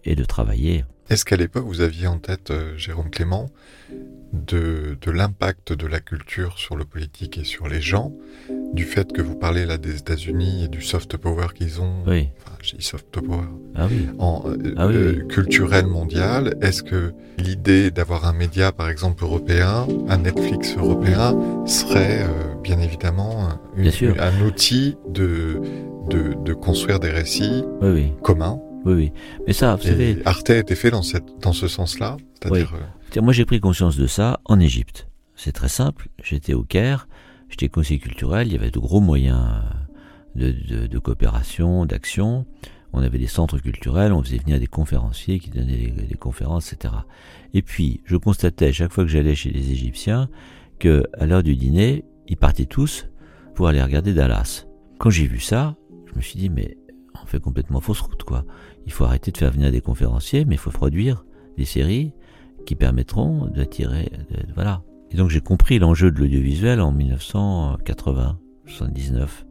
et 0.06 0.16
de 0.16 0.24
travailler. 0.26 0.86
Est-ce 1.10 1.26
qu'à 1.26 1.36
l'époque, 1.36 1.66
vous 1.66 1.82
aviez 1.82 2.08
en 2.08 2.18
tête, 2.18 2.52
euh, 2.52 2.78
Jérôme 2.78 3.10
Clément, 3.10 3.50
de, 4.32 4.98
de 5.00 5.12
l'impact 5.12 5.74
de 5.74 5.86
la 5.86 6.00
culture 6.00 6.58
sur 6.58 6.76
le 6.76 6.86
politique 6.86 7.38
et 7.38 7.44
sur 7.44 7.68
les 7.68 7.82
gens, 7.82 8.12
du 8.74 8.84
fait 8.86 9.12
que 9.14 9.22
vous 9.22 9.36
parlez 9.36 9.66
là 9.66 9.78
des 9.78 9.98
États-Unis 9.98 10.64
et 10.64 10.68
du 10.68 10.82
soft 10.82 11.18
power 11.18 11.48
qu'ils 11.54 11.82
ont. 11.82 12.04
Oui. 12.08 12.30
Enfin, 12.40 12.56
j'ai 12.64 12.78
dit 12.78 12.84
soft 12.84 13.06
power. 13.12 13.44
Ah 13.76 13.88
oui. 13.92 14.08
En, 14.18 14.44
euh, 14.48 14.74
Ah 14.78 14.88
oui, 14.88 14.96
euh, 14.96 15.14
oui. 15.22 15.28
culturel 15.28 15.86
mondial. 15.86 16.56
Est-ce 16.62 16.82
que 16.82 17.14
l'idée 17.38 17.92
d'avoir 17.92 18.26
un 18.26 18.34
média, 18.34 18.72
par 18.72 18.90
exemple 18.90 19.24
européen, 19.24 19.86
un 20.08 20.18
Netflix 20.18 20.76
européen, 20.78 21.38
serait 21.68 22.24
euh, 22.24 22.56
bien 22.64 22.80
évidemment 22.80 23.50
une- 23.76 23.84
Bien 23.84 23.92
sûr. 23.92 24.16
un 24.20 24.42
outil 24.42 24.96
de, 25.10 25.62
de, 26.10 26.34
de 26.44 26.54
construire 26.54 27.00
des 27.00 27.10
récits 27.12 27.64
communs 28.24 28.60
Oui, 28.86 28.94
oui. 28.94 29.12
Mais 29.48 29.54
ça, 29.54 29.76
vous 29.76 29.84
savez, 29.84 30.18
Arte 30.26 30.50
a 30.50 30.58
été 30.58 30.76
fait 30.76 30.92
dans, 30.92 31.02
cette, 31.04 31.26
dans 31.42 31.54
ce 31.54 31.68
sens-là 31.68 32.18
C'est-à-dire, 32.42 32.74
euh, 33.18 33.22
Moi, 33.22 33.34
j'ai 33.34 33.46
pris 33.46 33.60
conscience 33.60 33.96
de 33.98 34.08
ça 34.08 34.40
en 34.46 34.60
Égypte. 34.60 35.08
C'est 35.36 35.52
très 35.54 35.70
simple. 35.70 36.10
J'étais 36.24 36.54
au 36.54 36.64
Caire, 36.64 37.08
j'étais 37.50 37.70
conseiller 37.70 38.00
culturel, 38.00 38.48
il 38.48 38.54
y 38.54 38.58
avait 38.58 38.72
de 38.72 38.80
gros 38.80 39.00
moyens 39.02 39.40
de, 40.36 40.52
de- 40.52 40.88
de 40.88 41.00
coopération, 41.00 41.86
d'action. 41.86 42.46
On 42.92 43.02
avait 43.02 43.18
des 43.18 43.28
centres 43.28 43.58
culturels, 43.58 44.14
on 44.14 44.22
faisait 44.22 44.38
venir 44.38 44.60
des 44.60 44.68
conférenciers 44.68 45.40
qui 45.40 45.50
donnaient 45.50 45.78
des, 45.90 46.06
des 46.08 46.16
conférences, 46.16 46.74
etc. 46.74 46.94
Et 47.54 47.62
puis, 47.64 48.02
je 48.06 48.18
constatais 48.18 48.72
chaque 48.74 48.92
fois 48.92 49.04
que 49.04 49.10
j'allais 49.10 49.34
chez 49.36 49.50
les 49.50 49.72
Égyptiens 49.72 50.30
que 50.80 51.04
à 51.18 51.26
l'heure 51.26 51.42
du 51.44 51.56
dîner, 51.56 52.04
ils 52.28 52.38
partaient 52.38 52.66
tous 52.66 53.08
pour 53.56 53.68
aller 53.68 53.82
regarder 53.82 54.14
Dallas. 54.14 54.66
Quand 55.00 55.10
j'ai 55.10 55.26
vu 55.28 55.40
ça, 55.40 55.76
je 56.12 56.16
me 56.16 56.22
suis 56.22 56.38
dit, 56.40 56.50
mais 56.50 56.78
on 57.22 57.26
fait 57.26 57.40
complètement 57.40 57.80
fausse 57.80 58.02
route, 58.02 58.24
quoi. 58.24 58.44
Il 58.86 58.92
faut 58.92 59.06
arrêter 59.06 59.32
de 59.32 59.38
faire 59.38 59.52
venir 59.52 59.72
des 59.72 59.82
conférenciers, 59.82 60.46
mais 60.46 60.56
il 60.56 60.60
faut 60.60 60.72
produire 60.72 61.26
des 61.58 61.66
séries 61.66 62.14
qui 62.66 62.76
permettront 62.76 63.48
d'attirer, 63.48 64.12
voilà. 64.56 64.82
Et 65.12 65.18
donc 65.18 65.30
j'ai 65.30 65.42
compris 65.42 65.80
l'enjeu 65.80 66.12
de 66.12 66.20
l'audiovisuel 66.20 66.82
en 66.82 66.92
1980, 66.92 68.40
79. 68.66 69.46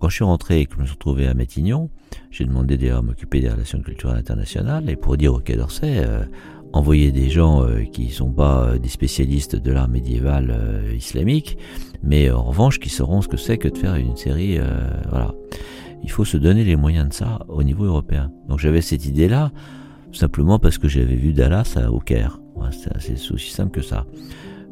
Quand 0.00 0.08
je 0.08 0.14
suis 0.16 0.24
rentré 0.24 0.60
et 0.60 0.66
que 0.66 0.74
je 0.74 0.80
me 0.80 0.84
suis 0.84 0.94
retrouvé 0.94 1.28
à 1.28 1.34
Matignon, 1.34 1.88
j'ai 2.30 2.44
demandé 2.44 2.76
d'ailleurs 2.76 2.98
à 2.98 3.02
m'occuper 3.02 3.40
des 3.40 3.48
relations 3.48 3.80
culturelles 3.80 4.18
internationales 4.18 4.90
et 4.90 4.96
pour 4.96 5.16
dire 5.16 5.32
au 5.32 5.38
Quai 5.38 5.56
d'Orsay, 5.56 6.04
euh, 6.04 6.24
envoyer 6.72 7.12
des 7.12 7.28
gens 7.28 7.64
euh, 7.64 7.84
qui 7.84 8.10
sont 8.10 8.30
pas 8.30 8.64
euh, 8.64 8.78
des 8.78 8.88
spécialistes 8.88 9.56
de 9.56 9.72
l'art 9.72 9.88
médiéval 9.88 10.50
euh, 10.50 10.94
islamique, 10.94 11.58
mais 12.02 12.30
en 12.30 12.42
revanche 12.42 12.80
qui 12.80 12.88
sauront 12.88 13.22
ce 13.22 13.28
que 13.28 13.36
c'est 13.36 13.58
que 13.58 13.68
de 13.68 13.76
faire 13.76 13.94
une 13.94 14.16
série, 14.16 14.58
voilà. 15.08 15.34
Il 16.02 16.10
faut 16.10 16.24
se 16.24 16.36
donner 16.36 16.64
les 16.64 16.76
moyens 16.76 17.08
de 17.08 17.14
ça 17.14 17.44
au 17.48 17.62
niveau 17.62 17.84
européen. 17.84 18.30
Donc 18.48 18.58
j'avais 18.58 18.80
cette 18.80 19.06
idée-là, 19.06 19.52
simplement 20.12 20.58
parce 20.58 20.78
que 20.78 20.88
j'avais 20.88 21.14
vu 21.14 21.32
Dallas 21.32 21.78
au 21.90 22.00
Caire. 22.00 22.40
C'est 22.98 23.32
aussi 23.32 23.50
simple 23.50 23.72
que 23.72 23.82
ça. 23.82 24.06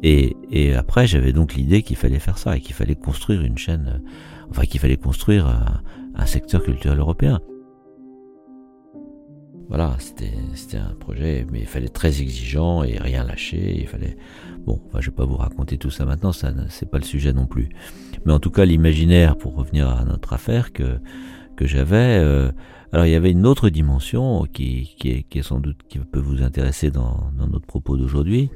Et, 0.03 0.73
après, 0.75 1.05
j'avais 1.05 1.31
donc 1.31 1.53
l'idée 1.53 1.83
qu'il 1.83 1.95
fallait 1.95 2.19
faire 2.19 2.37
ça 2.37 2.57
et 2.57 2.61
qu'il 2.61 2.73
fallait 2.73 2.95
construire 2.95 3.41
une 3.41 3.57
chaîne, 3.57 3.93
euh, 3.95 4.09
enfin 4.49 4.63
qu'il 4.63 4.79
fallait 4.79 4.97
construire 4.97 5.45
un, 5.47 5.81
un 6.15 6.25
secteur 6.25 6.63
culturel 6.63 6.97
européen. 6.97 7.39
Voilà, 9.69 9.95
c'était 9.99 10.77
un 10.77 10.93
projet, 10.95 11.47
mais 11.49 11.61
il 11.61 11.65
fallait 11.65 11.85
être 11.85 11.93
très 11.93 12.21
exigeant 12.21 12.83
et 12.83 12.97
rien 12.97 13.23
lâcher. 13.23 13.79
Il 13.79 13.87
fallait, 13.87 14.17
bon, 14.65 14.81
enfin, 14.87 14.99
je 14.99 15.09
vais 15.09 15.15
pas 15.15 15.23
vous 15.23 15.37
raconter 15.37 15.77
tout 15.77 15.89
ça 15.89 16.03
maintenant, 16.03 16.33
ça 16.33 16.51
c'est 16.67 16.89
pas 16.89 16.97
le 16.97 17.05
sujet 17.05 17.31
non 17.31 17.45
plus. 17.45 17.69
Mais 18.25 18.33
en 18.33 18.39
tout 18.39 18.51
cas, 18.51 18.65
l'imaginaire, 18.65 19.37
pour 19.37 19.55
revenir 19.55 19.89
à 19.89 20.05
notre 20.05 20.33
affaire, 20.33 20.73
que 20.73 20.99
que 21.55 21.65
j'avais. 21.67 22.17
euh, 22.19 22.51
alors 22.93 23.05
il 23.05 23.11
y 23.11 23.15
avait 23.15 23.31
une 23.31 23.45
autre 23.45 23.69
dimension 23.69 24.43
qui, 24.51 24.95
qui, 24.97 25.25
est, 25.31 25.41
sans 25.41 25.59
doute 25.61 25.77
qui 25.87 25.97
peut 25.99 26.19
vous 26.19 26.43
intéresser 26.43 26.91
dans, 26.91 27.31
dans 27.37 27.47
notre 27.47 27.65
propos 27.65 27.95
d'aujourd'hui, 27.95 28.49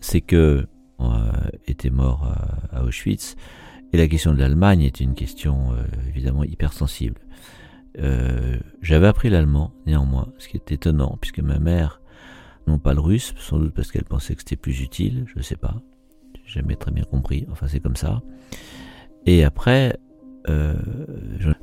c'est 0.00 0.20
que 0.20 0.66
euh, 1.00 1.32
était 1.66 1.90
mort 1.90 2.24
à, 2.24 2.76
à 2.78 2.84
Auschwitz 2.84 3.34
et 3.92 3.96
la 3.96 4.06
question 4.06 4.32
de 4.32 4.38
l'Allemagne 4.38 4.82
est 4.82 5.00
une 5.00 5.14
question 5.14 5.72
euh, 5.72 5.82
évidemment 6.08 6.44
hypersensible. 6.44 7.20
Euh, 7.98 8.58
J'avais 8.82 9.08
appris 9.08 9.30
l'allemand 9.30 9.72
néanmoins, 9.86 10.28
ce 10.38 10.48
qui 10.48 10.56
est 10.56 10.70
étonnant 10.70 11.18
puisque 11.20 11.40
ma 11.40 11.58
mère 11.58 12.00
non 12.68 12.78
pas 12.78 12.94
le 12.94 13.00
russe, 13.00 13.34
sans 13.38 13.58
doute 13.58 13.74
parce 13.74 13.90
qu'elle 13.90 14.04
pensait 14.04 14.34
que 14.34 14.42
c'était 14.42 14.56
plus 14.56 14.80
utile, 14.80 15.24
je 15.34 15.42
sais 15.42 15.56
pas, 15.56 15.74
j'ai 16.44 16.60
jamais 16.60 16.76
très 16.76 16.92
bien 16.92 17.04
compris. 17.04 17.46
Enfin 17.50 17.66
c'est 17.66 17.80
comme 17.80 17.96
ça. 17.96 18.22
Et 19.26 19.44
après, 19.44 19.98
euh, 20.48 20.74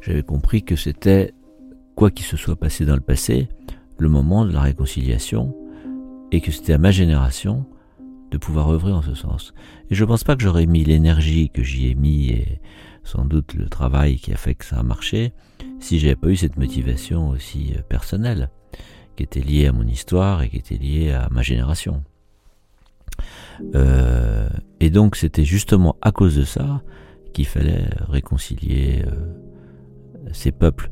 j'avais 0.02 0.24
compris 0.24 0.64
que 0.64 0.76
c'était 0.76 1.34
quoi 1.96 2.12
qu'il 2.12 2.26
se 2.26 2.38
soit 2.38 2.58
passé 2.58 2.86
dans 2.86 2.96
le 2.96 3.02
passé, 3.02 3.48
le 3.98 4.10
moment 4.10 4.46
de 4.46 4.52
la 4.52 4.62
réconciliation, 4.62 5.56
et 6.32 6.42
que 6.42 6.52
c'était 6.52 6.74
à 6.74 6.78
ma 6.78 6.92
génération 6.92 7.66
de 8.32 8.38
pouvoir 8.38 8.70
œuvrer 8.72 8.92
en 8.92 9.02
ce 9.02 9.14
sens. 9.14 9.54
Et 9.90 9.96
je 9.96 10.04
pense 10.04 10.24
pas 10.24 10.36
que 10.36 10.42
j'aurais 10.42 10.66
mis 10.66 10.84
l'énergie 10.84 11.50
que 11.50 11.62
j'y 11.64 11.90
ai 11.90 11.96
mis 11.96 12.30
et 12.30 12.60
sans 13.04 13.26
doute 13.26 13.54
le 13.54 13.70
travail 13.70 14.18
qui 14.18 14.34
a 14.34 14.38
fait 14.38 14.56
que 14.56 14.66
ça 14.66 14.80
a 14.80 14.84
marché 14.84 15.34
si 15.80 16.00
j'avais 16.00 16.16
pas 16.16 16.30
eu 16.30 16.36
cette 16.36 16.58
motivation 16.58 17.30
aussi 17.30 17.74
euh, 17.78 17.82
personnelle 17.82 18.50
qui 19.16 19.24
était 19.24 19.42
liée 19.42 19.68
à 19.68 19.72
mon 19.72 19.86
histoire 19.86 20.42
et 20.42 20.50
qui 20.50 20.58
était 20.58 20.78
liée 20.78 21.12
à 21.12 21.28
ma 21.30 21.44
génération. 21.44 22.04
Euh, 23.76 24.50
et 24.80 24.90
donc 24.90 25.16
c'était 25.16 25.46
justement 25.46 25.96
à 26.02 26.12
cause 26.12 26.36
de 26.36 26.44
ça 26.44 26.82
qu'il 27.34 27.46
fallait 27.46 27.90
réconcilier 28.10 29.04
euh, 29.06 29.34
ces 30.32 30.52
peuples 30.52 30.90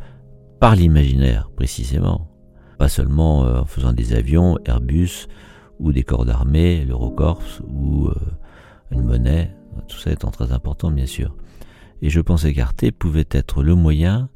par 0.60 0.76
l'imaginaire 0.76 1.50
précisément, 1.56 2.30
pas 2.78 2.90
seulement 2.90 3.46
euh, 3.46 3.60
en 3.60 3.66
faisant 3.66 3.94
des 3.94 4.14
avions, 4.14 4.58
Airbus 4.66 5.28
ou 5.80 5.92
des 5.92 6.04
corps 6.04 6.26
d'armée, 6.26 6.86
l'Eurocorps 6.86 7.42
ou 7.68 8.08
euh, 8.08 8.16
une 8.92 9.04
monnaie, 9.04 9.56
tout 9.88 9.98
ça 9.98 10.12
étant 10.12 10.32
très 10.32 10.52
important 10.52 10.92
bien 10.92 11.06
sûr. 11.06 11.36
Et 12.02 12.10
je 12.10 12.20
pensais 12.20 12.54
qu'Arte 12.54 12.90
pouvait 12.92 13.28
être 13.32 13.64
le 13.64 13.76
moyen 13.76 14.30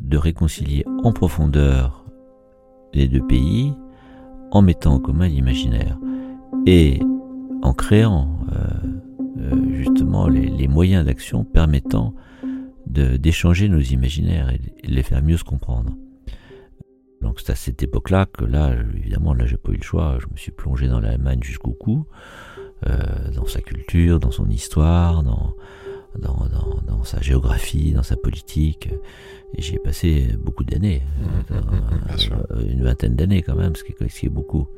de 0.00 0.16
réconcilier 0.16 0.84
en 1.02 1.12
profondeur 1.12 2.04
les 2.92 3.08
deux 3.08 3.24
pays 3.26 3.74
en 4.50 4.62
mettant 4.62 4.94
en 4.94 5.00
commun 5.00 5.28
l'imaginaire 5.28 5.98
et 6.66 7.00
en 7.62 7.72
créant 7.72 8.28
euh, 8.52 9.02
justement 9.72 10.28
les, 10.28 10.46
les 10.46 10.68
moyens 10.68 11.04
d'action 11.04 11.44
permettant 11.44 12.14
d'échanger 12.86 13.68
nos 13.68 13.80
imaginaires 13.80 14.50
et 14.50 14.58
de 14.58 14.94
les 14.94 15.02
faire 15.02 15.22
mieux 15.22 15.36
se 15.36 15.44
comprendre. 15.44 15.96
Donc 17.24 17.40
c'est 17.40 17.52
à 17.52 17.54
cette 17.54 17.82
époque-là 17.82 18.26
que 18.26 18.44
là, 18.44 18.74
évidemment, 18.94 19.32
là 19.32 19.46
j'ai 19.46 19.56
pas 19.56 19.72
eu 19.72 19.76
le 19.76 19.82
choix, 19.82 20.18
je 20.20 20.26
me 20.30 20.36
suis 20.36 20.52
plongé 20.52 20.88
dans 20.88 21.00
l'Allemagne 21.00 21.42
jusqu'au 21.42 21.72
cou, 21.72 22.04
euh, 22.86 23.30
dans 23.34 23.46
sa 23.46 23.62
culture, 23.62 24.20
dans 24.20 24.30
son 24.30 24.48
histoire, 24.50 25.22
dans, 25.22 25.54
dans, 26.18 26.46
dans, 26.52 26.82
dans 26.86 27.02
sa 27.04 27.20
géographie, 27.22 27.92
dans 27.92 28.02
sa 28.02 28.16
politique, 28.16 28.90
et 29.54 29.62
j'y 29.62 29.76
ai 29.76 29.78
passé 29.78 30.36
beaucoup 30.38 30.64
d'années, 30.64 31.02
euh, 31.50 31.60
euh, 32.50 32.68
une 32.68 32.84
vingtaine 32.84 33.16
d'années 33.16 33.40
quand 33.40 33.56
même, 33.56 33.74
ce 33.74 33.84
qui, 33.84 33.92
est, 33.92 34.08
ce 34.08 34.20
qui 34.20 34.26
est 34.26 34.30
beaucoup. 34.30 34.68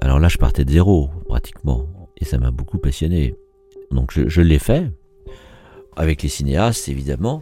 Alors 0.00 0.18
là, 0.18 0.28
je 0.28 0.38
partais 0.38 0.64
de 0.64 0.70
zéro, 0.70 1.10
pratiquement, 1.28 1.86
et 2.16 2.24
ça 2.24 2.38
m'a 2.38 2.50
beaucoup 2.50 2.78
passionné. 2.78 3.36
Donc 3.94 4.12
je, 4.14 4.40
l'ai 4.40 4.58
fait, 4.58 4.90
avec 5.96 6.22
les 6.22 6.28
cinéastes 6.28 6.88
évidemment, 6.88 7.40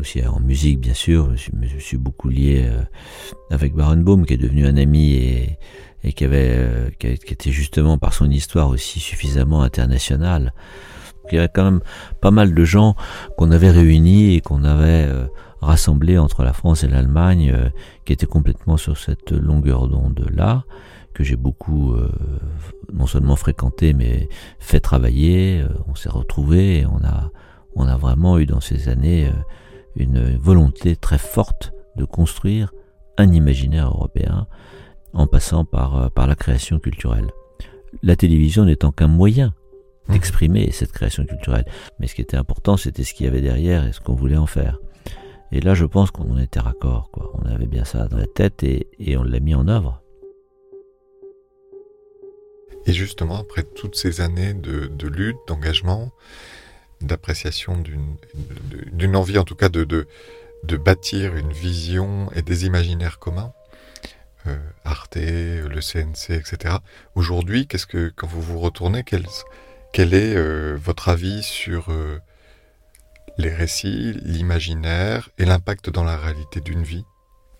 aussi 0.00 0.26
en 0.26 0.40
musique 0.40 0.80
bien 0.80 0.94
sûr, 0.94 1.36
je 1.36 1.50
je 1.62 1.78
suis 1.78 1.98
beaucoup 1.98 2.28
lié 2.28 2.64
euh, 2.64 2.82
avec 3.50 3.74
Barenboim 3.74 4.24
qui 4.24 4.34
est 4.34 4.38
devenu 4.38 4.66
un 4.66 4.76
ami 4.76 5.14
et, 6.02 6.12
qui, 6.12 6.24
avait, 6.24 6.54
euh, 6.56 6.90
qui, 6.98 7.06
était 7.08 7.52
justement 7.52 7.98
par 7.98 8.14
son 8.14 8.30
histoire 8.30 8.70
aussi 8.70 8.98
suffisamment 8.98 9.62
internationale. 9.62 10.52
Il 11.30 11.36
y 11.36 11.38
avait 11.38 11.50
quand 11.52 11.64
même 11.64 11.80
pas 12.20 12.30
mal 12.30 12.54
de 12.54 12.64
gens 12.64 12.96
qu'on 13.36 13.50
avait 13.52 13.70
réunis 13.70 14.34
et 14.34 14.40
qu'on 14.40 14.64
avait 14.64 15.06
euh, 15.08 15.26
rassemblés 15.60 16.18
entre 16.18 16.42
la 16.42 16.52
France 16.52 16.82
et 16.82 16.88
l'Allemagne 16.88 17.52
euh, 17.54 17.68
qui 18.04 18.12
étaient 18.12 18.26
complètement 18.26 18.76
sur 18.76 18.98
cette 18.98 19.30
longueur 19.30 19.88
d'onde 19.88 20.26
là 20.34 20.64
que 21.12 21.24
j'ai 21.24 21.36
beaucoup 21.36 21.92
euh, 21.92 22.10
non 22.92 23.06
seulement 23.06 23.36
fréquenté 23.36 23.92
mais 23.92 24.28
fait 24.58 24.80
travailler. 24.80 25.60
Euh, 25.60 25.68
on 25.88 25.94
s'est 25.94 26.08
retrouvés 26.08 26.80
et 26.80 26.86
on 26.86 27.04
a 27.04 27.30
on 27.74 27.86
a 27.86 27.96
vraiment 27.96 28.38
eu 28.38 28.46
dans 28.46 28.60
ces 28.60 28.88
années 28.88 29.28
euh, 29.28 29.32
une 29.96 30.36
volonté 30.36 30.96
très 30.96 31.18
forte 31.18 31.72
de 31.96 32.04
construire 32.04 32.72
un 33.18 33.32
imaginaire 33.32 33.88
européen 33.88 34.46
en 35.12 35.26
passant 35.26 35.64
par, 35.64 35.96
euh, 35.96 36.08
par 36.08 36.26
la 36.26 36.34
création 36.34 36.78
culturelle. 36.78 37.30
La 38.02 38.16
télévision 38.16 38.64
n'étant 38.64 38.92
qu'un 38.92 39.08
moyen 39.08 39.54
d'exprimer 40.08 40.70
cette 40.72 40.92
création 40.92 41.24
culturelle. 41.24 41.66
Mais 41.98 42.06
ce 42.06 42.14
qui 42.14 42.22
était 42.22 42.36
important, 42.36 42.76
c'était 42.76 43.04
ce 43.04 43.14
qu'il 43.14 43.26
y 43.26 43.28
avait 43.28 43.40
derrière 43.40 43.86
et 43.86 43.92
ce 43.92 44.00
qu'on 44.00 44.14
voulait 44.14 44.36
en 44.36 44.46
faire. 44.46 44.78
Et 45.52 45.60
là, 45.60 45.74
je 45.74 45.84
pense 45.84 46.10
qu'on 46.10 46.32
en 46.32 46.38
était 46.38 46.60
raccord. 46.60 47.10
Quoi. 47.12 47.30
On 47.34 47.46
avait 47.46 47.66
bien 47.66 47.84
ça 47.84 48.08
dans 48.08 48.16
la 48.16 48.26
tête 48.26 48.62
et, 48.62 48.88
et 48.98 49.16
on 49.16 49.22
l'a 49.22 49.38
mis 49.38 49.54
en 49.54 49.68
œuvre. 49.68 50.01
Et 52.86 52.92
justement, 52.92 53.38
après 53.38 53.62
toutes 53.62 53.96
ces 53.96 54.20
années 54.20 54.54
de, 54.54 54.86
de 54.86 55.08
lutte, 55.08 55.38
d'engagement, 55.46 56.12
d'appréciation 57.00 57.82
d'une 58.92 59.16
envie 59.16 59.38
en 59.38 59.44
tout 59.44 59.54
cas 59.54 59.68
de, 59.68 59.84
de, 59.84 60.76
bâtir 60.76 61.36
une 61.36 61.52
vision 61.52 62.30
et 62.34 62.42
des 62.42 62.66
imaginaires 62.66 63.18
communs, 63.18 63.52
Arte, 64.84 65.16
le 65.16 65.80
CNC, 65.80 66.30
etc. 66.30 66.76
Aujourd'hui, 67.14 67.66
qu'est-ce 67.66 67.86
que 67.86 68.12
quand 68.14 68.26
vous 68.26 68.42
vous 68.42 68.58
retournez, 68.58 69.04
quel, 69.04 69.26
quel 69.92 70.14
est 70.14 70.34
votre 70.76 71.08
avis 71.08 71.42
sur 71.42 71.92
les 73.38 73.54
récits, 73.54 74.14
l'imaginaire 74.22 75.30
et 75.38 75.44
l'impact 75.44 75.90
dans 75.90 76.04
la 76.04 76.16
réalité 76.16 76.60
d'une 76.60 76.82
vie, 76.82 77.04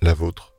la 0.01 0.15
vôtre? 0.15 0.52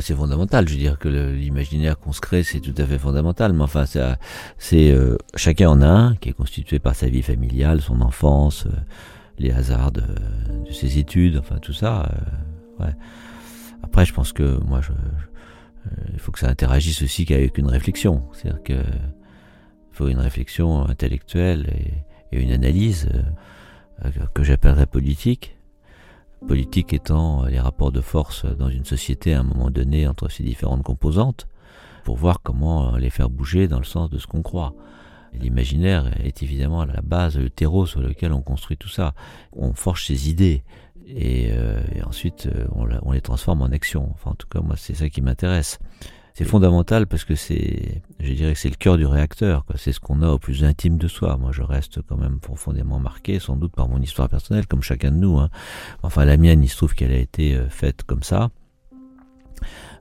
C'est 0.00 0.14
fondamental. 0.14 0.68
Je 0.68 0.74
veux 0.74 0.80
dire 0.80 0.98
que 0.98 1.08
l'imaginaire 1.08 1.98
qu'on 1.98 2.12
se 2.12 2.20
crée, 2.20 2.42
c'est 2.42 2.60
tout 2.60 2.74
à 2.78 2.84
fait 2.84 2.98
fondamental. 2.98 3.52
Mais 3.52 3.62
enfin, 3.62 3.84
c'est 3.86 4.90
euh, 4.90 5.16
chacun 5.34 5.70
en 5.70 5.82
a 5.82 5.88
un 5.88 6.16
qui 6.16 6.30
est 6.30 6.32
constitué 6.32 6.78
par 6.78 6.94
sa 6.94 7.08
vie 7.08 7.22
familiale, 7.22 7.80
son 7.80 8.00
enfance, 8.00 8.66
euh, 8.66 8.70
les 9.38 9.50
hasards 9.50 9.92
de, 9.92 10.02
ses 10.70 10.98
études, 10.98 11.38
enfin 11.38 11.58
tout 11.58 11.72
ça. 11.72 12.10
Euh. 12.80 12.90
Après, 13.82 14.04
je 14.04 14.12
pense 14.12 14.32
que 14.32 14.58
moi, 14.64 14.80
je, 14.80 14.92
il 16.12 16.18
faut 16.18 16.32
que 16.32 16.38
ça 16.38 16.48
interagisse 16.48 17.02
aussi 17.02 17.24
qu'avec 17.26 17.58
une 17.58 17.68
réflexion. 17.68 18.22
C'est-à-dire 18.32 18.62
que 18.62 18.82
faut 19.92 20.08
une 20.08 20.18
réflexion 20.18 20.88
intellectuelle 20.88 21.72
et, 22.32 22.36
et 22.36 22.42
une 22.42 22.50
analyse 22.50 23.08
que 24.34 24.42
j'appellerais 24.42 24.86
politique 24.86 25.53
politique 26.46 26.92
étant 26.92 27.44
les 27.46 27.58
rapports 27.58 27.92
de 27.92 28.00
force 28.00 28.44
dans 28.44 28.68
une 28.68 28.84
société 28.84 29.34
à 29.34 29.40
un 29.40 29.44
moment 29.44 29.70
donné 29.70 30.06
entre 30.06 30.28
ces 30.28 30.42
différentes 30.42 30.82
composantes, 30.82 31.48
pour 32.04 32.16
voir 32.16 32.42
comment 32.42 32.96
les 32.96 33.10
faire 33.10 33.30
bouger 33.30 33.68
dans 33.68 33.78
le 33.78 33.84
sens 33.84 34.10
de 34.10 34.18
ce 34.18 34.26
qu'on 34.26 34.42
croit. 34.42 34.74
L'imaginaire 35.40 36.10
est 36.24 36.42
évidemment 36.42 36.84
la 36.84 37.00
base, 37.02 37.36
le 37.38 37.50
terreau 37.50 37.86
sur 37.86 38.00
lequel 38.00 38.32
on 38.32 38.42
construit 38.42 38.76
tout 38.76 38.88
ça. 38.88 39.14
On 39.52 39.72
forge 39.74 40.06
ses 40.06 40.30
idées 40.30 40.62
et, 41.06 41.48
euh, 41.50 41.80
ensuite 42.06 42.46
euh, 42.46 42.66
on, 42.72 42.86
on, 43.02 43.12
les 43.12 43.20
transforme 43.20 43.62
en 43.62 43.66
action. 43.66 44.08
Enfin, 44.12 44.30
en 44.30 44.34
tout 44.34 44.46
cas, 44.48 44.60
moi, 44.60 44.76
c'est 44.76 44.94
ça 44.94 45.08
qui 45.08 45.22
m'intéresse. 45.22 45.78
C'est 46.36 46.44
fondamental 46.44 47.06
parce 47.06 47.24
que 47.24 47.36
c'est, 47.36 48.02
je 48.18 48.32
dirais 48.32 48.54
que 48.54 48.58
c'est 48.58 48.68
le 48.68 48.74
cœur 48.74 48.96
du 48.96 49.06
réacteur. 49.06 49.64
C'est 49.76 49.92
ce 49.92 50.00
qu'on 50.00 50.20
a 50.20 50.28
au 50.30 50.40
plus 50.40 50.64
intime 50.64 50.98
de 50.98 51.06
soi. 51.06 51.36
Moi, 51.36 51.52
je 51.52 51.62
reste 51.62 52.02
quand 52.02 52.16
même 52.16 52.40
profondément 52.40 52.98
marqué, 52.98 53.38
sans 53.38 53.54
doute 53.54 53.72
par 53.72 53.88
mon 53.88 54.00
histoire 54.02 54.28
personnelle, 54.28 54.66
comme 54.66 54.82
chacun 54.82 55.12
de 55.12 55.16
nous. 55.16 55.38
Hein. 55.38 55.48
Enfin, 56.02 56.24
la 56.24 56.36
mienne, 56.36 56.64
il 56.64 56.68
se 56.68 56.76
trouve 56.76 56.92
qu'elle 56.94 57.12
a 57.12 57.18
été 57.18 57.54
euh, 57.54 57.68
faite 57.68 58.02
comme 58.02 58.24
ça, 58.24 58.50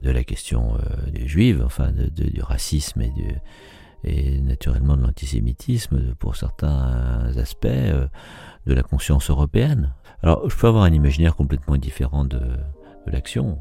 de 0.01 0.09
la 0.09 0.23
question 0.23 0.73
euh, 0.73 1.11
des 1.11 1.27
juifs, 1.27 1.61
enfin, 1.63 1.91
de, 1.91 2.07
du 2.07 2.41
racisme 2.41 3.01
et, 3.01 3.11
du, 3.11 3.27
et 4.03 4.41
naturellement 4.41 4.97
de 4.97 5.03
l'antisémitisme 5.03 6.15
pour 6.15 6.35
certains 6.35 7.31
aspects, 7.37 7.67
euh, 7.67 8.07
de 8.65 8.73
la 8.73 8.81
conscience 8.81 9.29
européenne. 9.29 9.93
Alors, 10.23 10.49
je 10.49 10.57
peux 10.57 10.65
avoir 10.65 10.85
un 10.85 10.93
imaginaire 10.93 11.35
complètement 11.35 11.77
différent 11.77 12.25
de, 12.25 12.39
de 12.39 13.11
l'action. 13.11 13.59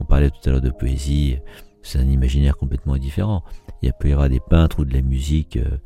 On 0.00 0.04
parlait 0.04 0.30
tout 0.30 0.40
à 0.46 0.50
l'heure 0.50 0.60
de 0.60 0.70
poésie 0.70 1.38
c'est 1.82 1.98
un 1.98 2.08
imaginaire 2.08 2.56
complètement 2.56 2.96
différent. 2.96 3.44
Il 3.82 3.92
peut 3.98 4.10
y 4.10 4.28
des 4.28 4.40
peintres 4.40 4.80
ou 4.80 4.84
de 4.84 4.92
la 4.92 5.02
musique. 5.02 5.56
Euh, 5.56 5.78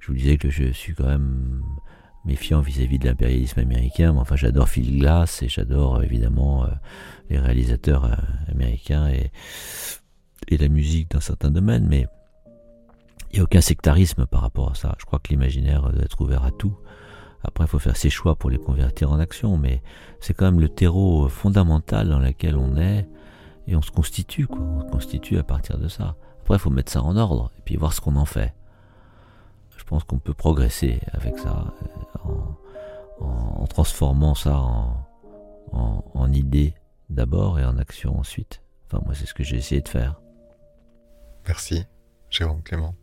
je 0.00 0.08
vous 0.08 0.14
disais 0.14 0.36
que 0.36 0.50
je 0.50 0.72
suis 0.72 0.94
quand 0.94 1.06
même 1.06 1.62
méfiant 2.24 2.60
vis-à-vis 2.60 2.98
de 2.98 3.06
l'impérialisme 3.06 3.60
américain, 3.60 4.12
mais 4.12 4.20
enfin 4.20 4.36
j'adore 4.36 4.68
Phil 4.68 4.98
Glass 4.98 5.42
et 5.42 5.48
j'adore 5.48 5.96
euh, 5.96 6.02
évidemment 6.02 6.64
euh, 6.64 6.68
les 7.28 7.38
réalisateurs 7.38 8.18
américains 8.48 9.08
et, 9.08 9.30
et 10.48 10.56
la 10.56 10.68
musique 10.68 11.10
dans 11.10 11.20
certains 11.20 11.50
domaines, 11.50 11.86
mais 11.86 12.06
il 13.30 13.36
n'y 13.36 13.40
a 13.40 13.44
aucun 13.44 13.60
sectarisme 13.60 14.26
par 14.26 14.42
rapport 14.42 14.70
à 14.70 14.74
ça. 14.74 14.94
Je 14.98 15.04
crois 15.04 15.18
que 15.18 15.28
l'imaginaire 15.30 15.82
doit 15.90 16.04
être 16.04 16.20
ouvert 16.20 16.44
à 16.44 16.50
tout. 16.50 16.76
Après, 17.42 17.64
il 17.64 17.68
faut 17.68 17.78
faire 17.78 17.96
ses 17.96 18.08
choix 18.08 18.36
pour 18.36 18.48
les 18.48 18.58
convertir 18.58 19.12
en 19.12 19.18
action, 19.18 19.58
mais 19.58 19.82
c'est 20.20 20.32
quand 20.32 20.46
même 20.46 20.60
le 20.60 20.68
terreau 20.68 21.28
fondamental 21.28 22.08
dans 22.08 22.18
lequel 22.18 22.56
on 22.56 22.76
est 22.76 23.06
et 23.66 23.76
on 23.76 23.82
se 23.82 23.90
constitue, 23.90 24.46
quoi. 24.46 24.60
On 24.60 24.80
se 24.80 24.90
constitue 24.90 25.38
à 25.38 25.42
partir 25.42 25.78
de 25.78 25.88
ça. 25.88 26.16
Après, 26.42 26.56
il 26.56 26.60
faut 26.60 26.70
mettre 26.70 26.92
ça 26.92 27.02
en 27.02 27.16
ordre 27.16 27.50
et 27.58 27.62
puis 27.62 27.76
voir 27.76 27.92
ce 27.92 28.00
qu'on 28.00 28.16
en 28.16 28.24
fait. 28.24 28.54
Je 29.76 29.84
pense 29.84 30.04
qu'on 30.04 30.18
peut 30.18 30.34
progresser 30.34 31.00
avec 31.12 31.38
ça, 31.38 31.74
euh, 32.26 32.28
en, 33.20 33.66
transformant 33.66 34.34
ça 34.34 34.58
en, 34.58 35.06
en, 35.72 36.04
en 36.14 36.32
idée 36.32 36.74
d'abord 37.10 37.58
et 37.58 37.64
en 37.64 37.78
action 37.78 38.18
ensuite. 38.18 38.62
Enfin, 38.86 39.02
moi, 39.04 39.14
c'est 39.14 39.26
ce 39.26 39.34
que 39.34 39.42
j'ai 39.42 39.56
essayé 39.56 39.80
de 39.80 39.88
faire. 39.88 40.20
Merci, 41.46 41.84
Jérôme 42.30 42.62
Clément. 42.62 42.94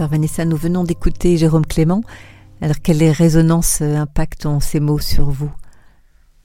Alors 0.00 0.12
Vanessa, 0.12 0.46
nous 0.46 0.56
venons 0.56 0.82
d'écouter 0.82 1.36
Jérôme 1.36 1.66
Clément. 1.66 2.00
Alors 2.62 2.80
quelle 2.82 3.02
résonance 3.10 3.82
euh, 3.82 3.96
impactent 3.96 4.48
ces 4.62 4.80
mots 4.80 4.98
sur 4.98 5.28
vous? 5.28 5.52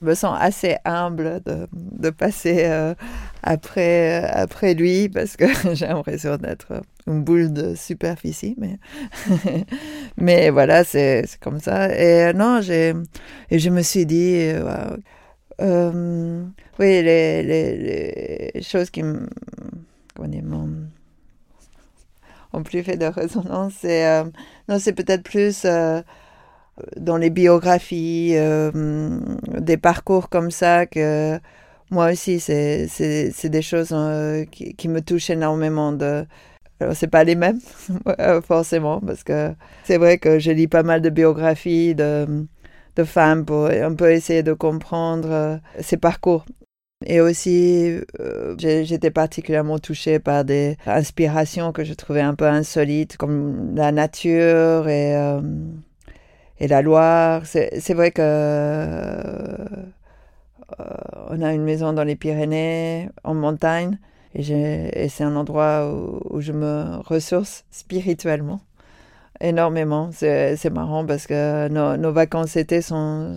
Je 0.02 0.06
me 0.08 0.14
sens 0.14 0.36
assez 0.38 0.76
humble 0.84 1.40
de, 1.72 2.10
passer 2.10 2.64
euh, 2.66 2.94
après, 3.42 4.22
euh, 4.22 4.28
après 4.30 4.74
lui 4.74 5.08
parce 5.08 5.38
que 5.38 5.46
j'ai 5.74 5.86
l'impression 5.86 6.36
d'être 6.36 6.82
une 7.06 7.24
boule 7.24 7.50
de 7.50 7.74
superficie. 7.74 8.56
Mais, 8.58 8.78
mais 10.18 10.50
voilà, 10.50 10.84
c'est 10.84 11.24
comme 11.40 11.58
ça. 11.58 11.98
Et 11.98 12.34
non, 12.34 12.60
et 12.60 12.92
je 13.58 13.70
me 13.70 13.80
suis 13.80 14.04
dit, 14.04 14.52
oui, 15.58 16.44
les, 16.78 17.42
les, 17.42 18.52
les, 18.52 18.62
choses 18.62 18.90
qui 18.90 19.02
me 19.02 19.26
ont 22.56 22.62
plus 22.62 22.82
fait 22.82 22.96
de 22.96 23.06
résonance. 23.06 23.74
C'est, 23.80 24.06
euh, 24.06 24.24
non, 24.68 24.78
c'est 24.78 24.92
peut-être 24.92 25.22
plus 25.22 25.62
euh, 25.64 26.02
dans 26.96 27.16
les 27.16 27.30
biographies, 27.30 28.32
euh, 28.34 29.20
des 29.58 29.76
parcours 29.76 30.28
comme 30.28 30.50
ça 30.50 30.86
que 30.86 31.38
moi 31.90 32.10
aussi, 32.10 32.40
c'est, 32.40 32.88
c'est, 32.88 33.30
c'est 33.32 33.48
des 33.48 33.62
choses 33.62 33.94
qui, 34.50 34.74
qui, 34.74 34.88
me 34.88 35.00
touchent 35.00 35.30
énormément. 35.30 35.92
De... 35.92 36.26
Alors, 36.80 36.96
c'est 36.96 37.06
pas 37.06 37.24
les 37.24 37.36
mêmes, 37.36 37.60
forcément, 38.42 39.00
parce 39.00 39.22
que 39.22 39.54
c'est 39.84 39.98
vrai 39.98 40.18
que 40.18 40.38
je 40.40 40.50
lis 40.50 40.66
pas 40.66 40.82
mal 40.82 41.00
de 41.00 41.10
biographies 41.10 41.94
de, 41.94 42.46
de 42.96 43.04
femmes 43.04 43.44
pour 43.44 43.66
un 43.66 43.94
peu 43.94 44.10
essayer 44.10 44.42
de 44.42 44.52
comprendre 44.52 45.60
ces 45.80 45.96
parcours. 45.96 46.44
Et 47.04 47.20
aussi, 47.20 48.00
euh, 48.20 48.54
j'étais 48.58 49.10
particulièrement 49.10 49.78
touchée 49.78 50.18
par 50.18 50.44
des 50.46 50.78
inspirations 50.86 51.72
que 51.72 51.84
je 51.84 51.92
trouvais 51.92 52.22
un 52.22 52.34
peu 52.34 52.46
insolites, 52.46 53.18
comme 53.18 53.74
la 53.76 53.92
nature 53.92 54.88
et, 54.88 55.14
euh, 55.14 55.40
la 56.58 56.80
Loire. 56.82 57.44
C'est 57.44 57.92
vrai 57.94 58.12
que 58.12 58.22
euh, 58.22 59.66
on 61.28 61.42
a 61.42 61.52
une 61.52 61.64
maison 61.64 61.92
dans 61.92 62.04
les 62.04 62.16
Pyrénées, 62.16 63.10
en 63.24 63.34
montagne, 63.34 63.98
et, 64.34 65.08
c'est 65.08 65.24
un 65.24 65.36
endroit 65.36 65.92
où, 66.30 66.40
je 66.40 66.52
me 66.52 66.96
ressource 67.02 67.64
spirituellement 67.70 68.60
énormément. 69.40 70.10
C'est 70.12 70.70
marrant 70.70 71.04
parce 71.06 71.26
que 71.26 71.68
nos, 71.68 71.96
nos 71.98 72.12
vacances 72.12 72.56
été 72.56 72.80
sont, 72.82 73.36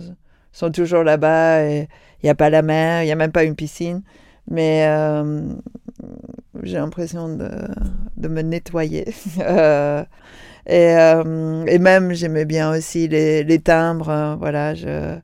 sont 0.52 0.70
toujours 0.70 1.04
là-bas 1.04 1.64
et 1.64 1.88
il 2.22 2.26
n'y 2.26 2.30
a 2.30 2.34
pas 2.34 2.50
la 2.50 2.62
mer, 2.62 3.02
il 3.02 3.06
n'y 3.06 3.12
a 3.12 3.16
même 3.16 3.32
pas 3.32 3.44
une 3.44 3.54
piscine. 3.54 4.02
Mais 4.50 4.84
euh, 4.86 5.54
j'ai 6.62 6.76
l'impression 6.76 7.28
de, 7.28 7.50
de, 8.16 8.28
me 8.28 8.42
nettoyer. 8.42 9.06
Euh, 9.40 10.04
et, 10.66 10.94
euh, 10.94 11.64
et, 11.66 11.78
même, 11.78 12.12
j'aimais 12.12 12.44
bien 12.44 12.70
aussi 12.70 13.08
les, 13.08 13.58
timbres. 13.60 14.36
voilà, 14.38 14.74
je, 14.74 15.16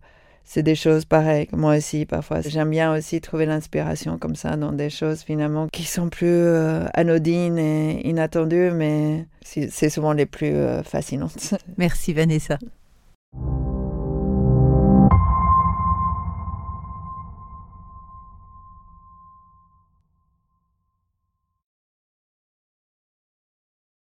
c'est 0.44 0.62
des 0.62 0.74
choses 0.74 1.04
pareilles. 1.04 1.48
Moi 1.52 1.76
aussi, 1.76 2.06
parfois, 2.06 2.40
j'aime 2.40 2.70
bien 2.70 2.94
aussi 2.94 3.20
trouver 3.20 3.44
l'inspiration 3.46 4.16
comme 4.16 4.34
ça 4.34 4.56
dans 4.56 4.72
des 4.72 4.90
choses 4.90 5.22
finalement 5.22 5.68
qui 5.68 5.84
sont 5.84 6.08
plus 6.08 6.48
anodines 6.94 7.58
et 7.58 8.08
inattendues, 8.08 8.70
mais 8.72 9.26
c'est 9.42 9.90
souvent 9.90 10.14
les 10.14 10.26
plus 10.26 10.54
fascinantes. 10.84 11.54
Merci 11.76 12.14
Vanessa. 12.14 12.58